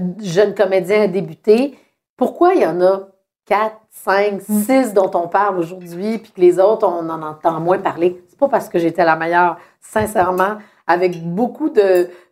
mm. 0.00 0.22
jeunes 0.22 0.54
comédiens 0.54 1.02
à 1.02 1.06
débuter. 1.06 1.78
Pourquoi 2.16 2.54
il 2.54 2.62
y 2.62 2.66
en 2.66 2.80
a 2.80 3.08
4, 3.46 3.76
5, 3.90 4.42
6 4.42 4.94
dont 4.94 5.10
on 5.14 5.28
parle 5.28 5.58
aujourd'hui, 5.58 6.18
puis 6.18 6.32
que 6.32 6.40
les 6.40 6.58
autres, 6.58 6.86
on 6.86 7.08
en 7.08 7.22
entend 7.22 7.60
moins 7.60 7.78
parler? 7.78 8.22
C'est 8.28 8.38
pas 8.38 8.48
parce 8.48 8.68
que 8.68 8.78
j'étais 8.78 9.04
la 9.04 9.16
meilleure, 9.16 9.56
sincèrement, 9.80 10.56
avec 10.88 11.22
beaucoup 11.22 11.70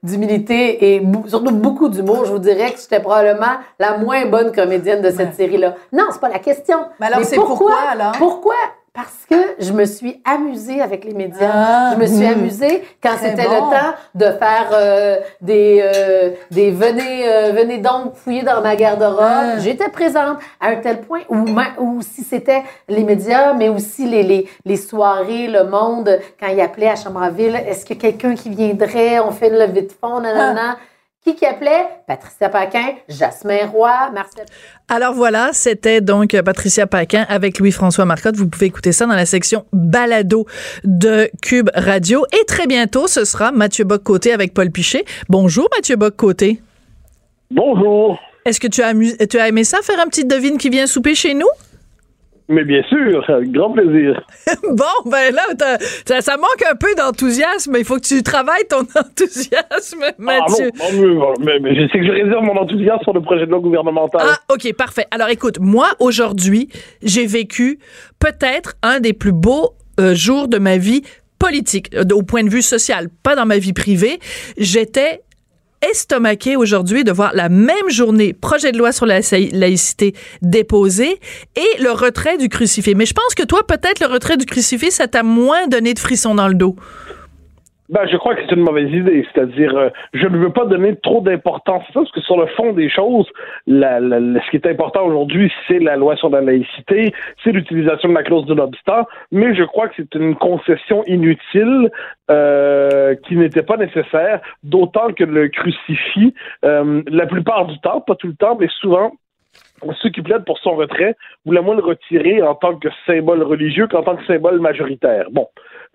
d'humilité 0.02 0.94
et 0.94 1.02
surtout 1.26 1.52
beaucoup 1.52 1.88
d'humour, 1.90 2.24
je 2.24 2.32
vous 2.32 2.38
dirais 2.38 2.72
que 2.72 2.80
j'étais 2.80 3.00
probablement 3.00 3.58
la 3.78 3.98
moins 3.98 4.24
bonne 4.26 4.50
comédienne 4.50 5.02
de 5.02 5.10
cette 5.10 5.34
série-là. 5.34 5.74
Non, 5.92 6.04
c'est 6.10 6.20
pas 6.20 6.30
la 6.30 6.38
question. 6.38 6.78
Mais 6.98 7.06
alors, 7.06 7.22
c'est 7.22 7.36
pourquoi, 7.36 7.56
pourquoi 7.56 7.90
alors? 7.90 8.12
Pourquoi 8.12 8.54
parce 8.96 9.26
que 9.28 9.62
je 9.62 9.72
me 9.72 9.84
suis 9.84 10.22
amusée 10.24 10.80
avec 10.80 11.04
les 11.04 11.12
médias. 11.12 11.50
Ah, 11.52 11.90
je 11.94 12.00
me 12.00 12.06
suis 12.06 12.26
hmm. 12.26 12.38
amusée 12.38 12.82
quand 13.02 13.14
c'était 13.20 13.42
le 13.42 13.58
temps 13.58 13.94
de 14.14 14.24
faire 14.24 14.70
euh, 14.72 15.18
des 15.42 15.82
euh, 15.82 16.30
des 16.50 16.70
venez 16.70 17.28
euh, 17.28 17.52
venez 17.52 17.76
donc 17.76 18.14
fouiller 18.14 18.42
dans 18.42 18.62
ma 18.62 18.74
garde-robe. 18.74 19.18
Ah. 19.20 19.58
J'étais 19.58 19.90
présente 19.90 20.38
à 20.60 20.68
un 20.68 20.76
tel 20.76 21.02
point 21.02 21.20
où 21.28 21.44
où 21.78 22.00
si 22.00 22.24
c'était 22.24 22.62
les 22.88 23.04
médias, 23.04 23.52
mais 23.52 23.68
aussi 23.68 24.08
les, 24.08 24.22
les, 24.22 24.48
les 24.64 24.76
soirées, 24.76 25.46
le 25.46 25.64
monde 25.64 26.18
quand 26.40 26.48
il 26.48 26.60
appelait 26.62 26.88
à 26.88 26.96
Chambre-en-Ville, 26.96 27.56
est-ce 27.68 27.84
que 27.84 27.94
quelqu'un 27.94 28.34
qui 28.34 28.48
viendrait, 28.48 29.20
on 29.20 29.30
fait 29.30 29.50
le 29.50 29.58
levée 29.58 29.82
de 29.82 29.92
fond, 29.92 30.20
nanana. 30.20 30.76
Ah. 30.76 30.95
Qui 31.26 31.34
qui 31.34 31.44
appelait? 31.44 31.88
Patricia 32.06 32.48
Paquin, 32.48 32.94
Jasmin 33.08 33.66
Roy, 33.66 33.90
Marcel. 34.14 34.46
Alors 34.86 35.12
voilà, 35.12 35.50
c'était 35.52 36.00
donc 36.00 36.40
Patricia 36.40 36.86
Paquin 36.86 37.26
avec 37.28 37.58
Louis-François 37.58 38.04
Marcotte. 38.04 38.36
Vous 38.36 38.46
pouvez 38.46 38.66
écouter 38.66 38.92
ça 38.92 39.06
dans 39.06 39.14
la 39.16 39.26
section 39.26 39.64
balado 39.72 40.46
de 40.84 41.28
Cube 41.42 41.68
Radio. 41.74 42.24
Et 42.32 42.44
très 42.44 42.68
bientôt, 42.68 43.08
ce 43.08 43.24
sera 43.24 43.50
Mathieu 43.50 43.82
Bock-Côté 43.82 44.32
avec 44.32 44.54
Paul 44.54 44.70
Pichet. 44.70 45.04
Bonjour 45.28 45.68
Mathieu 45.76 45.96
Bock-Côté. 45.96 46.62
Bonjour. 47.50 48.20
Est-ce 48.44 48.60
que 48.60 48.68
tu 48.68 48.82
as, 48.82 48.94
tu 49.26 49.40
as 49.40 49.48
aimé 49.48 49.64
ça, 49.64 49.78
faire 49.82 49.98
un 49.98 50.06
petit 50.06 50.24
devine 50.24 50.58
qui 50.58 50.70
vient 50.70 50.86
souper 50.86 51.16
chez 51.16 51.34
nous? 51.34 51.48
Mais 52.48 52.64
bien 52.64 52.82
sûr, 52.84 53.24
avec 53.28 53.50
grand 53.50 53.72
plaisir. 53.72 54.20
bon, 54.62 55.10
ben 55.10 55.34
là, 55.34 55.42
ça, 56.20 56.36
manque 56.36 56.62
un 56.70 56.76
peu 56.76 56.94
d'enthousiasme. 56.96 57.74
Il 57.76 57.84
faut 57.84 57.96
que 57.96 58.06
tu 58.06 58.22
travailles 58.22 58.66
ton 58.68 58.80
enthousiasme, 58.96 60.04
ah, 60.04 60.12
Mathieu. 60.18 60.70
Ah 60.80 60.84
mais, 61.40 61.58
mais, 61.60 61.74
je 61.74 61.88
sais 61.90 61.98
que 61.98 62.06
je 62.06 62.12
réserve 62.12 62.44
mon 62.44 62.56
enthousiasme 62.56 63.02
sur 63.02 63.14
le 63.14 63.20
projet 63.20 63.46
de 63.46 63.50
loi 63.50 63.58
gouvernemental. 63.58 64.22
Ah, 64.24 64.38
OK, 64.52 64.72
parfait. 64.74 65.06
Alors 65.10 65.28
écoute, 65.28 65.58
moi, 65.60 65.88
aujourd'hui, 65.98 66.68
j'ai 67.02 67.26
vécu 67.26 67.80
peut-être 68.20 68.74
un 68.82 69.00
des 69.00 69.12
plus 69.12 69.32
beaux 69.32 69.70
euh, 69.98 70.14
jours 70.14 70.46
de 70.46 70.58
ma 70.58 70.76
vie 70.76 71.02
politique, 71.38 71.94
euh, 71.94 72.04
au 72.12 72.22
point 72.22 72.44
de 72.44 72.50
vue 72.50 72.62
social, 72.62 73.08
pas 73.22 73.34
dans 73.34 73.46
ma 73.46 73.58
vie 73.58 73.72
privée. 73.72 74.18
J'étais 74.56 75.22
estomaqué 75.82 76.56
aujourd'hui 76.56 77.04
de 77.04 77.12
voir 77.12 77.32
la 77.34 77.48
même 77.48 77.88
journée 77.88 78.32
projet 78.32 78.72
de 78.72 78.78
loi 78.78 78.92
sur 78.92 79.06
la 79.06 79.20
laïcité 79.52 80.14
déposé 80.42 81.20
et 81.56 81.82
le 81.82 81.90
retrait 81.90 82.38
du 82.38 82.48
crucifix. 82.48 82.94
Mais 82.94 83.06
je 83.06 83.14
pense 83.14 83.34
que 83.34 83.42
toi, 83.42 83.66
peut-être 83.66 84.00
le 84.00 84.06
retrait 84.06 84.36
du 84.36 84.46
crucifix, 84.46 84.90
ça 84.90 85.08
t'a 85.08 85.22
moins 85.22 85.66
donné 85.66 85.94
de 85.94 85.98
frissons 85.98 86.34
dans 86.34 86.48
le 86.48 86.54
dos. 86.54 86.76
Ben, 87.88 88.06
je 88.10 88.16
crois 88.16 88.34
que 88.34 88.42
c'est 88.42 88.54
une 88.54 88.64
mauvaise 88.64 88.90
idée. 88.92 89.26
C'est-à-dire, 89.32 89.76
euh, 89.76 89.90
je 90.12 90.26
ne 90.26 90.36
veux 90.38 90.50
pas 90.50 90.66
donner 90.66 90.96
trop 90.96 91.20
d'importance 91.20 91.84
à 91.90 91.92
ça, 91.92 92.00
parce 92.00 92.12
que 92.12 92.20
sur 92.20 92.36
le 92.36 92.46
fond 92.46 92.72
des 92.72 92.88
choses, 92.88 93.26
la, 93.66 94.00
ce 94.00 94.50
qui 94.50 94.56
est 94.56 94.66
important 94.66 95.04
aujourd'hui, 95.04 95.52
c'est 95.68 95.78
la 95.78 95.96
loi 95.96 96.16
sur 96.16 96.28
la 96.28 96.40
laïcité, 96.40 97.14
c'est 97.44 97.52
l'utilisation 97.52 98.08
de 98.08 98.14
la 98.14 98.22
clause 98.22 98.46
de 98.46 98.54
l'obstant, 98.54 99.06
mais 99.30 99.54
je 99.54 99.62
crois 99.62 99.88
que 99.88 99.94
c'est 99.96 100.14
une 100.14 100.34
concession 100.34 101.04
inutile 101.06 101.90
euh, 102.30 103.14
qui 103.26 103.36
n'était 103.36 103.62
pas 103.62 103.76
nécessaire, 103.76 104.40
d'autant 104.64 105.12
que 105.12 105.24
le 105.24 105.48
crucifix, 105.48 106.34
euh, 106.64 107.02
la 107.08 107.26
plupart 107.26 107.66
du 107.66 107.78
temps, 107.80 108.00
pas 108.00 108.16
tout 108.16 108.28
le 108.28 108.34
temps, 108.34 108.56
mais 108.58 108.68
souvent, 108.80 109.12
ceux 110.02 110.10
qui 110.10 110.22
plaident 110.22 110.44
pour 110.44 110.58
son 110.58 110.74
retrait 110.74 111.16
voulaient 111.44 111.60
moins 111.60 111.76
le 111.76 111.82
retirer 111.82 112.42
en 112.42 112.54
tant 112.54 112.76
que 112.76 112.88
symbole 113.06 113.42
religieux 113.42 113.86
qu'en 113.86 114.02
tant 114.02 114.16
que 114.16 114.24
symbole 114.26 114.60
majoritaire. 114.60 115.26
Bon, 115.30 115.46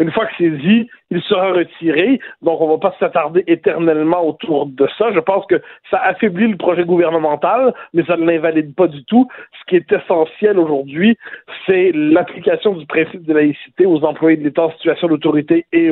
une 0.01 0.11
fois 0.11 0.25
que 0.25 0.33
c'est 0.37 0.49
dit, 0.49 0.87
il 1.11 1.21
sera 1.21 1.51
retiré. 1.51 2.19
Donc, 2.41 2.59
on 2.61 2.67
ne 2.67 2.71
va 2.73 2.77
pas 2.77 2.95
s'attarder 2.99 3.43
éternellement 3.47 4.25
autour 4.27 4.65
de 4.65 4.87
ça. 4.97 5.11
Je 5.13 5.19
pense 5.19 5.45
que 5.45 5.61
ça 5.89 5.99
affaiblit 5.99 6.47
le 6.47 6.57
projet 6.57 6.85
gouvernemental, 6.85 7.73
mais 7.93 8.03
ça 8.05 8.17
ne 8.17 8.25
l'invalide 8.25 8.73
pas 8.73 8.87
du 8.87 9.03
tout. 9.05 9.27
Ce 9.59 9.65
qui 9.69 9.75
est 9.75 9.91
essentiel 9.91 10.57
aujourd'hui, 10.57 11.17
c'est 11.65 11.91
l'application 11.93 12.73
du 12.73 12.85
principe 12.85 13.23
de 13.23 13.33
laïcité 13.33 13.85
aux 13.85 14.03
employés 14.03 14.37
de 14.37 14.43
l'État 14.43 14.63
en 14.63 14.71
situation 14.71 15.07
d'autorité 15.07 15.65
et 15.71 15.91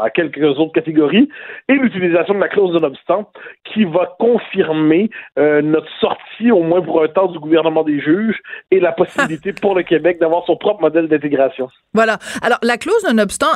à 0.00 0.10
quelques 0.10 0.58
autres 0.58 0.72
catégories, 0.72 1.28
et 1.68 1.74
l'utilisation 1.74 2.34
de 2.34 2.38
la 2.38 2.48
clause 2.48 2.72
de 2.72 2.78
l'obstant 2.78 3.30
qui 3.72 3.84
va 3.84 4.14
confirmer 4.18 5.10
euh, 5.38 5.62
notre 5.62 5.88
sortie, 6.00 6.50
au 6.50 6.62
moins 6.62 6.82
pour 6.82 7.02
un 7.02 7.08
temps, 7.08 7.26
du 7.26 7.38
gouvernement 7.38 7.82
des 7.82 8.00
juges 8.00 8.38
et 8.70 8.80
la 8.80 8.92
possibilité 8.92 9.52
pour 9.52 9.74
le 9.74 9.82
Québec 9.82 10.18
d'avoir 10.20 10.44
son 10.46 10.56
propre 10.56 10.82
modèle 10.82 11.08
d'intégration. 11.08 11.68
Voilà. 11.94 12.18
Alors, 12.42 12.58
la 12.62 12.76
clause 12.76 13.02
de 13.02 13.12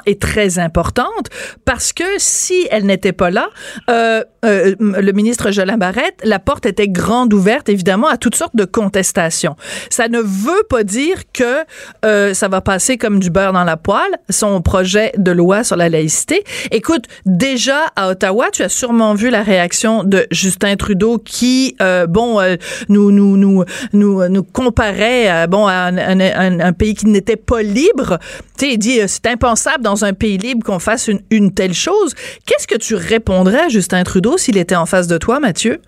est 0.06 0.20
très 0.20 0.58
importante 0.58 1.28
parce 1.64 1.92
que 1.92 2.04
si 2.18 2.66
elle 2.70 2.86
n'était 2.86 3.12
pas 3.12 3.30
là, 3.30 3.48
euh, 3.90 4.22
euh, 4.44 4.74
le 4.78 5.12
ministre 5.12 5.50
Jolin 5.50 5.76
Barrette, 5.76 6.20
la 6.22 6.38
porte 6.38 6.66
était 6.66 6.88
grande 6.88 7.32
ouverte, 7.32 7.68
évidemment, 7.68 8.06
à 8.06 8.16
toutes 8.16 8.36
sortes 8.36 8.54
de 8.54 8.64
contestations. 8.64 9.56
Ça 9.90 10.08
ne 10.08 10.20
veut 10.20 10.62
pas 10.68 10.84
dire 10.84 11.22
que 11.32 11.64
euh, 12.04 12.34
ça 12.34 12.48
va 12.48 12.60
passer 12.60 12.96
comme 12.96 13.18
du 13.18 13.30
beurre 13.30 13.52
dans 13.52 13.64
la 13.64 13.76
poêle, 13.76 14.18
son 14.30 14.60
projet 14.62 15.12
de 15.16 15.32
loi 15.32 15.64
sur 15.64 15.76
la 15.76 15.88
laïcité. 15.88 16.44
Écoute, 16.70 17.06
déjà 17.24 17.78
à 17.96 18.10
Ottawa, 18.10 18.46
tu 18.52 18.62
as 18.62 18.68
sûrement 18.68 19.14
vu 19.14 19.30
la 19.30 19.42
réaction 19.42 20.04
de 20.04 20.26
Justin 20.30 20.76
Trudeau 20.76 21.18
qui, 21.18 21.76
bon, 22.08 22.40
nous, 22.88 23.10
nous, 23.10 23.36
nous, 23.36 23.64
nous, 23.92 24.28
nous 24.28 24.42
comparait, 24.42 25.46
bon, 25.48 25.66
à 25.66 25.90
un, 25.90 26.72
pays 26.72 26.94
qui 26.94 27.06
n'était 27.06 27.36
pas 27.36 27.62
libre. 27.62 28.18
Tu 28.58 28.66
sais, 28.66 28.72
il 28.72 28.78
dit, 28.78 29.00
c'est 29.06 29.26
impensable 29.26 29.55
dans 29.82 30.04
un 30.04 30.12
pays 30.12 30.38
libre 30.38 30.64
qu'on 30.64 30.78
fasse 30.78 31.10
une, 31.30 31.52
telle 31.52 31.74
chose. 31.74 32.14
Qu'est-ce 32.46 32.66
que 32.66 32.76
tu 32.76 32.94
répondrais 32.94 33.60
à 33.60 33.68
Justin 33.68 34.04
Trudeau 34.04 34.38
s'il 34.38 34.56
était 34.56 34.76
en 34.76 34.86
face 34.86 35.06
de 35.06 35.18
toi, 35.18 35.40
Mathieu? 35.40 35.80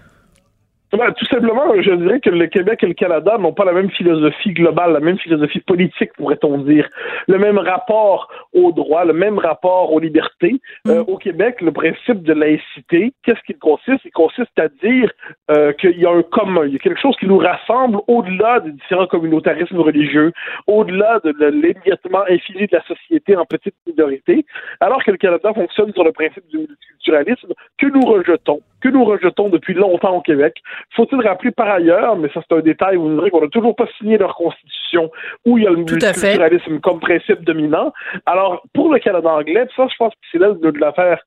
Tout 0.91 1.26
simplement, 1.26 1.74
je 1.80 1.91
dirais 1.91 2.20
que 2.20 2.30
le 2.30 2.47
Québec 2.47 2.82
et 2.82 2.86
le 2.86 2.95
Canada 2.95 3.36
n'ont 3.39 3.53
pas 3.53 3.66
la 3.66 3.72
même 3.72 3.91
philosophie 3.91 4.53
globale, 4.53 4.93
la 4.93 5.01
même 5.01 5.18
philosophie 5.18 5.61
politique, 5.61 6.12
pourrait-on 6.16 6.59
dire, 6.59 6.89
le 7.26 7.39
même 7.39 7.59
rapport 7.59 8.28
aux 8.55 8.72
droits, 8.72 9.05
le 9.05 9.12
même 9.12 9.39
rapport 9.39 9.93
aux 9.93 10.01
libertés. 10.01 10.61
Euh, 10.86 11.03
mm. 11.03 11.05
au 11.09 11.18
Québec, 11.18 11.61
le 11.61 11.72
principe 11.72 12.22
de 12.22 12.32
laïcité, 12.32 13.12
qu'est-ce 13.22 13.43
qu'il 13.43 13.59
consiste? 13.59 14.05
Il 14.05 14.12
consiste 14.12 14.59
à 14.59 14.68
dire 14.82 15.11
euh, 15.51 15.72
qu'il 15.74 15.99
y 15.99 16.07
a 16.07 16.11
un 16.11 16.22
commun, 16.22 16.64
il 16.64 16.72
y 16.72 16.76
a 16.76 16.78
quelque 16.78 17.01
chose 17.01 17.16
qui 17.20 17.26
nous 17.26 17.39
rassemble 17.39 17.99
au-delà 18.07 18.61
des 18.61 18.72
différents 18.72 19.07
communautarismes 19.07 19.80
religieux, 19.80 20.32
au-delà 20.66 21.20
de, 21.22 21.34
l'émiettement 21.51 22.22
infini 22.28 22.66
de 22.66 22.76
la 22.76 22.82
société 22.84 23.36
en 23.36 23.45
petites 23.45 23.74
minorités, 23.86 24.47
alors 24.80 25.05
que 25.05 25.11
le 25.11 25.18
Canada 25.18 25.53
fonctionne 25.53 25.93
sur 25.93 26.05
le 26.05 26.12
principe 26.12 26.47
du 26.49 26.59
multiculturalisme 26.59 27.53
que 27.78 27.86
nous 27.86 28.01
rejetons, 28.01 28.61
que 28.80 28.88
nous 28.88 29.04
rejetons 29.04 29.48
depuis 29.48 29.74
longtemps 29.74 30.16
au 30.16 30.20
Québec. 30.20 30.56
Faut-il 30.94 31.20
rappeler 31.26 31.50
par 31.50 31.68
ailleurs, 31.68 32.16
mais 32.16 32.28
ça 32.32 32.40
c'est 32.48 32.56
un 32.56 32.60
détail, 32.60 32.96
vous 32.96 33.14
verrez 33.16 33.30
qu'on 33.30 33.42
n'a 33.42 33.48
toujours 33.48 33.76
pas 33.76 33.86
signé 33.98 34.18
leur 34.18 34.34
constitution 34.34 35.10
où 35.44 35.58
il 35.58 35.64
y 35.64 35.66
a 35.66 35.70
le 35.70 35.76
multiculturalisme 35.76 36.80
comme 36.80 37.00
principe 37.00 37.44
dominant. 37.44 37.92
Alors, 38.26 38.62
pour 38.74 38.92
le 38.92 38.98
Canada 38.98 39.28
anglais, 39.30 39.66
ça, 39.76 39.86
je 39.90 39.96
pense 39.96 40.12
que 40.12 40.20
c'est 40.32 40.38
là 40.38 40.52
de 40.52 40.78
l'affaire 40.78 41.18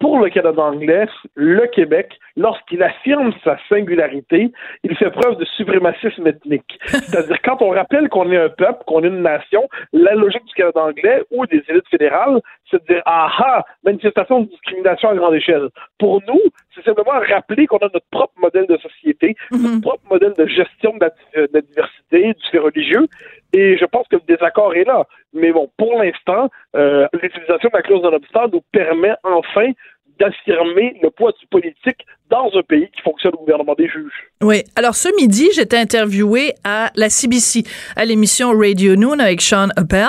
pour 0.00 0.18
le 0.18 0.30
Canada 0.30 0.62
anglais, 0.62 1.06
le 1.34 1.66
Québec, 1.66 2.18
lorsqu'il 2.34 2.82
affirme 2.82 3.32
sa 3.44 3.58
singularité, 3.68 4.50
il 4.82 4.96
fait 4.96 5.10
preuve 5.10 5.36
de 5.36 5.44
suprémacisme 5.44 6.26
ethnique. 6.26 6.78
C'est-à-dire, 6.86 7.36
quand 7.44 7.60
on 7.60 7.68
rappelle 7.68 8.08
qu'on 8.08 8.32
est 8.32 8.38
un 8.38 8.48
peuple, 8.48 8.82
qu'on 8.86 9.04
est 9.04 9.08
une 9.08 9.22
nation, 9.22 9.68
la 9.92 10.14
logique 10.14 10.44
du 10.46 10.54
Canada 10.54 10.80
anglais 10.80 11.22
ou 11.30 11.46
des 11.46 11.62
élites 11.68 11.88
fédérales, 11.90 12.40
c'est 12.70 12.80
de 12.82 12.94
dire, 12.94 13.02
ah 13.06 13.30
ah, 13.38 13.64
manifestation 13.84 14.40
de 14.40 14.46
discrimination 14.48 15.10
à 15.10 15.14
grande 15.14 15.34
échelle. 15.34 15.68
Pour 15.98 16.22
nous, 16.26 16.40
c'est 16.74 16.84
simplement 16.84 17.18
rappeler 17.28 17.66
qu'on 17.66 17.78
a 17.78 17.88
notre 17.92 18.06
propre 18.10 18.34
modèle 18.38 18.66
de 18.66 18.76
société, 18.78 19.36
notre 19.50 19.74
mhm. 19.74 19.80
propre 19.80 20.04
modèle 20.10 20.34
de 20.36 20.46
gestion 20.46 20.96
de 20.96 21.06
la, 21.52 21.60
diversité, 21.60 22.34
du 22.34 22.50
fait 22.50 22.58
religieux, 22.58 23.06
Et 23.52 23.76
je 23.76 23.84
pense 23.84 24.06
que 24.08 24.16
le 24.16 24.22
désaccord 24.26 24.74
est 24.74 24.84
là. 24.84 25.04
Mais 25.32 25.52
bon, 25.52 25.70
pour 25.76 25.94
l'instant, 26.02 26.48
euh, 26.76 27.06
l'utilisation 27.12 27.68
de 27.68 27.76
la 27.76 27.82
clause 27.82 28.02
de 28.02 28.08
l'obstant 28.08 28.46
nous 28.52 28.62
permet 28.72 29.14
enfin 29.24 29.70
d'affirmer 30.18 30.96
le 31.02 31.10
poids 31.10 31.32
du 31.32 31.46
politique 31.46 32.06
dans 32.30 32.48
un 32.56 32.62
pays 32.62 32.88
qui 32.94 33.02
fonctionne 33.02 33.32
au 33.34 33.38
gouvernement 33.38 33.74
des 33.76 33.88
juges. 33.88 34.30
Oui. 34.42 34.62
Alors, 34.76 34.94
ce 34.94 35.08
midi, 35.20 35.48
j'étais 35.54 35.76
interviewée 35.76 36.54
à 36.64 36.90
la 36.94 37.10
CBC, 37.10 37.64
à 37.96 38.04
l'émission 38.04 38.56
Radio 38.56 38.96
Noon 38.96 39.18
avec 39.18 39.42
Sean 39.42 39.68
Appel. 39.76 40.06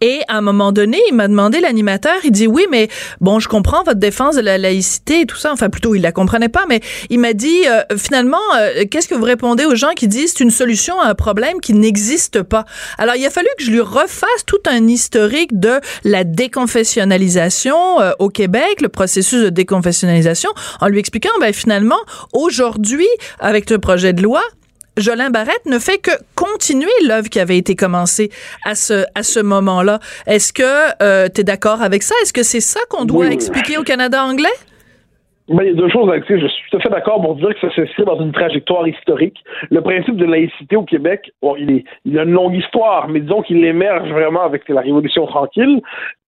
Et 0.00 0.20
à 0.28 0.38
un 0.38 0.40
moment 0.40 0.72
donné, 0.72 0.98
il 1.08 1.14
m'a 1.14 1.28
demandé, 1.28 1.60
l'animateur, 1.60 2.16
il 2.24 2.32
dit, 2.32 2.46
oui, 2.46 2.66
mais 2.70 2.88
bon, 3.20 3.38
je 3.38 3.48
comprends 3.48 3.84
votre 3.84 4.00
défense 4.00 4.36
de 4.36 4.40
la 4.40 4.58
laïcité 4.58 5.20
et 5.20 5.26
tout 5.26 5.36
ça. 5.36 5.52
Enfin, 5.52 5.68
plutôt, 5.68 5.94
il 5.94 6.00
la 6.00 6.10
comprenait 6.10 6.48
pas, 6.48 6.64
mais 6.68 6.80
il 7.10 7.20
m'a 7.20 7.34
dit, 7.34 7.68
euh, 7.68 7.82
finalement, 7.96 8.38
euh, 8.58 8.84
qu'est-ce 8.90 9.06
que 9.06 9.14
vous 9.14 9.24
répondez 9.24 9.64
aux 9.66 9.76
gens 9.76 9.92
qui 9.94 10.08
disent 10.08 10.34
c'est 10.36 10.44
une 10.44 10.50
solution 10.50 10.98
à 11.00 11.08
un 11.08 11.14
problème 11.14 11.60
qui 11.60 11.74
n'existe 11.74 12.42
pas? 12.42 12.64
Alors, 12.96 13.14
il 13.14 13.24
a 13.26 13.30
fallu 13.30 13.48
que 13.58 13.64
je 13.64 13.70
lui 13.70 13.80
refasse 13.80 14.44
tout 14.46 14.62
un 14.66 14.88
historique 14.88 15.58
de 15.60 15.80
la 16.04 16.24
déconfessionnalisation 16.24 18.00
euh, 18.00 18.12
au 18.18 18.28
Québec, 18.28 18.80
le 18.80 18.88
processus 18.88 19.42
de 19.42 19.50
déconfessionnalisation, 19.50 20.50
en 20.80 20.88
lui 20.88 20.98
expliquant, 20.98 21.30
ben, 21.40 21.52
finalement, 21.58 21.98
aujourd'hui, 22.32 23.08
avec 23.40 23.70
le 23.70 23.78
projet 23.78 24.12
de 24.12 24.22
loi, 24.22 24.42
Jolin 24.96 25.30
Barrette 25.30 25.64
ne 25.66 25.78
fait 25.78 25.98
que 25.98 26.10
continuer 26.34 26.90
l'œuvre 27.06 27.28
qui 27.28 27.38
avait 27.38 27.56
été 27.56 27.76
commencée 27.76 28.30
à 28.64 28.74
ce, 28.74 29.04
à 29.14 29.22
ce 29.22 29.40
moment-là. 29.40 30.00
Est-ce 30.26 30.52
que 30.52 30.62
euh, 31.02 31.28
tu 31.32 31.40
es 31.40 31.44
d'accord 31.44 31.82
avec 31.82 32.02
ça? 32.02 32.14
Est-ce 32.22 32.32
que 32.32 32.42
c'est 32.42 32.60
ça 32.60 32.80
qu'on 32.90 33.04
doit 33.04 33.28
expliquer 33.28 33.78
au 33.78 33.84
Canada 33.84 34.24
anglais? 34.24 34.48
Ben, 35.48 35.62
il 35.62 35.68
y 35.68 35.70
a 35.70 35.74
deux 35.74 35.88
choses, 35.88 36.10
Alexis. 36.10 36.38
Je 36.38 36.46
suis 36.46 36.70
tout 36.70 36.76
à 36.76 36.80
fait 36.80 36.90
d'accord 36.90 37.22
pour 37.22 37.34
dire 37.36 37.54
que 37.54 37.60
ça 37.60 37.74
s'inscrit 37.74 38.04
dans 38.04 38.20
une 38.20 38.32
trajectoire 38.32 38.86
historique. 38.86 39.42
Le 39.70 39.80
principe 39.80 40.16
de 40.16 40.26
laïcité 40.26 40.76
au 40.76 40.82
Québec, 40.82 41.32
bon, 41.40 41.56
il, 41.56 41.70
est, 41.70 41.84
il 42.04 42.18
a 42.18 42.24
une 42.24 42.32
longue 42.32 42.54
histoire, 42.54 43.08
mais 43.08 43.20
disons 43.20 43.40
qu'il 43.40 43.64
émerge 43.64 44.10
vraiment 44.10 44.42
avec 44.42 44.68
la 44.68 44.82
Révolution 44.82 45.26
tranquille. 45.26 45.80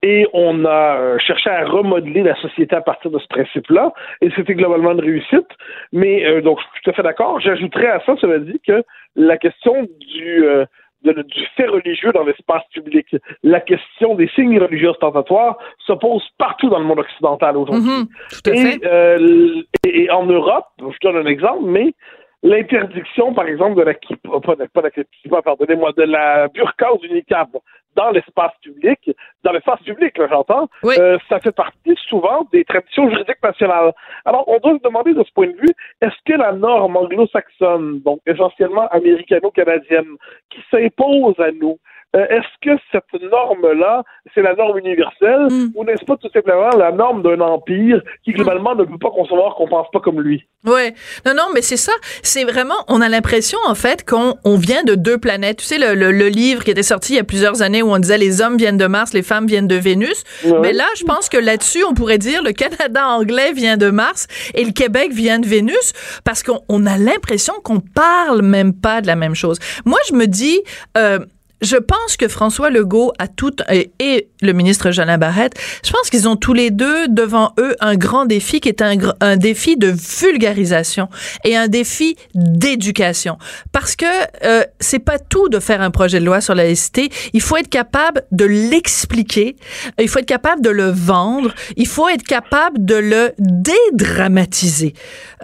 Et 0.02 0.26
on 0.32 0.64
a 0.64 0.96
euh, 0.96 1.18
cherché 1.18 1.50
à 1.50 1.66
remodeler 1.66 2.22
la 2.22 2.34
société 2.36 2.74
à 2.74 2.80
partir 2.80 3.10
de 3.10 3.18
ce 3.18 3.26
principe-là. 3.26 3.92
Et 4.22 4.30
c'était 4.34 4.54
globalement 4.54 4.92
une 4.92 5.00
réussite. 5.00 5.48
Mais 5.92 6.24
euh, 6.24 6.40
donc, 6.40 6.58
je 6.58 6.64
suis 6.64 6.82
tout 6.84 6.90
à 6.90 6.92
fait 6.94 7.02
d'accord. 7.02 7.40
J'ajouterais 7.40 7.88
à 7.88 8.00
ça, 8.06 8.14
cela 8.22 8.38
dit, 8.38 8.58
que 8.66 8.82
la 9.16 9.36
question 9.36 9.82
du... 9.82 10.44
Euh, 10.46 10.64
du 11.02 11.46
fait 11.56 11.66
religieux 11.66 12.12
dans 12.12 12.24
l'espace 12.24 12.62
public. 12.72 13.16
La 13.42 13.60
question 13.60 14.14
des 14.14 14.28
signes 14.34 14.58
religieux 14.58 14.90
ostentatoires 14.90 15.56
se 15.78 15.92
pose 15.92 16.22
partout 16.38 16.68
dans 16.68 16.78
le 16.78 16.84
monde 16.84 17.00
occidental 17.00 17.56
aujourd'hui. 17.56 17.88
Mm-hmm. 17.88 18.80
Euh, 18.84 19.62
et, 19.86 20.04
et, 20.04 20.10
en 20.10 20.26
Europe, 20.26 20.66
je 20.78 20.96
donne 21.02 21.16
un 21.16 21.26
exemple, 21.26 21.64
mais 21.64 21.94
l'interdiction, 22.42 23.34
par 23.34 23.46
exemple, 23.46 23.76
de 23.76 23.82
la 23.82 23.94
pas 23.94 24.54
de, 24.56 24.66
pas 24.66 24.82
de 24.82 25.04
la 25.30 25.42
pardonnez-moi, 25.42 25.92
de 25.96 26.02
la 26.02 26.48
burqa 26.48 26.92
ou 26.94 26.98
du 26.98 27.10
niqab 27.10 27.48
dans 27.96 28.10
l'espace 28.10 28.52
public, 28.62 29.10
dans 29.42 29.52
l'espace 29.52 29.80
public, 29.80 30.14
j'entends, 30.28 30.68
euh, 30.84 31.18
ça 31.28 31.40
fait 31.40 31.54
partie 31.54 31.96
souvent 32.08 32.46
des 32.52 32.64
traditions 32.64 33.10
juridiques 33.10 33.42
nationales. 33.42 33.92
Alors, 34.24 34.44
on 34.46 34.58
doit 34.58 34.78
se 34.78 34.82
demander 34.82 35.12
de 35.12 35.24
ce 35.24 35.32
point 35.32 35.48
de 35.48 35.56
vue, 35.56 35.74
est-ce 36.00 36.14
que 36.24 36.38
la 36.38 36.52
norme 36.52 36.96
anglo-saxonne, 36.96 38.00
donc 38.00 38.20
essentiellement 38.26 38.86
américano-canadienne, 38.88 40.16
qui 40.50 40.60
s'impose 40.70 41.38
à 41.40 41.50
nous, 41.52 41.78
euh, 42.16 42.26
est-ce 42.28 42.46
que 42.62 42.76
cette 42.92 43.22
norme-là, 43.22 44.02
c'est 44.34 44.42
la 44.42 44.54
norme 44.54 44.78
universelle 44.78 45.46
Mm. 45.50 45.70
ou 45.74 45.84
n'est-ce 45.84 46.04
pas 46.04 46.16
tout 46.16 46.28
simplement 46.32 46.70
la 46.76 46.92
norme 46.92 47.22
d'un 47.22 47.40
empire 47.40 48.02
qui 48.24 48.32
globalement 48.32 48.74
ne 48.74 48.84
peut 48.84 48.98
pas 48.98 49.10
concevoir 49.10 49.54
qu'on 49.54 49.68
pense 49.68 49.86
pas 49.92 50.00
comme 50.00 50.20
lui? 50.20 50.44
Ouais. 50.64 50.92
Non, 51.24 51.32
non, 51.34 51.44
mais 51.54 51.62
c'est 51.62 51.76
ça. 51.76 51.92
C'est 52.22 52.44
vraiment, 52.44 52.74
on 52.88 53.00
a 53.00 53.08
l'impression, 53.08 53.58
en 53.66 53.74
fait, 53.74 54.04
qu'on 54.08 54.34
on 54.44 54.56
vient 54.56 54.82
de 54.82 54.94
deux 54.94 55.18
planètes. 55.18 55.58
Tu 55.58 55.64
sais, 55.64 55.78
le, 55.78 55.94
le, 55.94 56.10
le 56.12 56.28
livre 56.28 56.64
qui 56.64 56.70
était 56.70 56.82
sorti 56.82 57.14
il 57.14 57.16
y 57.16 57.20
a 57.20 57.24
plusieurs 57.24 57.62
années 57.62 57.82
où 57.82 57.90
on 57.90 57.98
disait 57.98 58.18
les 58.18 58.42
hommes 58.42 58.56
viennent 58.56 58.76
de 58.76 58.86
Mars, 58.86 59.12
les 59.14 59.22
femmes 59.22 59.46
viennent 59.46 59.68
de 59.68 59.76
Vénus. 59.76 60.24
Mais 60.62 60.72
là, 60.72 60.84
je 60.98 61.04
pense 61.04 61.28
que 61.28 61.38
là-dessus, 61.38 61.84
on 61.84 61.94
pourrait 61.94 62.18
dire 62.18 62.42
le 62.42 62.52
Canada 62.52 63.06
anglais 63.08 63.52
vient 63.52 63.76
de 63.76 63.90
Mars 63.90 64.26
et 64.54 64.64
le 64.64 64.72
Québec 64.72 65.12
vient 65.12 65.38
de 65.38 65.46
Vénus 65.46 65.92
parce 66.24 66.42
qu'on 66.42 66.60
on 66.68 66.86
a 66.86 66.98
l'impression 66.98 67.54
qu'on 67.64 67.80
parle 67.80 68.42
même 68.42 68.74
pas 68.74 69.00
de 69.00 69.06
la 69.06 69.16
même 69.16 69.34
chose. 69.34 69.58
Moi, 69.86 69.98
je 70.08 70.14
me 70.14 70.26
dis, 70.26 70.60
euh, 70.98 71.20
je 71.60 71.76
pense 71.76 72.16
que 72.16 72.28
François 72.28 72.70
Legault 72.70 73.12
a 73.18 73.28
tout 73.28 73.54
et, 73.70 74.28
le 74.42 74.52
ministre 74.52 74.90
Jolin 74.90 75.18
Barrette, 75.18 75.54
je 75.84 75.90
pense 75.90 76.08
qu'ils 76.08 76.28
ont 76.28 76.36
tous 76.36 76.54
les 76.54 76.70
deux 76.70 77.08
devant 77.08 77.52
eux 77.58 77.76
un 77.80 77.96
grand 77.96 78.24
défi 78.24 78.60
qui 78.60 78.68
est 78.68 78.80
un, 78.80 78.96
un 79.20 79.36
défi 79.36 79.76
de 79.76 79.94
vulgarisation 80.20 81.08
et 81.44 81.56
un 81.56 81.68
défi 81.68 82.16
d'éducation. 82.34 83.36
Parce 83.72 83.96
que 83.96 84.06
euh, 84.44 84.64
c'est 84.80 84.98
pas 84.98 85.18
tout 85.18 85.48
de 85.48 85.58
faire 85.58 85.82
un 85.82 85.90
projet 85.90 86.20
de 86.20 86.24
loi 86.24 86.40
sur 86.40 86.54
la 86.54 86.64
laïcité. 86.64 87.10
Il 87.32 87.42
faut 87.42 87.56
être 87.56 87.68
capable 87.68 88.22
de 88.32 88.46
l'expliquer. 88.46 89.56
Il 89.98 90.08
faut 90.08 90.20
être 90.20 90.26
capable 90.26 90.62
de 90.62 90.70
le 90.70 90.86
vendre. 90.86 91.54
Il 91.76 91.86
faut 91.86 92.08
être 92.08 92.24
capable 92.24 92.84
de 92.84 92.94
le 92.94 93.32
dédramatiser. 93.38 94.94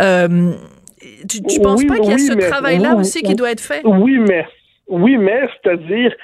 Euh, 0.00 0.52
tu, 1.28 1.42
tu 1.42 1.60
penses 1.60 1.84
pas 1.84 1.96
qu'il 1.96 2.10
y 2.10 2.12
a 2.12 2.16
oui, 2.16 2.26
ce 2.26 2.32
travail-là 2.32 2.94
oui, 2.94 3.00
aussi 3.00 3.22
qui 3.22 3.34
doit 3.34 3.50
être 3.50 3.60
fait? 3.60 3.82
Oui, 3.84 4.18
mais 4.18 4.44
oui, 4.88 5.16
mais 5.16 5.48
c'est-à-dire 5.62 6.14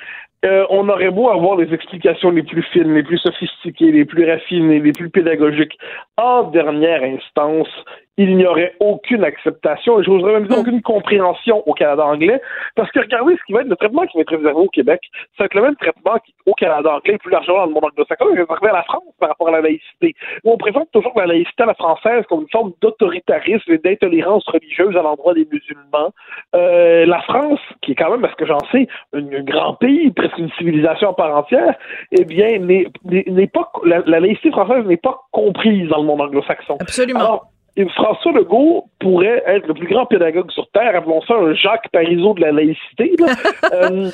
euh, 0.45 0.67
on 0.71 0.89
aurait 0.89 1.11
beau 1.11 1.29
avoir 1.29 1.57
les 1.57 1.73
explications 1.73 2.31
les 2.31 2.43
plus 2.43 2.63
fines, 2.73 2.93
les 2.93 3.05
plus 3.05 3.19
sophistiquées, 3.19 3.93
les 3.93 4.05
plus 4.05 4.29
raffinées, 4.29 4.81
les 4.81 4.93
plus 4.93 5.09
pédagogiques. 5.09 5.79
En 6.17 6.45
dernière 6.45 7.03
instance, 7.05 7.69
il 8.17 8.37
n'y 8.37 8.47
aurait 8.47 8.75
aucune 8.81 9.25
acceptation 9.25 10.01
et 10.01 10.05
j'oserais 10.05 10.35
même 10.35 10.47
dire 10.47 10.59
aucune 10.59 10.83
compréhension 10.83 11.67
au 11.67 11.73
Canada 11.73 12.05
anglais 12.05 12.41
parce 12.77 12.91
que 12.91 13.01
regardez 13.01 13.37
ce 13.37 13.45
qui 13.47 13.53
va 13.53 13.61
être 13.61 13.69
le 13.69 13.77
traitement 13.77 14.07
qui 14.07 14.19
va 14.19 14.23
être 14.23 14.37
réservé 14.37 14.61
au 14.61 14.69
Québec, 14.69 15.01
être 15.41 15.55
le 15.55 15.63
même 15.63 15.77
traitement 15.77 16.17
au 16.47 16.55
Canada 16.55 16.95
anglais 16.95 17.19
plus 17.19 17.31
largement 17.31 17.59
dans 17.59 17.67
le 17.67 17.73
monde 17.73 17.85
anglo-saxon 17.85 18.27
est 18.35 18.41
réservé 18.41 18.69
à 18.69 18.73
la 18.73 18.83
France 18.83 19.03
par 19.19 19.31
rapport 19.31 19.49
à 19.49 19.53
la 19.53 19.61
laïcité. 19.61 20.15
Où 20.45 20.53
on 20.53 20.57
présente 20.57 20.91
toujours 20.93 21.13
la 21.17 21.27
laïcité 21.27 21.63
à 21.63 21.67
la 21.67 21.75
française 21.75 22.25
comme 22.29 22.43
une 22.43 22.51
forme 22.51 22.73
d'autoritarisme 22.81 23.73
et 23.73 23.79
d'intolérance 23.79 24.45
religieuse 24.47 24.97
à 24.97 25.03
l'endroit 25.03 25.35
des 25.35 25.47
musulmans. 25.51 26.13
Euh, 26.55 27.07
la 27.07 27.21
France, 27.23 27.61
qui 27.81 27.93
est 27.93 27.95
quand 27.95 28.11
même, 28.11 28.25
à 28.25 28.31
ce 28.31 28.37
que 28.37 28.47
j'en 28.47 28.61
sais, 28.71 28.87
un, 29.13 29.21
un 29.21 29.43
grand 29.43 29.75
pays, 29.75 30.11
presque 30.11 30.39
une 30.39 30.51
civilisation 30.53 31.11
à 31.11 31.15
part 31.15 31.37
entière, 31.37 31.75
eh 32.13 32.25
bien, 32.25 32.59
n'est 32.59 33.47
pas 33.47 33.71
la, 33.85 34.01
la 34.07 34.21
laïcité 34.21 34.51
française 34.51 34.85
n'est 34.87 34.97
pas 34.97 35.23
comprise 35.31 35.89
dans 35.89 35.99
le 35.99 36.05
monde 36.05 36.21
anglo-saxon. 36.21 36.77
Absolument. 36.81 37.21
Alors, 37.21 37.52
François 37.95 38.33
Legault 38.33 38.89
pourrait 39.01 39.43
être 39.47 39.67
le 39.67 39.75
plus 39.75 39.89
grand 39.89 40.07
pédagogue 40.07 40.51
sur 40.51 40.69
Terre, 40.71 40.95
appelons 40.95 41.23
ça 41.23 41.35
un 41.35 41.55
Jacques 41.55 41.89
Parizeau 41.91 42.35
de 42.35 42.41
la 42.41 42.53
laïcité, 42.53 43.15
là. 43.19 43.27
Euh, 43.73 44.11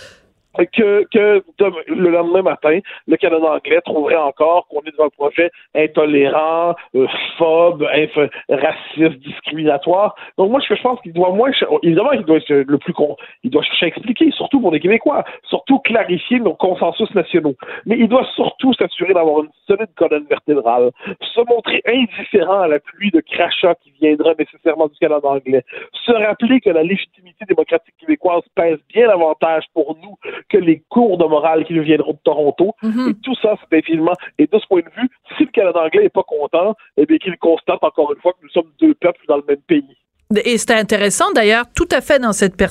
que, 0.72 1.06
que 1.12 1.42
le 1.88 2.10
lendemain 2.10 2.42
matin, 2.42 2.80
le 3.06 3.16
Canada 3.16 3.46
anglais 3.52 3.80
trouverait 3.84 4.16
encore 4.16 4.66
qu'on 4.68 4.80
est 4.80 4.90
devant 4.90 5.06
un 5.06 5.10
projet 5.10 5.50
intolérant, 5.74 6.74
euh, 6.94 7.06
phobe, 7.36 7.82
inf- 7.82 8.30
raciste, 8.48 9.18
discriminatoire. 9.20 10.14
Donc 10.36 10.50
moi, 10.50 10.60
je, 10.60 10.74
je 10.74 10.82
pense 10.82 11.00
qu'il 11.00 11.12
doit 11.12 11.30
moins, 11.30 11.50
évidemment, 11.82 12.12
il 12.12 12.24
doit 12.24 12.38
le 12.48 12.78
plus 12.78 12.92
con, 12.92 13.16
il 13.44 13.50
doit 13.50 13.62
chercher 13.62 13.86
à 13.86 13.88
expliquer, 13.88 14.30
surtout 14.32 14.60
pour 14.60 14.72
les 14.72 14.80
Québécois, 14.80 15.24
surtout 15.44 15.78
clarifier 15.80 16.40
nos 16.40 16.54
consensus 16.54 17.12
nationaux. 17.14 17.54
Mais 17.86 17.96
il 17.98 18.08
doit 18.08 18.26
surtout 18.34 18.72
s'assurer 18.74 19.14
d'avoir 19.14 19.42
une 19.42 19.50
solide 19.66 19.94
colonne 19.96 20.26
vertébrale, 20.28 20.90
se 21.20 21.40
montrer 21.48 21.82
indifférent 21.86 22.60
à 22.60 22.68
la 22.68 22.80
pluie 22.80 23.10
de 23.10 23.20
crachats 23.20 23.74
qui 23.76 23.92
viendra 24.00 24.34
nécessairement 24.38 24.88
du 24.88 24.96
Canada 24.98 25.28
anglais, 25.28 25.64
se 25.92 26.12
rappeler 26.12 26.60
que 26.60 26.70
la 26.70 26.82
légitimité 26.82 27.44
démocratique 27.46 27.94
québécoise 27.98 28.42
pèse 28.54 28.78
bien 28.92 29.06
davantage 29.08 29.64
pour 29.74 29.96
nous 30.02 30.16
que 30.48 30.56
les 30.58 30.82
cours 30.88 31.18
de 31.18 31.24
morale 31.24 31.64
qui 31.64 31.74
nous 31.74 31.82
viendront 31.82 32.12
de 32.12 32.18
Toronto. 32.24 32.74
Mhm. 32.82 33.10
Et 33.10 33.14
tout 33.22 33.34
ça, 33.42 33.54
c'est 33.70 33.78
infiniment. 33.78 34.14
Et 34.38 34.46
de 34.46 34.58
ce 34.58 34.66
point 34.66 34.80
de 34.80 34.90
vue, 35.00 35.08
si 35.36 35.44
le 35.44 35.50
Canada 35.50 35.80
anglais 35.84 36.02
n'est 36.04 36.08
pas 36.08 36.22
content, 36.22 36.74
eh 36.96 37.06
bien 37.06 37.18
qu'il 37.18 37.36
constate 37.38 37.82
encore 37.82 38.12
une 38.14 38.20
fois 38.20 38.32
que 38.32 38.38
nous 38.42 38.50
sommes 38.50 38.70
deux 38.80 38.94
peuples 38.94 39.20
dans 39.28 39.36
le 39.36 39.44
même 39.48 39.60
pays. 39.66 39.96
Et 40.44 40.58
c'était 40.58 40.74
intéressant 40.74 41.32
d'ailleurs, 41.34 41.64
tout 41.74 41.88
à 41.90 42.00
fait 42.00 42.18
dans 42.18 42.32
cette 42.32 42.56
pers- 42.56 42.70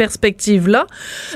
perspective-là, 0.00 0.86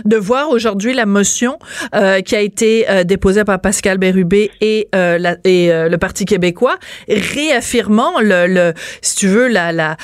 de 0.06 0.16
voir 0.16 0.48
aujourd'hui 0.48 0.94
la 0.94 1.04
motion 1.04 1.58
euh, 1.94 2.22
qui 2.22 2.34
a 2.34 2.40
été 2.40 2.88
euh, 2.88 3.04
déposée 3.04 3.44
par 3.44 3.60
Pascal 3.60 3.98
Bérubé 3.98 4.50
et, 4.62 4.88
euh, 4.94 5.18
le 5.44 5.96
Parti 5.98 6.24
québécois, 6.24 6.78
réaffirmant 7.06 8.20
le, 8.22 8.72
si 9.02 9.16
tu 9.16 9.28
veux, 9.28 9.48
la, 9.48 9.96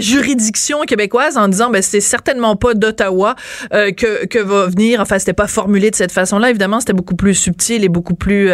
juridiction 0.00 0.80
québécoise 0.82 1.36
en 1.36 1.46
disant, 1.46 1.70
ben 1.70 1.80
c'est 1.80 2.00
certainement 2.00 2.56
pas 2.56 2.74
d'Ottawa 2.74 3.36
que, 3.70 4.42
va 4.42 4.66
venir, 4.66 5.00
enfin 5.00 5.20
c'était 5.20 5.32
pas 5.32 5.46
formulé 5.46 5.92
de 5.92 5.96
cette 5.96 6.12
façon-là, 6.12 6.50
évidemment 6.50 6.80
c'était 6.80 6.94
beaucoup 6.94 7.16
plus 7.16 7.34
subtil 7.34 7.84
et 7.84 7.88
beaucoup 7.88 8.14
plus 8.14 8.50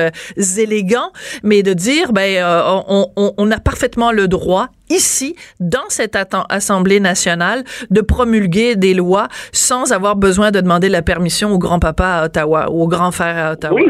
élégant, 0.58 1.12
mais 1.42 1.62
de 1.62 1.72
dire, 1.72 2.12
ben 2.12 2.44
on 2.86 3.50
a 3.50 3.58
parfaitement 3.58 4.12
le 4.12 4.28
droit 4.28 4.68
ici, 4.90 5.36
dans 5.60 5.88
cette 5.88 6.16
Assemblée 6.48 7.00
nationale, 7.00 7.64
de 7.90 8.00
promulguer 8.00 8.76
des 8.76 8.94
lois 8.94 9.28
sans 9.52 9.92
avoir 9.92 10.16
besoin 10.16 10.50
de 10.50 10.60
demander 10.60 10.88
la 10.88 11.02
permission 11.02 11.50
au 11.50 11.58
grand-papa 11.58 12.06
à 12.06 12.24
Ottawa 12.26 12.70
ou 12.70 12.82
au 12.82 12.88
grand-frère 12.88 13.36
à 13.36 13.52
Ottawa. 13.52 13.74
Oui, 13.74 13.86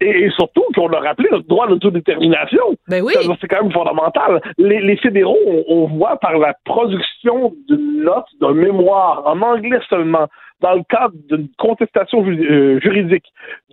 et, 0.00 0.30
surtout 0.30 0.62
qu'on 0.74 0.88
a 0.92 1.00
rappelé 1.00 1.28
notre 1.30 1.48
droit 1.48 1.66
d'autodétermination. 1.66 2.62
Ben 2.86 3.02
oui. 3.02 3.14
C'est 3.40 3.48
quand 3.48 3.62
même 3.62 3.72
fondamental. 3.72 4.40
Les, 4.56 4.80
les 4.80 4.96
fédéraux, 4.96 5.38
on, 5.46 5.64
on 5.68 5.86
voit 5.86 6.16
par 6.18 6.38
la 6.38 6.54
production 6.64 7.52
d'une 7.68 8.04
note, 8.04 8.26
d'un 8.40 8.54
mémoire 8.54 9.22
en 9.26 9.40
anglais 9.42 9.80
seulement 9.88 10.28
dans 10.60 10.74
le 10.74 10.82
cadre 10.88 11.14
d'une 11.28 11.48
contestation 11.58 12.24
euh, 12.26 12.80
juridique 12.80 13.26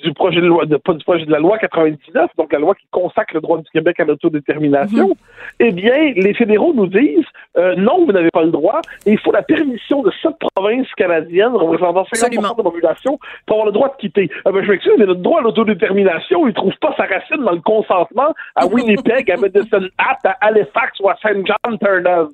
du 0.04 0.14
projet 0.14 0.42
de 0.42 0.46
loi, 0.46 0.66
de, 0.66 0.76
pas 0.78 0.94
du 0.94 1.04
projet 1.04 1.26
de 1.26 1.32
la 1.32 1.40
loi 1.40 1.58
99, 1.58 2.32
donc 2.38 2.52
la 2.52 2.60
loi 2.60 2.76
qui 2.76 2.86
consacre 2.92 3.34
le 3.34 3.42
droit 3.42 3.58
du 3.60 3.70
Québec 3.72 4.00
à 4.00 4.06
l'autodétermination, 4.06 5.08
mhm. 5.08 5.16
eh 5.60 5.72
bien, 5.72 6.12
les 6.16 6.34
fédéraux 6.34 6.74
nous 6.74 6.88
disent 6.88 7.26
euh, 7.58 7.76
non, 7.78 8.06
vous 8.06 8.12
n'avez 8.12 8.32
pas 8.32 8.44
le 8.44 8.52
droit, 8.52 8.82
et 9.06 9.12
il 9.12 9.20
faut 9.20 9.32
la 9.32 9.42
permission 9.42 10.02
de 10.02 10.12
cette 10.22 10.36
province 10.54 10.88
canadienne 10.98 11.54
représentant 11.54 12.04
50% 12.04 12.36
de 12.36 12.42
la 12.42 12.64
population 12.64 13.18
pour 13.46 13.56
avoir 13.56 13.66
le 13.68 13.72
droit 13.72 13.90
de 13.90 13.96
quitter. 13.96 14.30
Ah 14.44 14.52
ben, 14.52 14.64
je 14.64 14.72
m'excuse, 14.72 14.94
mais 14.98 15.06
notre 15.06 15.22
droit 15.22 15.40
à 15.40 15.44
l'autodétermination, 15.44 16.48
il 16.48 16.54
trouve 16.54 16.76
pas 16.82 16.94
sa 16.98 17.06
racine 17.06 17.44
dans 17.44 17.54
le 17.54 17.62
consentement 17.62 18.34
à 18.56 18.66
Winnipeg, 18.72 19.32
à 19.32 19.38
Medicine 19.38 19.90
Hat, 19.98 20.20
à 20.26 20.48
Halifax 20.48 21.00
ou 21.00 21.10
à 21.10 21.16
Saint 21.22 21.42
John 21.46 21.78
Turner. 21.80 22.26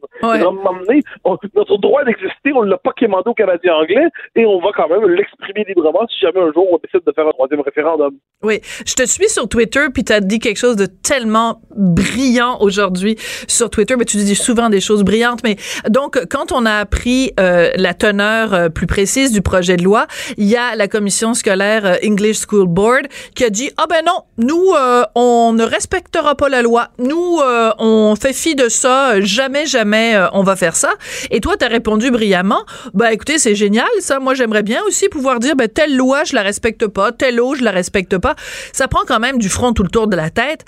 Notre 1.55 1.77
droit 1.77 2.03
d'exister, 2.03 2.53
on 2.53 2.63
ne 2.63 2.71
l'a 2.71 2.77
pas 2.77 2.93
quémandé 2.93 3.29
au 3.29 3.33
Canadien 3.35 3.75
anglais, 3.75 4.07
et 4.35 4.45
on 4.45 4.59
va 4.59 4.71
quand 4.75 4.89
même 4.89 5.05
l'exprimer 5.05 5.63
librement 5.67 6.07
si 6.07 6.19
jamais 6.19 6.39
un 6.39 6.51
jour 6.51 6.67
on 6.71 6.77
décide 6.77 7.05
de 7.05 7.11
faire 7.11 7.27
un 7.27 7.33
troisième 7.51 7.61
référendum. 7.61 8.17
Oui, 8.43 8.59
je 8.87 8.95
te 8.95 9.05
suis 9.05 9.29
sur 9.29 9.47
Twitter, 9.47 9.85
puis 9.93 10.03
tu 10.03 10.11
as 10.11 10.19
dit 10.19 10.39
quelque 10.39 10.57
chose 10.57 10.75
de 10.75 10.87
tellement 10.87 11.61
brillant 11.75 12.57
aujourd'hui 12.59 13.15
sur 13.47 13.69
Twitter, 13.69 13.95
mais 13.97 14.05
tu 14.05 14.17
dis 14.17 14.35
souvent 14.35 14.69
des 14.69 14.81
choses 14.81 15.03
brillantes, 15.03 15.41
mais 15.43 15.57
donc 15.89 16.19
quand 16.27 16.51
on 16.51 16.65
a 16.65 16.73
appris 16.73 17.33
euh, 17.39 17.69
la 17.75 17.93
teneur 17.93 18.53
euh, 18.55 18.69
plus 18.69 18.87
précise 18.87 19.31
du 19.31 19.43
projet 19.43 19.77
de 19.77 19.83
loi, 19.83 20.07
il 20.37 20.47
y 20.47 20.55
a 20.55 20.75
la 20.75 20.87
commission 20.87 21.35
scolaire 21.35 21.85
euh, 21.85 21.95
English 22.03 22.39
School 22.47 22.67
Board 22.67 23.05
qui 23.35 23.43
a 23.43 23.51
dit 23.51 23.69
ah 23.77 23.85
ben 23.87 24.03
non, 24.07 24.23
nous 24.39 24.73
on 25.13 25.53
ne 25.53 25.63
respectera 25.63 26.33
pas 26.33 26.49
la 26.49 26.63
loi, 26.63 26.87
nous 26.97 27.39
on 27.77 28.15
fait 28.19 28.33
fi 28.33 28.55
de 28.55 28.69
ça, 28.69 29.21
jamais 29.21 29.67
jamais 29.67 30.19
on 30.33 30.41
va 30.41 30.55
faire 30.55 30.75
ça. 30.75 30.93
Et 31.29 31.41
toi 31.41 31.57
tu 31.57 31.65
as 31.65 31.67
répondu 31.67 32.09
brillamment, 32.09 32.65
ben 32.95 33.09
écoutez 33.09 33.37
c'est 33.37 33.55
génial 33.55 33.87
ça, 33.99 34.19
moi 34.19 34.33
j'aimerais 34.33 34.63
bien 34.63 34.81
aussi 34.87 35.09
pouvoir 35.09 35.39
dire 35.39 35.55
ben 35.55 35.67
telle 35.69 35.95
loi 35.95 36.23
je 36.23 36.33
la 36.33 36.41
respecte 36.41 36.87
pas, 36.87 37.11
telle 37.11 37.35
loi 37.41 37.55
je 37.55 37.63
la 37.63 37.71
respecte 37.71 38.17
pas. 38.17 38.35
Ça 38.73 38.87
prend 38.87 39.01
quand 39.07 39.19
même 39.19 39.37
du 39.37 39.49
front 39.49 39.73
tout 39.73 39.83
le 39.83 39.89
tour 39.89 40.07
de 40.07 40.15
la 40.15 40.29
tête, 40.29 40.65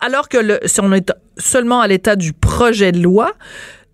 alors 0.00 0.28
que 0.28 0.60
si 0.66 0.80
on 0.80 0.92
est 0.92 1.12
seulement 1.38 1.80
à 1.80 1.88
l'état 1.88 2.16
du 2.16 2.32
projet 2.32 2.92
de 2.92 3.00
loi, 3.00 3.32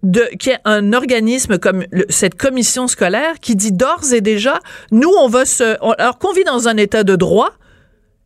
de 0.03 0.23
qu'il 0.39 0.53
y 0.53 0.55
ait 0.55 0.61
un 0.65 0.93
organisme 0.93 1.59
comme 1.59 1.85
cette 2.09 2.37
commission 2.37 2.87
scolaire 2.87 3.41
qui 3.41 3.57
dit 3.57 3.73
d'ores 3.73 4.13
et 4.13 4.21
déjà, 4.21 4.61
nous 4.93 5.11
on 5.21 5.29
va 5.29 5.45
se, 5.45 5.77
alors 6.01 6.19
qu'on 6.19 6.33
vit 6.33 6.45
dans 6.45 6.69
un 6.69 6.77
état 6.77 7.03
de 7.03 7.17
droit, 7.17 7.51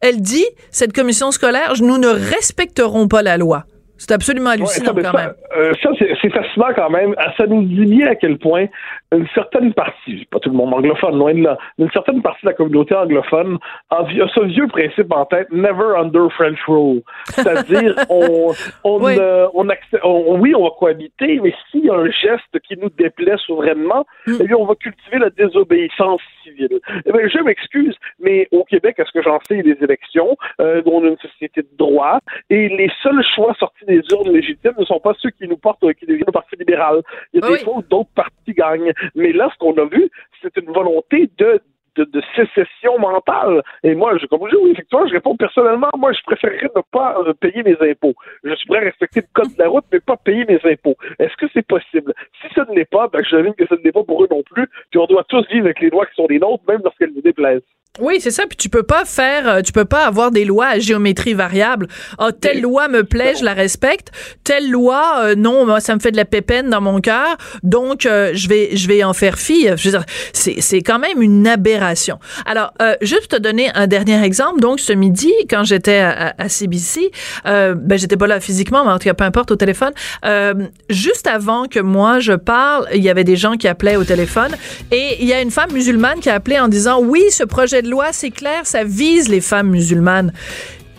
elle 0.01 0.21
dit 0.21 0.45
cette 0.71 0.93
commission 0.93 1.31
scolaire, 1.31 1.73
nous 1.81 1.99
ne 1.99 2.09
respecterons 2.09 3.09
pas 3.09 3.23
la 3.23 3.39
loi. 3.39 3.65
C'est 4.05 4.15
absolument 4.15 4.51
hallucinant 4.51 4.95
quand 4.95 5.17
même. 5.17 5.35
Euh, 5.57 5.73
ça, 5.81 5.91
c'est 6.21 6.31
fascinant 6.31 6.73
quand 6.75 6.91
même. 6.91 7.15
Ça 7.37 7.47
nous 7.47 7.63
dit 7.63 7.85
bien 7.85 8.09
à 8.09 8.17
quel 8.17 8.37
point 8.37 8.67
une 9.13 9.29
certaine 9.33 9.73
partie, 9.75 10.27
pas 10.31 10.41
tout 10.41 10.51
le 10.51 10.57
monde 10.57 10.75
anglophone, 10.75 11.17
loin 11.19 11.35
de 11.35 11.43
là, 11.43 11.57
une 11.79 11.91
certaine 11.93 12.21
partie 12.21 12.45
de 12.45 12.51
la 12.51 12.55
communauté 12.55 12.97
anglophone 12.97 13.59
a, 13.91 14.05
ce 14.09 14.45
vieux 14.45 14.67
principe 14.67 15.13
en 15.13 15.25
tête, 15.27 15.49
never 15.53 15.97
under 15.97 16.33
French 16.33 16.59
rule. 16.67 17.03
C'est-à-dire, 17.27 17.95
on, 18.09 18.53
on, 18.83 19.05
oui. 19.05 19.17
on, 20.03 20.41
oui, 20.41 20.55
on 20.55 20.65
va 20.65 20.71
cohabiter, 20.79 21.39
mais 21.41 21.55
s'il 21.71 21.85
y 21.85 21.91
a 21.91 21.95
un 21.95 22.11
geste 22.11 22.59
qui 22.67 22.77
nous 22.77 22.91
déplaît 22.91 23.37
souverainement, 23.47 24.05
mm. 24.27 24.33
eh 24.41 24.45
bien, 24.45 24.57
on 24.57 24.65
va 24.65 24.75
cultiver 24.75 25.19
la 25.19 25.31
désobéissance 25.31 26.23
civile. 26.43 26.81
Eh 27.07 27.13
bien, 27.13 27.29
je 27.29 27.39
m'excuse, 27.39 27.95
mais 28.19 28.49
au 28.51 28.65
Québec, 28.65 28.97
est-ce 28.99 29.13
que 29.13 29.23
j'en 29.23 29.39
sais, 29.47 29.59
il 29.59 29.67
y 29.67 29.71
a 29.71 29.75
des 29.75 29.85
élections, 29.85 30.37
euh, 30.61 30.83
on 30.87 31.05
a 31.05 31.09
une 31.09 31.19
société 31.19 31.63
de 31.63 31.77
droit, 31.79 32.19
et 32.51 32.69
les 32.69 32.91
seuls 33.03 33.23
choix 33.35 33.55
sortis 33.59 33.85
des 33.87 33.92
urnes 34.11 34.33
légitimes 34.33 34.75
ne 34.79 34.85
sont 34.85 35.01
pas 35.01 35.15
ceux 35.19 35.31
qui 35.31 35.47
nous 35.49 35.57
portent, 35.57 35.81
qui 35.95 36.07
deviennent 36.07 36.25
le 36.27 36.33
Parti 36.33 36.57
libéral. 36.57 37.03
Il 37.33 37.41
y 37.43 37.45
a 37.45 37.51
des 37.51 37.65
fois 37.65 37.79
où 37.79 37.83
d'autres 37.83 38.11
partis 38.15 38.53
gagnent. 38.53 38.93
Mais 39.15 39.33
là, 39.33 39.51
ce 39.53 39.59
qu'on 39.59 39.75
a 39.75 39.85
vu, 39.85 40.11
c'est 40.41 40.57
une 40.57 40.73
volonté 40.73 41.31
de 41.39 41.61
de, 41.97 42.23
sécession 42.37 42.99
mentale. 42.99 43.63
Et 43.83 43.95
moi, 43.95 44.17
je, 44.19 44.27
comme 44.27 44.41
je 44.47 44.57
dis, 44.57 44.63
oui, 44.63 44.71
effectivement, 44.73 45.07
je 45.07 45.13
réponds 45.13 45.37
personnellement, 45.37 45.91
moi, 45.97 46.13
je 46.13 46.23
préférerais 46.23 46.71
ne 46.75 46.81
pas 46.91 47.17
euh, 47.19 47.35
payer 47.35 47.63
mes 47.63 47.77
impôts. 47.81 48.15
Je 48.45 48.55
suis 48.55 48.67
prêt 48.67 48.79
à 48.79 48.83
respecter 48.83 49.21
le 49.21 49.27
code 49.33 49.55
de 49.55 49.63
la 49.63 49.69
route, 49.69 49.85
mais 49.93 50.01
pas 50.01 50.17
payer 50.17 50.45
mes 50.47 50.61
impôts. 50.65 50.97
Est-ce 51.19 51.37
que 51.37 51.47
c'est 51.53 51.67
possible? 51.67 52.15
Si 52.41 52.49
ce 52.55 52.73
n'est 52.73 52.85
pas, 52.85 53.09
ben, 53.09 53.23
je 53.23 53.37
devine 53.37 53.55
que 53.55 53.67
ce 53.67 53.75
n'est 53.75 53.93
pas 53.93 54.05
pour 54.05 54.25
eux 54.25 54.29
non 54.31 54.43
plus, 54.43 54.67
puis 54.91 54.99
on 54.99 55.07
doit 55.07 55.25
tous 55.25 55.47
vivre 55.49 55.67
avec 55.67 55.81
les 55.81 55.91
lois 55.91 56.07
qui 56.07 56.15
sont 56.15 56.27
les 56.29 56.39
nôtres, 56.39 56.65
même 56.69 56.81
lorsqu'elles 56.83 57.13
nous 57.15 57.23
déplaisent. 57.23 57.63
Oui, 58.01 58.21
c'est 58.21 58.31
ça. 58.31 58.45
Puis 58.47 58.57
tu 58.57 58.71
peux 58.71 58.85
pas 58.85 59.05
faire, 59.05 59.47
euh, 59.47 59.61
tu 59.61 59.71
peux 59.71 59.85
pas 59.85 60.07
avoir 60.07 60.31
des 60.31 60.47
lois 60.47 60.67
à 60.67 60.79
géométrie 60.79 61.35
variable. 61.35 61.89
Ah, 62.17 62.29
oh, 62.29 62.33
telle 62.33 62.63
loi 62.63 62.89
me 62.89 63.05
plaît, 63.05 63.35
je 63.39 63.45
la 63.45 63.53
respecte. 63.53 64.09
Telle 64.45 64.71
loi, 64.71 65.25
euh, 65.25 65.35
non, 65.35 65.67
moi 65.67 65.79
ça 65.81 65.95
me 65.95 66.01
fait 66.01 66.11
de 66.11 66.17
la 66.17 66.25
pépène 66.25 66.71
dans 66.71 66.81
mon 66.81 67.03
cœur, 67.03 67.37
donc 67.63 68.07
euh, 68.07 68.31
je 68.33 68.49
vais, 68.49 68.75
je 68.75 68.89
vais 68.89 69.05
en 69.05 69.13
faire 69.13 69.39
fi. 69.39 69.69
C'est, 70.33 70.63
c'est 70.63 70.81
quand 70.81 70.99
même 70.99 71.21
une 71.21 71.47
aberration. 71.47 72.19
Alors, 72.47 72.73
juste 73.03 73.33
te 73.33 73.37
donner 73.37 73.71
un 73.75 73.87
dernier 73.87 74.25
exemple. 74.25 74.61
Donc 74.61 74.81
ce 74.81 74.95
midi, 74.95 75.31
quand 75.51 75.65
j'étais 75.65 75.99
à, 75.99 76.35
à, 76.39 76.49
CBC, 76.49 77.11
ben 77.45 77.97
j'étais 77.97 78.17
pas 78.17 78.27
là 78.27 78.41
physiquement, 78.41 78.87
mais 78.87 78.93
en 78.93 78.99
tout 78.99 79.05
cas 79.05 79.15
peu 79.15 79.25
importe 79.25 79.51
au 79.51 79.57
téléphone. 79.57 79.93
juste 80.89 81.27
avant 81.27 81.67
que 81.67 81.81
moi 81.81 82.21
je 82.21 82.33
parle, 82.33 82.87
il 82.95 83.03
y 83.03 83.11
avait 83.11 83.25
des 83.25 83.37
gens 83.37 83.57
qui 83.59 83.69
appelaient 83.69 83.97
au 83.97 84.05
téléphone 84.05 84.53
et 84.91 85.19
il 85.21 85.29
y 85.29 85.35
a 85.35 85.43
une 85.43 85.51
femme 85.51 85.73
musulmane 85.73 86.21
qui 86.21 86.31
a 86.31 86.35
appelé 86.37 86.59
en 86.59 86.69
disant 86.69 86.99
oui, 86.99 87.21
ce 87.31 87.45
projet 87.45 87.82
de 87.83 87.91
loi, 87.91 88.13
c'est 88.13 88.31
clair, 88.31 88.67
ça 88.67 88.85
vise 88.85 89.29
les 89.29 89.41
femmes 89.41 89.71
musulmanes. 89.71 90.33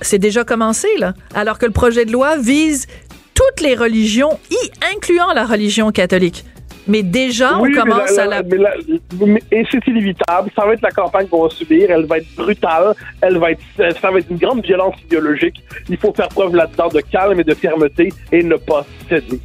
C'est 0.01 0.19
déjà 0.19 0.43
commencé, 0.43 0.87
là. 0.99 1.13
Alors 1.33 1.57
que 1.57 1.65
le 1.65 1.71
projet 1.71 2.05
de 2.05 2.11
loi 2.11 2.37
vise 2.37 2.87
toutes 3.33 3.61
les 3.61 3.75
religions, 3.75 4.39
y 4.51 4.71
incluant 4.95 5.33
la 5.33 5.45
religion 5.45 5.91
catholique. 5.91 6.45
Mais 6.85 7.01
déjà, 7.01 7.57
on 7.57 7.71
commence 7.71 8.17
à 8.17 8.25
la... 8.25 8.41
et 8.41 9.63
c'est 9.71 9.87
inévitable. 9.87 10.51
Ça 10.53 10.65
va 10.65 10.73
être 10.73 10.81
la 10.81 10.91
campagne 10.91 11.27
qu'on 11.27 11.43
va 11.43 11.49
subir. 11.49 11.89
Elle 11.89 12.05
va 12.05 12.17
être 12.17 12.35
brutale. 12.35 12.93
Elle 13.21 13.37
va 13.37 13.51
être, 13.51 13.61
ça 13.77 14.11
va 14.11 14.19
être 14.19 14.29
une 14.29 14.37
grande 14.37 14.65
violence 14.65 14.95
idéologique. 15.05 15.63
Il 15.89 15.97
faut 15.97 16.13
faire 16.13 16.27
preuve 16.27 16.55
là-dedans 16.55 16.89
de 16.89 16.99
calme 16.99 17.39
et 17.39 17.43
de 17.45 17.53
fermeté 17.53 18.11
et 18.33 18.43
ne 18.43 18.57
pas 18.57 18.85
céder. 19.07 19.39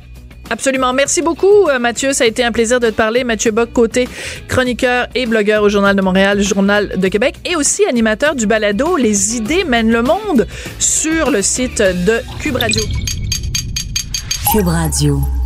Absolument. 0.50 0.92
Merci 0.92 1.22
beaucoup, 1.22 1.68
euh, 1.68 1.78
Mathieu. 1.78 2.12
Ça 2.12 2.24
a 2.24 2.26
été 2.26 2.44
un 2.44 2.52
plaisir 2.52 2.80
de 2.80 2.88
te 2.88 2.94
parler. 2.94 3.24
Mathieu 3.24 3.50
Bock, 3.50 3.72
côté 3.72 4.08
chroniqueur 4.48 5.06
et 5.14 5.26
blogueur 5.26 5.62
au 5.62 5.68
Journal 5.68 5.94
de 5.94 6.02
Montréal, 6.02 6.42
Journal 6.42 6.98
de 6.98 7.08
Québec, 7.08 7.36
et 7.44 7.56
aussi 7.56 7.84
animateur 7.84 8.34
du 8.34 8.46
balado 8.46 8.96
Les 8.96 9.36
idées 9.36 9.64
mènent 9.64 9.92
le 9.92 10.02
monde 10.02 10.46
sur 10.78 11.30
le 11.30 11.42
site 11.42 11.80
de 11.80 12.20
Cube 12.40 12.56
Radio. 12.56 12.82
Cube 14.52 14.68
Radio. 14.68 15.37